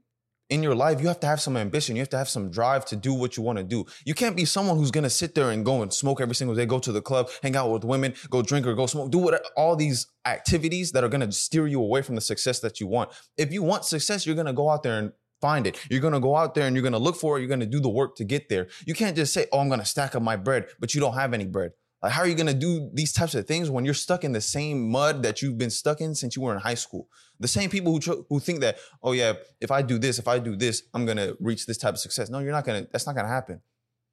in 0.50 0.62
your 0.62 0.74
life, 0.74 1.00
you 1.00 1.09
have 1.09 1.20
to 1.20 1.26
have 1.26 1.40
some 1.40 1.57
ambition. 1.57 1.96
You 1.96 2.02
have 2.02 2.11
to 2.11 2.18
have 2.18 2.28
some 2.28 2.50
drive 2.50 2.85
to 2.87 2.96
do 2.96 3.14
what 3.14 3.37
you 3.37 3.42
want 3.42 3.59
to 3.59 3.64
do. 3.64 3.85
You 4.04 4.14
can't 4.14 4.37
be 4.37 4.44
someone 4.44 4.76
who's 4.76 4.90
gonna 4.90 5.11
sit 5.11 5.35
there 5.35 5.50
and 5.50 5.64
go 5.64 5.83
and 5.83 5.92
smoke 5.92 6.20
every 6.20 6.35
single 6.35 6.54
day, 6.54 6.66
go 6.66 6.78
to 6.78 6.92
the 6.92 7.00
club, 7.00 7.30
hang 7.42 7.57
out 7.57 7.70
with 7.70 7.85
women, 7.85 8.14
go 8.30 8.42
drink 8.42 8.66
or 8.66 8.74
go 8.74 8.87
smoke, 8.87 9.11
do 9.11 9.18
what 9.18 9.42
all 9.57 9.74
these 9.74 10.07
activities 10.26 10.92
that 10.92 11.02
are 11.02 11.09
gonna 11.09 11.33
steer 11.33 11.66
you 11.66 11.80
away 11.80 12.02
from 12.02 12.14
the 12.14 12.20
success 12.20 12.61
that 12.61 12.80
you 12.80 12.87
want. 12.87 13.11
If 13.37 13.52
you 13.52 13.62
want 13.62 13.85
success, 13.85 14.26
you're 14.26 14.37
gonna 14.37 14.52
go 14.52 14.68
out 14.70 14.83
there 14.83 14.98
and 14.98 15.12
find 15.40 15.66
it. 15.66 15.78
You're 15.90 16.00
gonna 16.00 16.20
go 16.20 16.37
out 16.37 16.54
there 16.54 16.66
and 16.66 16.76
you're 16.76 16.83
gonna 16.83 16.98
look 16.98 17.16
for 17.16 17.37
it. 17.37 17.40
You're 17.40 17.48
gonna 17.48 17.66
do 17.66 17.80
the 17.80 17.88
work 17.88 18.16
to 18.16 18.24
get 18.24 18.48
there. 18.48 18.68
You 18.87 18.94
can't 18.94 19.16
just 19.16 19.33
say, 19.33 19.46
"Oh, 19.52 19.61
I'm 19.61 19.68
gonna 19.68 19.85
stack 19.85 20.14
up 20.14 20.22
my 20.22 20.37
bread," 20.37 20.66
but 20.78 20.94
you 20.94 21.00
don't 21.00 21.14
have 21.14 21.35
any 21.35 21.46
bread. 21.46 21.72
Like, 22.05 22.12
how 22.12 22.21
are 22.21 22.27
you 22.27 22.35
gonna 22.35 22.53
do 22.53 22.90
these 22.93 23.14
types 23.14 23.35
of 23.35 23.47
things 23.47 23.71
when 23.71 23.87
you're 23.87 23.95
stuck 23.95 24.25
in 24.25 24.33
the 24.33 24.40
same 24.43 24.90
mud 24.90 25.23
that 25.23 25.40
you've 25.40 25.57
been 25.57 25.71
stuck 25.71 26.03
in 26.03 26.14
since 26.14 26.37
you 26.37 26.43
were 26.43 26.53
in 26.53 26.61
high 26.61 26.75
school? 26.75 27.09
The 27.40 27.49
same 27.49 27.71
people 27.71 27.93
who 27.93 27.99
tr- 27.99 28.23
who 28.29 28.40
think 28.40 28.61
that, 28.61 28.77
oh 29.03 29.12
yeah, 29.12 29.33
if 29.59 29.71
I 29.71 29.81
do 29.81 29.97
this, 29.99 30.19
if 30.19 30.29
I 30.29 30.38
do 30.38 30.55
this, 30.55 30.83
I'm 30.93 31.07
gonna 31.07 31.33
reach 31.40 31.64
this 31.64 31.79
type 31.79 31.95
of 31.95 32.01
success. 32.01 32.29
No, 32.29 32.40
you're 32.40 32.53
not 32.53 32.67
gonna. 32.67 32.87
That's 32.93 33.07
not 33.07 33.17
gonna 33.17 33.29
happen. 33.29 33.62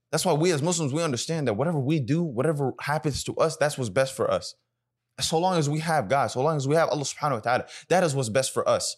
That's 0.10 0.26
why 0.26 0.32
we 0.32 0.54
as 0.54 0.62
Muslims 0.62 0.94
we 0.94 1.04
understand 1.04 1.50
that 1.50 1.56
whatever 1.56 1.82
we 1.82 2.00
do, 2.00 2.24
whatever 2.24 2.72
happens 2.80 3.26
to 3.26 3.36
us, 3.36 3.58
that's 3.58 3.78
what's 3.78 3.90
best 3.90 4.16
for 4.16 4.32
us. 4.32 4.56
So 5.20 5.38
long 5.38 5.58
as 5.58 5.70
we 5.70 5.80
have 5.80 6.08
God, 6.08 6.28
so 6.28 6.42
long 6.42 6.56
as 6.56 6.70
we 6.70 6.76
have 6.76 6.88
Allah 6.88 7.04
Subhanahu 7.04 7.46
wa 7.46 7.58
Taala, 7.58 7.86
that 7.90 8.06
is 8.06 8.16
what's 8.16 8.30
best 8.30 8.54
for 8.54 8.68
us. 8.70 8.96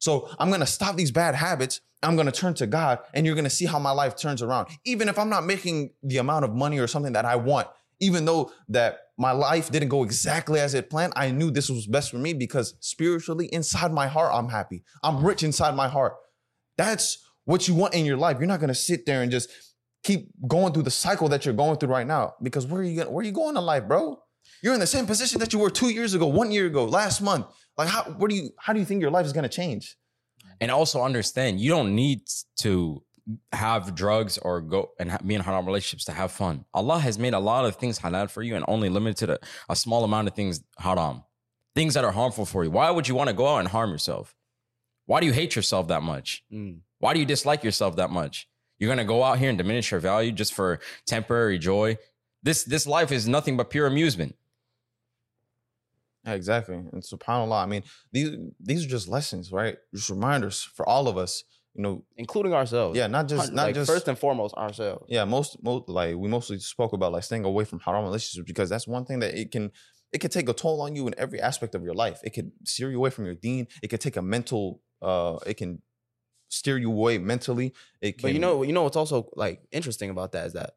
So 0.00 0.28
I'm 0.36 0.50
gonna 0.50 0.66
stop 0.66 0.96
these 0.96 1.12
bad 1.12 1.36
habits. 1.36 1.80
I'm 2.02 2.16
gonna 2.16 2.32
turn 2.32 2.54
to 2.54 2.66
God, 2.66 2.98
and 3.14 3.24
you're 3.24 3.36
gonna 3.36 3.50
see 3.50 3.66
how 3.66 3.78
my 3.78 3.92
life 3.92 4.16
turns 4.16 4.42
around. 4.42 4.66
Even 4.84 5.08
if 5.08 5.16
I'm 5.16 5.28
not 5.28 5.44
making 5.44 5.92
the 6.02 6.16
amount 6.16 6.44
of 6.44 6.56
money 6.56 6.80
or 6.80 6.88
something 6.88 7.12
that 7.12 7.24
I 7.24 7.36
want, 7.36 7.68
even 8.00 8.24
though 8.24 8.50
that 8.68 9.00
my 9.18 9.32
life 9.32 9.70
didn't 9.70 9.88
go 9.88 10.02
exactly 10.02 10.58
as 10.60 10.74
it 10.74 10.90
planned, 10.90 11.12
I 11.16 11.30
knew 11.30 11.50
this 11.50 11.68
was 11.68 11.86
best 11.86 12.10
for 12.10 12.18
me 12.18 12.32
because 12.32 12.74
spiritually, 12.80 13.46
inside 13.52 13.92
my 13.92 14.06
heart, 14.06 14.32
I'm 14.34 14.48
happy. 14.48 14.82
I'm 15.02 15.24
rich 15.24 15.42
inside 15.42 15.74
my 15.74 15.88
heart. 15.88 16.14
That's 16.78 17.18
what 17.44 17.68
you 17.68 17.74
want 17.74 17.94
in 17.94 18.04
your 18.06 18.16
life. 18.16 18.38
You're 18.38 18.48
not 18.48 18.60
gonna 18.60 18.74
sit 18.74 19.06
there 19.06 19.22
and 19.22 19.30
just 19.30 19.50
keep 20.02 20.30
going 20.48 20.72
through 20.72 20.84
the 20.84 20.90
cycle 20.90 21.28
that 21.28 21.44
you're 21.44 21.54
going 21.54 21.76
through 21.76 21.90
right 21.90 22.06
now. 22.06 22.34
Because 22.42 22.66
where 22.66 22.80
are 22.80 22.84
you 22.84 22.96
gonna, 22.96 23.10
Where 23.10 23.22
are 23.22 23.26
you 23.26 23.32
going 23.32 23.56
in 23.56 23.64
life, 23.64 23.86
bro? 23.86 24.18
You're 24.62 24.74
in 24.74 24.80
the 24.80 24.86
same 24.86 25.06
position 25.06 25.38
that 25.40 25.52
you 25.52 25.58
were 25.58 25.70
two 25.70 25.90
years 25.90 26.14
ago, 26.14 26.26
one 26.26 26.50
year 26.50 26.66
ago, 26.66 26.84
last 26.84 27.20
month. 27.20 27.46
Like, 27.76 27.88
how? 27.88 28.02
Where 28.04 28.28
do 28.28 28.34
you? 28.34 28.50
How 28.58 28.72
do 28.72 28.78
you 28.78 28.84
think 28.84 29.00
your 29.00 29.10
life 29.10 29.26
is 29.26 29.32
gonna 29.32 29.48
change? 29.48 29.96
and 30.60 30.70
also 30.70 31.02
understand 31.02 31.60
you 31.60 31.70
don't 31.70 31.94
need 31.94 32.20
to 32.58 33.02
have 33.52 33.94
drugs 33.94 34.38
or 34.38 34.60
go 34.60 34.90
and 34.98 35.16
be 35.26 35.34
in 35.34 35.40
haram 35.40 35.66
relationships 35.66 36.04
to 36.06 36.12
have 36.12 36.32
fun. 36.32 36.64
Allah 36.72 36.98
has 36.98 37.18
made 37.18 37.34
a 37.34 37.38
lot 37.38 37.64
of 37.64 37.76
things 37.76 37.98
halal 37.98 38.30
for 38.30 38.42
you 38.42 38.56
and 38.56 38.64
only 38.68 38.88
limited 38.88 39.30
a, 39.30 39.38
a 39.68 39.76
small 39.76 40.04
amount 40.04 40.28
of 40.28 40.34
things 40.34 40.62
haram, 40.78 41.24
things 41.74 41.94
that 41.94 42.04
are 42.04 42.12
harmful 42.12 42.46
for 42.46 42.64
you. 42.64 42.70
Why 42.70 42.90
would 42.90 43.08
you 43.08 43.14
want 43.14 43.28
to 43.28 43.34
go 43.34 43.46
out 43.46 43.58
and 43.58 43.68
harm 43.68 43.90
yourself? 43.90 44.34
Why 45.06 45.20
do 45.20 45.26
you 45.26 45.32
hate 45.32 45.56
yourself 45.56 45.88
that 45.88 46.02
much? 46.02 46.44
Mm. 46.52 46.80
Why 46.98 47.14
do 47.14 47.20
you 47.20 47.26
dislike 47.26 47.64
yourself 47.64 47.96
that 47.96 48.10
much? 48.10 48.48
You're 48.78 48.88
gonna 48.88 49.04
go 49.04 49.22
out 49.22 49.38
here 49.38 49.48
and 49.48 49.58
diminish 49.58 49.90
your 49.90 50.00
value 50.00 50.32
just 50.32 50.54
for 50.54 50.80
temporary 51.06 51.58
joy. 51.58 51.98
This 52.42 52.64
this 52.64 52.86
life 52.86 53.12
is 53.12 53.28
nothing 53.28 53.56
but 53.56 53.70
pure 53.70 53.86
amusement. 53.86 54.36
Yeah, 56.24 56.34
exactly. 56.34 56.76
And 56.76 57.02
subhanAllah, 57.02 57.62
I 57.62 57.66
mean, 57.66 57.82
these 58.12 58.36
these 58.58 58.84
are 58.84 58.88
just 58.88 59.08
lessons, 59.08 59.52
right? 59.52 59.78
Just 59.94 60.10
reminders 60.10 60.62
for 60.62 60.88
all 60.88 61.08
of 61.08 61.16
us. 61.16 61.44
You 61.74 61.82
know, 61.82 62.04
including 62.16 62.52
ourselves. 62.52 62.96
yeah, 62.96 63.06
not 63.06 63.28
just 63.28 63.52
not 63.52 63.66
like, 63.66 63.74
just 63.74 63.90
first 63.90 64.08
and 64.08 64.18
foremost 64.18 64.54
ourselves. 64.56 65.06
yeah, 65.08 65.24
most 65.24 65.62
most 65.62 65.88
like 65.88 66.16
we 66.16 66.28
mostly 66.28 66.58
spoke 66.58 66.92
about 66.92 67.12
like 67.12 67.22
staying 67.22 67.44
away 67.44 67.64
from 67.64 67.78
haram 67.80 68.04
relationships 68.04 68.46
because 68.46 68.68
that's 68.68 68.88
one 68.88 69.04
thing 69.04 69.20
that 69.20 69.34
it 69.34 69.50
can 69.52 69.70
it 70.12 70.18
can 70.18 70.30
take 70.30 70.48
a 70.48 70.52
toll 70.52 70.80
on 70.80 70.96
you 70.96 71.06
in 71.06 71.14
every 71.16 71.40
aspect 71.40 71.74
of 71.74 71.84
your 71.84 71.94
life. 71.94 72.20
It 72.24 72.30
could 72.30 72.50
steer 72.64 72.90
you 72.90 72.98
away 72.98 73.10
from 73.10 73.24
your 73.24 73.36
deen. 73.36 73.68
It 73.82 73.88
could 73.88 74.00
take 74.00 74.16
a 74.16 74.22
mental 74.22 74.82
uh 75.00 75.38
it 75.46 75.56
can 75.56 75.80
steer 76.48 76.76
you 76.76 76.90
away 76.90 77.18
mentally. 77.18 77.72
It 78.00 78.18
can 78.18 78.22
But 78.28 78.32
you 78.34 78.40
know, 78.40 78.62
you 78.62 78.72
know 78.72 78.82
what's 78.82 78.96
also 78.96 79.30
like 79.36 79.62
interesting 79.70 80.10
about 80.10 80.32
that 80.32 80.46
is 80.48 80.52
that 80.54 80.72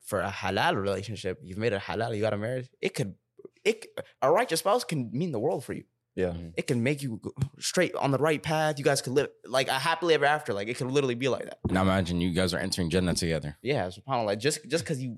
for 0.00 0.20
a 0.20 0.30
halal 0.30 0.80
relationship, 0.80 1.38
you've 1.42 1.58
made 1.58 1.74
a 1.74 1.78
halal, 1.78 2.14
you 2.16 2.22
got 2.22 2.32
a 2.32 2.38
marriage. 2.38 2.70
It 2.80 2.94
could, 2.94 3.14
it 3.62 3.86
a 4.22 4.32
righteous 4.32 4.60
spouse 4.60 4.84
can 4.84 5.10
mean 5.12 5.32
the 5.32 5.38
world 5.38 5.64
for 5.64 5.74
you. 5.74 5.84
Yeah. 6.18 6.32
It 6.56 6.66
can 6.66 6.82
make 6.82 7.00
you 7.00 7.20
go 7.22 7.32
straight 7.60 7.94
on 7.94 8.10
the 8.10 8.18
right 8.18 8.42
path. 8.42 8.78
You 8.78 8.84
guys 8.84 9.00
could 9.00 9.12
live 9.12 9.28
like 9.46 9.68
a 9.68 9.78
happily 9.78 10.14
ever 10.14 10.24
after. 10.24 10.52
Like 10.52 10.66
it 10.66 10.76
could 10.76 10.90
literally 10.90 11.14
be 11.14 11.28
like 11.28 11.44
that. 11.44 11.58
Now 11.70 11.82
imagine 11.82 12.20
you 12.20 12.32
guys 12.32 12.52
are 12.52 12.58
entering 12.58 12.90
Jannah 12.90 13.14
together. 13.14 13.56
Yeah, 13.62 13.86
subhanallah. 13.86 14.36
Just 14.38 14.68
just 14.68 14.82
because 14.82 15.00
you 15.00 15.16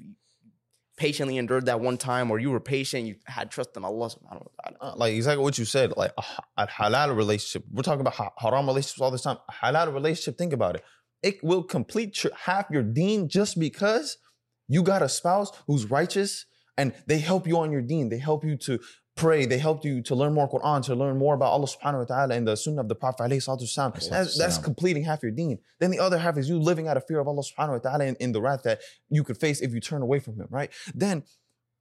patiently 0.99 1.39
endured 1.39 1.65
that 1.65 1.81
one 1.81 1.97
time, 1.97 2.31
or 2.31 2.39
you 2.39 2.51
were 2.51 2.61
patient, 2.61 3.07
you 3.07 3.15
had 3.25 3.51
trust 3.51 3.75
in 3.79 3.85
Allah 3.85 4.11
subhanahu 4.11 4.45
wa 4.45 4.53
ta'ala. 4.63 4.77
Uh, 4.83 4.95
like 4.97 5.15
exactly 5.15 5.43
what 5.43 5.57
you 5.57 5.65
said, 5.65 5.97
like 5.97 6.13
a, 6.19 6.21
ha- 6.21 6.67
halal 6.79 7.17
relationship. 7.17 7.65
We're 7.73 7.83
talking 7.83 8.03
about 8.03 8.15
ha- 8.15 8.35
haram 8.37 8.67
relationships 8.67 9.01
all 9.01 9.11
this 9.11 9.23
time. 9.23 9.39
A 9.49 9.53
halal 9.53 9.95
relationship, 9.95 10.37
think 10.37 10.53
about 10.53 10.77
it. 10.77 10.85
It 11.23 11.43
will 11.43 11.63
complete 11.63 12.23
your, 12.23 12.35
half 12.37 12.67
your 12.71 12.83
deen 12.83 13.31
just 13.31 13.59
because 13.59 14.19
you 14.69 14.83
got 14.83 15.01
a 15.01 15.09
spouse 15.09 15.51
who's 15.67 15.91
righteous 15.91 16.45
and 16.77 16.93
they 17.07 17.19
help 17.19 17.47
you 17.47 17.59
on 17.59 17.73
your 17.73 17.83
deen. 17.83 18.11
They 18.11 18.19
help 18.19 18.45
you 18.45 18.57
to 18.59 18.79
pray. 19.21 19.47
They 19.47 19.59
help 19.59 19.85
you 19.85 20.01
to 20.03 20.15
learn 20.15 20.33
more 20.33 20.49
Quran, 20.49 20.83
to 20.87 20.95
learn 20.95 21.19
more 21.19 21.35
about 21.35 21.51
Allah 21.57 21.67
subhanahu 21.67 21.99
wa 21.99 22.05
ta'ala 22.05 22.35
and 22.35 22.49
the 22.49 22.57
sunnah 22.57 22.81
of 22.81 22.89
the 22.89 22.95
Prophet. 22.95 23.25
alayhi. 23.25 24.11
That's, 24.11 24.39
that's 24.39 24.59
completing 24.59 25.05
half 25.05 25.23
your 25.23 25.33
deen. 25.33 25.59
Then 25.79 25.91
the 25.91 25.99
other 25.99 26.19
half 26.19 26.39
is 26.39 26.49
you 26.49 26.59
living 26.59 26.89
out 26.89 26.97
of 26.97 27.07
fear 27.07 27.21
of 27.21 27.29
Allah 27.29 27.43
subhanahu 27.43 27.73
wa 27.73 27.79
ta'ala 27.79 28.05
in, 28.05 28.17
in 28.17 28.33
the 28.33 28.41
wrath 28.41 28.63
that 28.65 28.81
you 29.09 29.23
could 29.23 29.39
face 29.39 29.61
if 29.61 29.73
you 29.75 29.81
turn 29.81 30.03
away 30.03 30.19
from 30.21 30.37
him, 30.37 30.49
right? 30.51 30.71
Then 30.95 31.23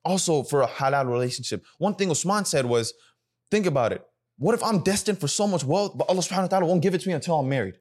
also 0.04 0.44
for 0.44 0.62
a 0.62 0.68
halal 0.68 1.10
relationship, 1.10 1.64
one 1.78 1.96
thing 1.96 2.12
Usman 2.12 2.46
said 2.46 2.66
was, 2.66 2.94
think 3.50 3.66
about 3.66 3.94
it. 3.94 4.06
What 4.38 4.54
if 4.54 4.64
I'm 4.64 4.80
destined 4.80 5.20
for 5.20 5.28
so 5.28 5.48
much 5.48 5.64
wealth, 5.64 5.98
but 5.98 6.10
Allah 6.10 6.22
subhanahu 6.22 6.44
wa 6.44 6.48
ta'ala 6.48 6.66
won't 6.66 6.82
give 6.82 6.94
it 6.94 7.02
to 7.02 7.08
me 7.08 7.14
until 7.14 7.40
I'm 7.40 7.50
married? 7.50 7.76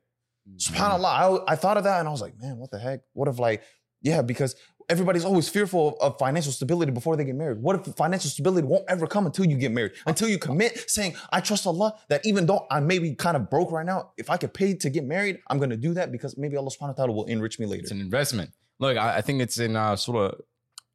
Mm-hmm. 0.49 0.75
SubhanAllah. 0.75 1.45
I, 1.49 1.53
I 1.53 1.57
thought 1.57 1.77
of 1.77 1.85
that 1.85 1.99
and 2.01 2.09
I 2.09 2.11
was 2.11 2.21
like, 2.21 2.35
man, 2.41 2.57
what 2.57 2.71
the 2.71 2.79
heck? 2.79 3.01
What 3.13 3.29
if 3.29 3.39
like, 3.39 3.63
yeah, 4.03 4.23
because 4.23 4.55
everybody's 4.89 5.25
always 5.25 5.49
fearful 5.49 5.97
of 6.01 6.19
financial 6.19 6.53
stability 6.53 6.91
before 6.93 7.17
they 7.17 7.25
get 7.25 7.35
married. 7.35 7.59
What 7.59 7.87
if 7.87 7.95
financial 7.95 8.31
stability 8.31 8.67
won't 8.67 8.85
ever 8.89 9.07
come 9.07 9.27
until 9.27 9.45
you 9.45 9.57
get 9.57 9.73
married? 9.73 9.93
Until 10.07 10.29
you 10.29 10.39
commit 10.39 10.91
saying, 10.91 11.15
I 11.31 11.41
trust 11.41 11.67
Allah 11.67 11.95
that 12.09 12.25
even 12.25 12.47
though 12.47 12.67
I 12.71 12.81
may 12.81 12.99
be 12.99 13.15
kind 13.15 13.37
of 13.37 13.51
broke 13.51 13.71
right 13.71 13.87
now, 13.87 14.13
if 14.17 14.31
I 14.31 14.37
could 14.37 14.55
pay 14.55 14.75
to 14.75 14.91
get 14.91 15.05
married, 15.05 15.39
I'm 15.49 15.59
gonna 15.59 15.77
do 15.77 15.95
that 15.95 16.11
because 16.11 16.37
maybe 16.39 16.57
Allah 16.57 16.71
subhanahu 16.71 16.89
wa 16.89 16.93
ta'ala 16.95 17.13
will 17.13 17.27
enrich 17.27 17.59
me 17.59 17.67
later. 17.67 17.83
It's 17.83 17.91
an 17.91 18.01
investment. 18.01 18.51
Look, 18.79 18.97
I, 18.97 19.19
I 19.19 19.21
think 19.21 19.43
it's 19.43 19.59
in 19.59 19.77
uh, 19.77 19.97
Surah, 19.97 20.33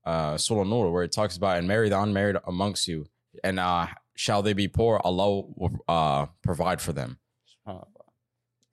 uh, 0.06 0.38
Surah 0.38 0.63
Nur 0.63 0.91
where 0.91 1.03
it 1.03 1.12
talks 1.12 1.38
about 1.38 1.58
and 1.58 1.67
marry 1.67 1.89
the 1.89 1.99
unmarried 1.99 2.38
amongst 2.47 2.88
you, 2.88 3.06
and 3.43 3.60
uh, 3.60 3.88
shall 4.15 4.41
they 4.41 4.53
be 4.53 4.67
poor, 4.67 4.99
Allah 5.03 5.43
will 5.56 5.84
uh, 5.88 6.27
provide 6.41 6.82
for 6.82 6.93
them. 6.93 7.19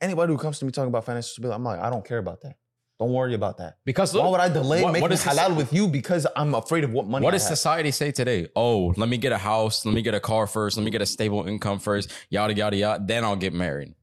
Anybody 0.01 0.33
who 0.33 0.39
comes 0.39 0.59
to 0.61 0.65
me 0.65 0.73
talking 0.73 0.89
about 0.89 1.05
financial 1.05 1.29
stability, 1.29 1.57
I'm 1.57 1.65
like, 1.65 1.79
I 1.79 1.91
don't 1.91 2.05
care 2.07 2.19
about 2.19 2.41
that. 2.41 2.57
Don't 3.01 3.13
worry 3.15 3.35
about 3.35 3.57
that. 3.59 3.79
Because 3.87 4.15
Why 4.15 4.29
would 4.29 4.41
I 4.41 4.51
delay 4.51 4.83
what- 4.83 4.93
making 4.93 5.03
what 5.03 5.13
is 5.13 5.25
halal 5.25 5.49
soci- 5.53 5.57
with 5.57 5.73
you 5.73 5.89
because 5.89 6.27
I'm 6.37 6.55
afraid 6.55 6.85
of 6.85 6.93
what 6.93 7.07
money 7.07 7.25
what 7.25 7.33
I 7.33 7.39
does 7.39 7.49
have? 7.49 7.57
society 7.57 7.91
say 7.93 8.13
today? 8.13 8.49
Oh, 8.55 8.93
let 8.99 9.09
me 9.09 9.17
get 9.17 9.33
a 9.33 9.39
house, 9.39 9.87
let 9.87 9.95
me 9.95 10.03
get 10.03 10.15
a 10.15 10.21
car 10.21 10.47
first, 10.47 10.77
let 10.77 10.85
me 10.85 10.91
get 10.91 11.01
a 11.01 11.07
stable 11.07 11.47
income 11.49 11.79
first, 11.79 12.11
yada 12.29 12.53
yada 12.55 12.77
yada. 12.77 13.03
Then 13.05 13.25
I'll 13.25 13.37
get 13.37 13.55
married. 13.55 13.95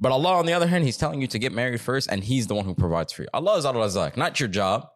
But 0.00 0.10
Allah, 0.12 0.32
on 0.34 0.46
the 0.46 0.52
other 0.52 0.66
hand, 0.66 0.82
He's 0.84 0.96
telling 0.96 1.20
you 1.20 1.28
to 1.28 1.38
get 1.38 1.52
married 1.52 1.80
first, 1.80 2.10
and 2.10 2.24
He's 2.24 2.48
the 2.48 2.54
one 2.56 2.64
who 2.64 2.74
provides 2.74 3.12
for 3.12 3.22
you. 3.22 3.28
Allah 3.32 3.56
is 3.58 3.64
al 3.64 3.74
razak, 3.74 4.16
not 4.16 4.40
your 4.40 4.48
job. 4.48 4.88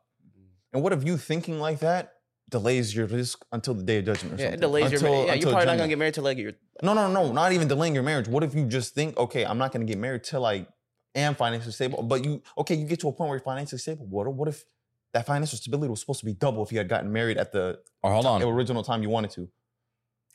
And 0.72 0.82
what 0.82 0.92
if 0.92 1.04
you 1.04 1.16
thinking 1.16 1.60
like 1.60 1.78
that 1.78 2.14
delays 2.50 2.94
your 2.96 3.06
rizq 3.06 3.36
until 3.52 3.74
the 3.74 3.84
day 3.84 3.98
of 3.98 4.06
judgment? 4.06 4.34
Or 4.34 4.36
Yeah, 4.42 4.46
something? 4.50 4.58
it 4.58 4.60
delays 4.60 4.90
your 4.92 5.00
marriage. 5.02 5.18
Yeah, 5.18 5.24
you're 5.26 5.34
until 5.34 5.50
probably 5.52 5.66
not 5.66 5.76
gonna 5.78 5.88
get 5.88 5.98
married 5.98 6.14
till 6.14 6.24
like 6.24 6.38
you're 6.38 6.52
No, 6.82 6.92
no, 6.94 7.08
no, 7.12 7.30
not 7.32 7.52
even 7.52 7.68
delaying 7.68 7.94
your 7.94 8.02
marriage. 8.02 8.26
What 8.26 8.42
if 8.42 8.52
you 8.54 8.64
just 8.66 8.94
think, 8.94 9.16
okay, 9.16 9.44
I'm 9.46 9.58
not 9.58 9.70
gonna 9.72 9.84
get 9.84 9.98
married 9.98 10.24
till 10.24 10.44
I 10.44 10.66
am 11.14 11.34
financially 11.34 11.72
stable, 11.72 12.02
but 12.02 12.24
you, 12.24 12.42
okay, 12.58 12.74
you 12.74 12.86
get 12.86 13.00
to 13.00 13.08
a 13.08 13.12
point 13.12 13.28
where 13.28 13.38
you're 13.38 13.44
financially 13.44 13.78
stable. 13.78 14.06
What, 14.06 14.32
what 14.32 14.48
if 14.48 14.64
that 15.12 15.26
financial 15.26 15.58
stability 15.58 15.90
was 15.90 16.00
supposed 16.00 16.20
to 16.20 16.26
be 16.26 16.32
double 16.32 16.64
if 16.64 16.72
you 16.72 16.78
had 16.78 16.88
gotten 16.88 17.12
married 17.12 17.38
at 17.38 17.52
the 17.52 17.78
Or 18.02 18.12
hold 18.12 18.26
on, 18.26 18.42
original 18.42 18.82
time 18.82 19.02
you 19.02 19.10
wanted 19.10 19.30
to? 19.32 19.48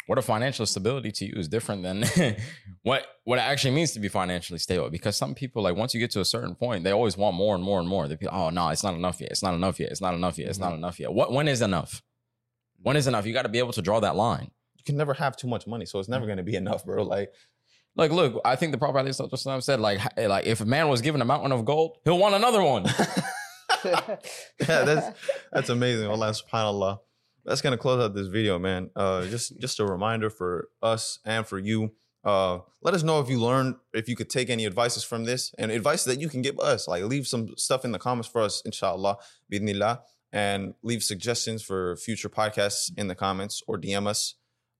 what 0.10 0.18
if 0.18 0.26
financial 0.26 0.66
stability 0.66 1.12
to 1.12 1.26
you 1.28 1.34
is 1.36 1.48
different 1.48 1.84
than 1.84 2.04
what 2.82 3.06
what 3.26 3.38
it 3.38 3.44
actually 3.44 3.76
means 3.76 3.92
to 3.92 4.00
be 4.00 4.08
financially 4.08 4.58
stable? 4.58 4.90
Because 4.90 5.16
some 5.16 5.36
people, 5.36 5.62
like 5.62 5.76
once 5.76 5.94
you 5.94 6.00
get 6.00 6.10
to 6.12 6.20
a 6.20 6.26
certain 6.26 6.56
point, 6.56 6.84
they 6.84 6.90
always 6.90 7.16
want 7.16 7.36
more 7.36 7.54
and 7.54 7.64
more 7.64 7.80
and 7.80 7.88
more. 7.88 8.08
They 8.08 8.16
feel, 8.16 8.32
oh 8.32 8.50
no, 8.50 8.70
it's 8.70 8.84
not 8.84 8.96
enough 8.96 9.22
yet. 9.22 9.30
It's 9.30 9.44
not 9.44 9.54
enough 9.54 9.80
yet. 9.80 9.92
It's 9.92 10.02
not 10.02 10.16
enough 10.16 10.40
yet. 10.40 10.50
It's 10.50 10.58
not 10.58 10.70
mm-hmm. 10.70 10.80
enough 10.80 11.00
yet. 11.00 11.14
What 11.14 11.32
when 11.32 11.48
is 11.48 11.62
enough? 11.62 12.02
When 12.82 12.96
is 12.96 13.06
enough? 13.06 13.28
You 13.28 13.34
got 13.34 13.44
to 13.44 13.50
be 13.50 13.60
able 13.60 13.74
to 13.74 13.84
draw 13.84 14.00
that 14.00 14.16
line. 14.16 14.50
You 14.78 14.84
can 14.84 14.98
never 14.98 15.14
have 15.14 15.38
too 15.38 15.48
much 15.48 15.68
money, 15.68 15.86
so 15.86 16.00
it's 16.00 16.10
never 16.10 16.26
gonna 16.26 16.42
be 16.42 16.56
enough, 16.56 16.84
bro. 16.84 17.04
Like, 17.04 17.32
Like, 18.00 18.12
look, 18.12 18.40
I 18.46 18.56
think 18.56 18.72
the 18.72 18.78
Prophet 18.78 19.06
ﷺ 19.06 19.62
said, 19.62 19.82
like, 19.82 20.00
like 20.18 20.46
if 20.46 20.62
a 20.62 20.66
man 20.66 20.88
was 20.88 21.02
given 21.02 21.22
a 21.22 21.26
mountain 21.26 21.52
of 21.52 21.66
gold, 21.66 21.98
he'll 22.06 22.18
want 22.18 22.34
another 22.34 22.64
one. 22.64 22.86
yeah, 23.86 24.18
that's 24.60 25.20
that's 25.52 25.70
amazing. 25.70 26.08
Allah 26.08 26.32
subhanallah. 26.32 27.00
That's 27.46 27.62
gonna 27.62 27.78
close 27.78 28.04
out 28.04 28.16
this 28.16 28.28
video, 28.28 28.58
man. 28.58 28.90
Uh 28.96 29.26
just 29.28 29.60
just 29.60 29.80
a 29.80 29.86
reminder 29.86 30.30
for 30.30 30.70
us 30.82 31.20
and 31.26 31.46
for 31.46 31.60
you. 31.60 31.92
Uh 32.24 32.60
let 32.82 32.94
us 32.94 33.04
know 33.04 33.20
if 33.20 33.30
you 33.30 33.40
learned, 33.40 33.76
if 33.94 34.10
you 34.10 34.16
could 34.16 34.30
take 34.30 34.50
any 34.50 34.66
advices 34.66 35.04
from 35.04 35.26
this 35.26 35.54
and 35.58 35.72
advice 35.72 36.04
that 36.06 36.20
you 36.20 36.30
can 36.30 36.42
give 36.42 36.60
us. 36.60 36.88
Like 36.88 37.04
leave 37.04 37.28
some 37.28 37.56
stuff 37.58 37.86
in 37.86 37.92
the 37.92 38.00
comments 38.00 38.28
for 38.28 38.42
us, 38.42 38.62
inshallah, 38.66 39.18
bidnillah, 39.52 40.00
and 40.32 40.74
leave 40.84 41.04
suggestions 41.04 41.64
for 41.64 41.96
future 41.96 42.30
podcasts 42.30 42.92
in 42.98 43.08
the 43.08 43.16
comments 43.16 43.62
or 43.68 43.78
DM 43.78 44.08
us. 44.08 44.36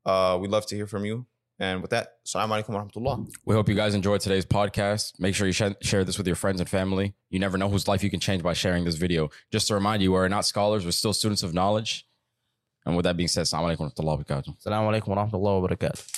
Uh 0.06 0.38
we'd 0.42 0.52
love 0.52 0.66
to 0.68 0.76
hear 0.76 0.88
from 0.88 1.06
you. 1.06 1.28
And 1.60 1.82
with 1.82 1.92
that, 1.92 2.14
assalamu 2.26 2.64
alaikum 2.64 2.70
wa 2.70 2.86
rahmatullah. 2.86 3.30
we 3.46 3.54
hope 3.54 3.68
you 3.68 3.76
guys 3.76 3.94
enjoyed 3.94 4.22
today's 4.22 4.46
podcast. 4.46 5.20
Make 5.20 5.36
sure 5.36 5.46
you 5.46 5.52
sh- 5.54 5.76
share 5.82 6.06
this 6.06 6.18
with 6.18 6.26
your 6.26 6.38
friends 6.38 6.62
and 6.62 6.70
family. 6.70 7.16
You 7.30 7.40
never 7.40 7.58
know 7.58 7.68
whose 7.68 7.88
life 7.88 8.02
you 8.02 8.10
can 8.10 8.22
change 8.22 8.42
by 8.42 8.54
sharing 8.54 8.86
this 8.86 8.96
video. 8.96 9.30
Just 9.52 9.68
to 9.68 9.74
remind 9.74 10.02
you, 10.02 10.14
we're 10.14 10.30
not 10.30 10.46
scholars, 10.46 10.86
we're 10.86 10.92
still 10.92 11.12
students 11.14 11.44
of 11.44 11.54
knowledge. 11.54 12.06
And 12.86 12.96
with 12.96 13.04
that 13.04 13.18
being 13.18 13.28
said, 13.28 13.44
assalamu 13.44 13.76
alaikum 13.76 13.80
wa 13.82 13.90
rahmatullahi 13.90 14.18
wa 14.18 14.24
barakatuh. 14.24 14.58
Assalamu 14.66 15.02
alaikum 15.02 15.08
wa 15.10 15.26
rahmatullahi 15.26 15.62
wa 15.62 15.68
barakatuh. 15.68 16.16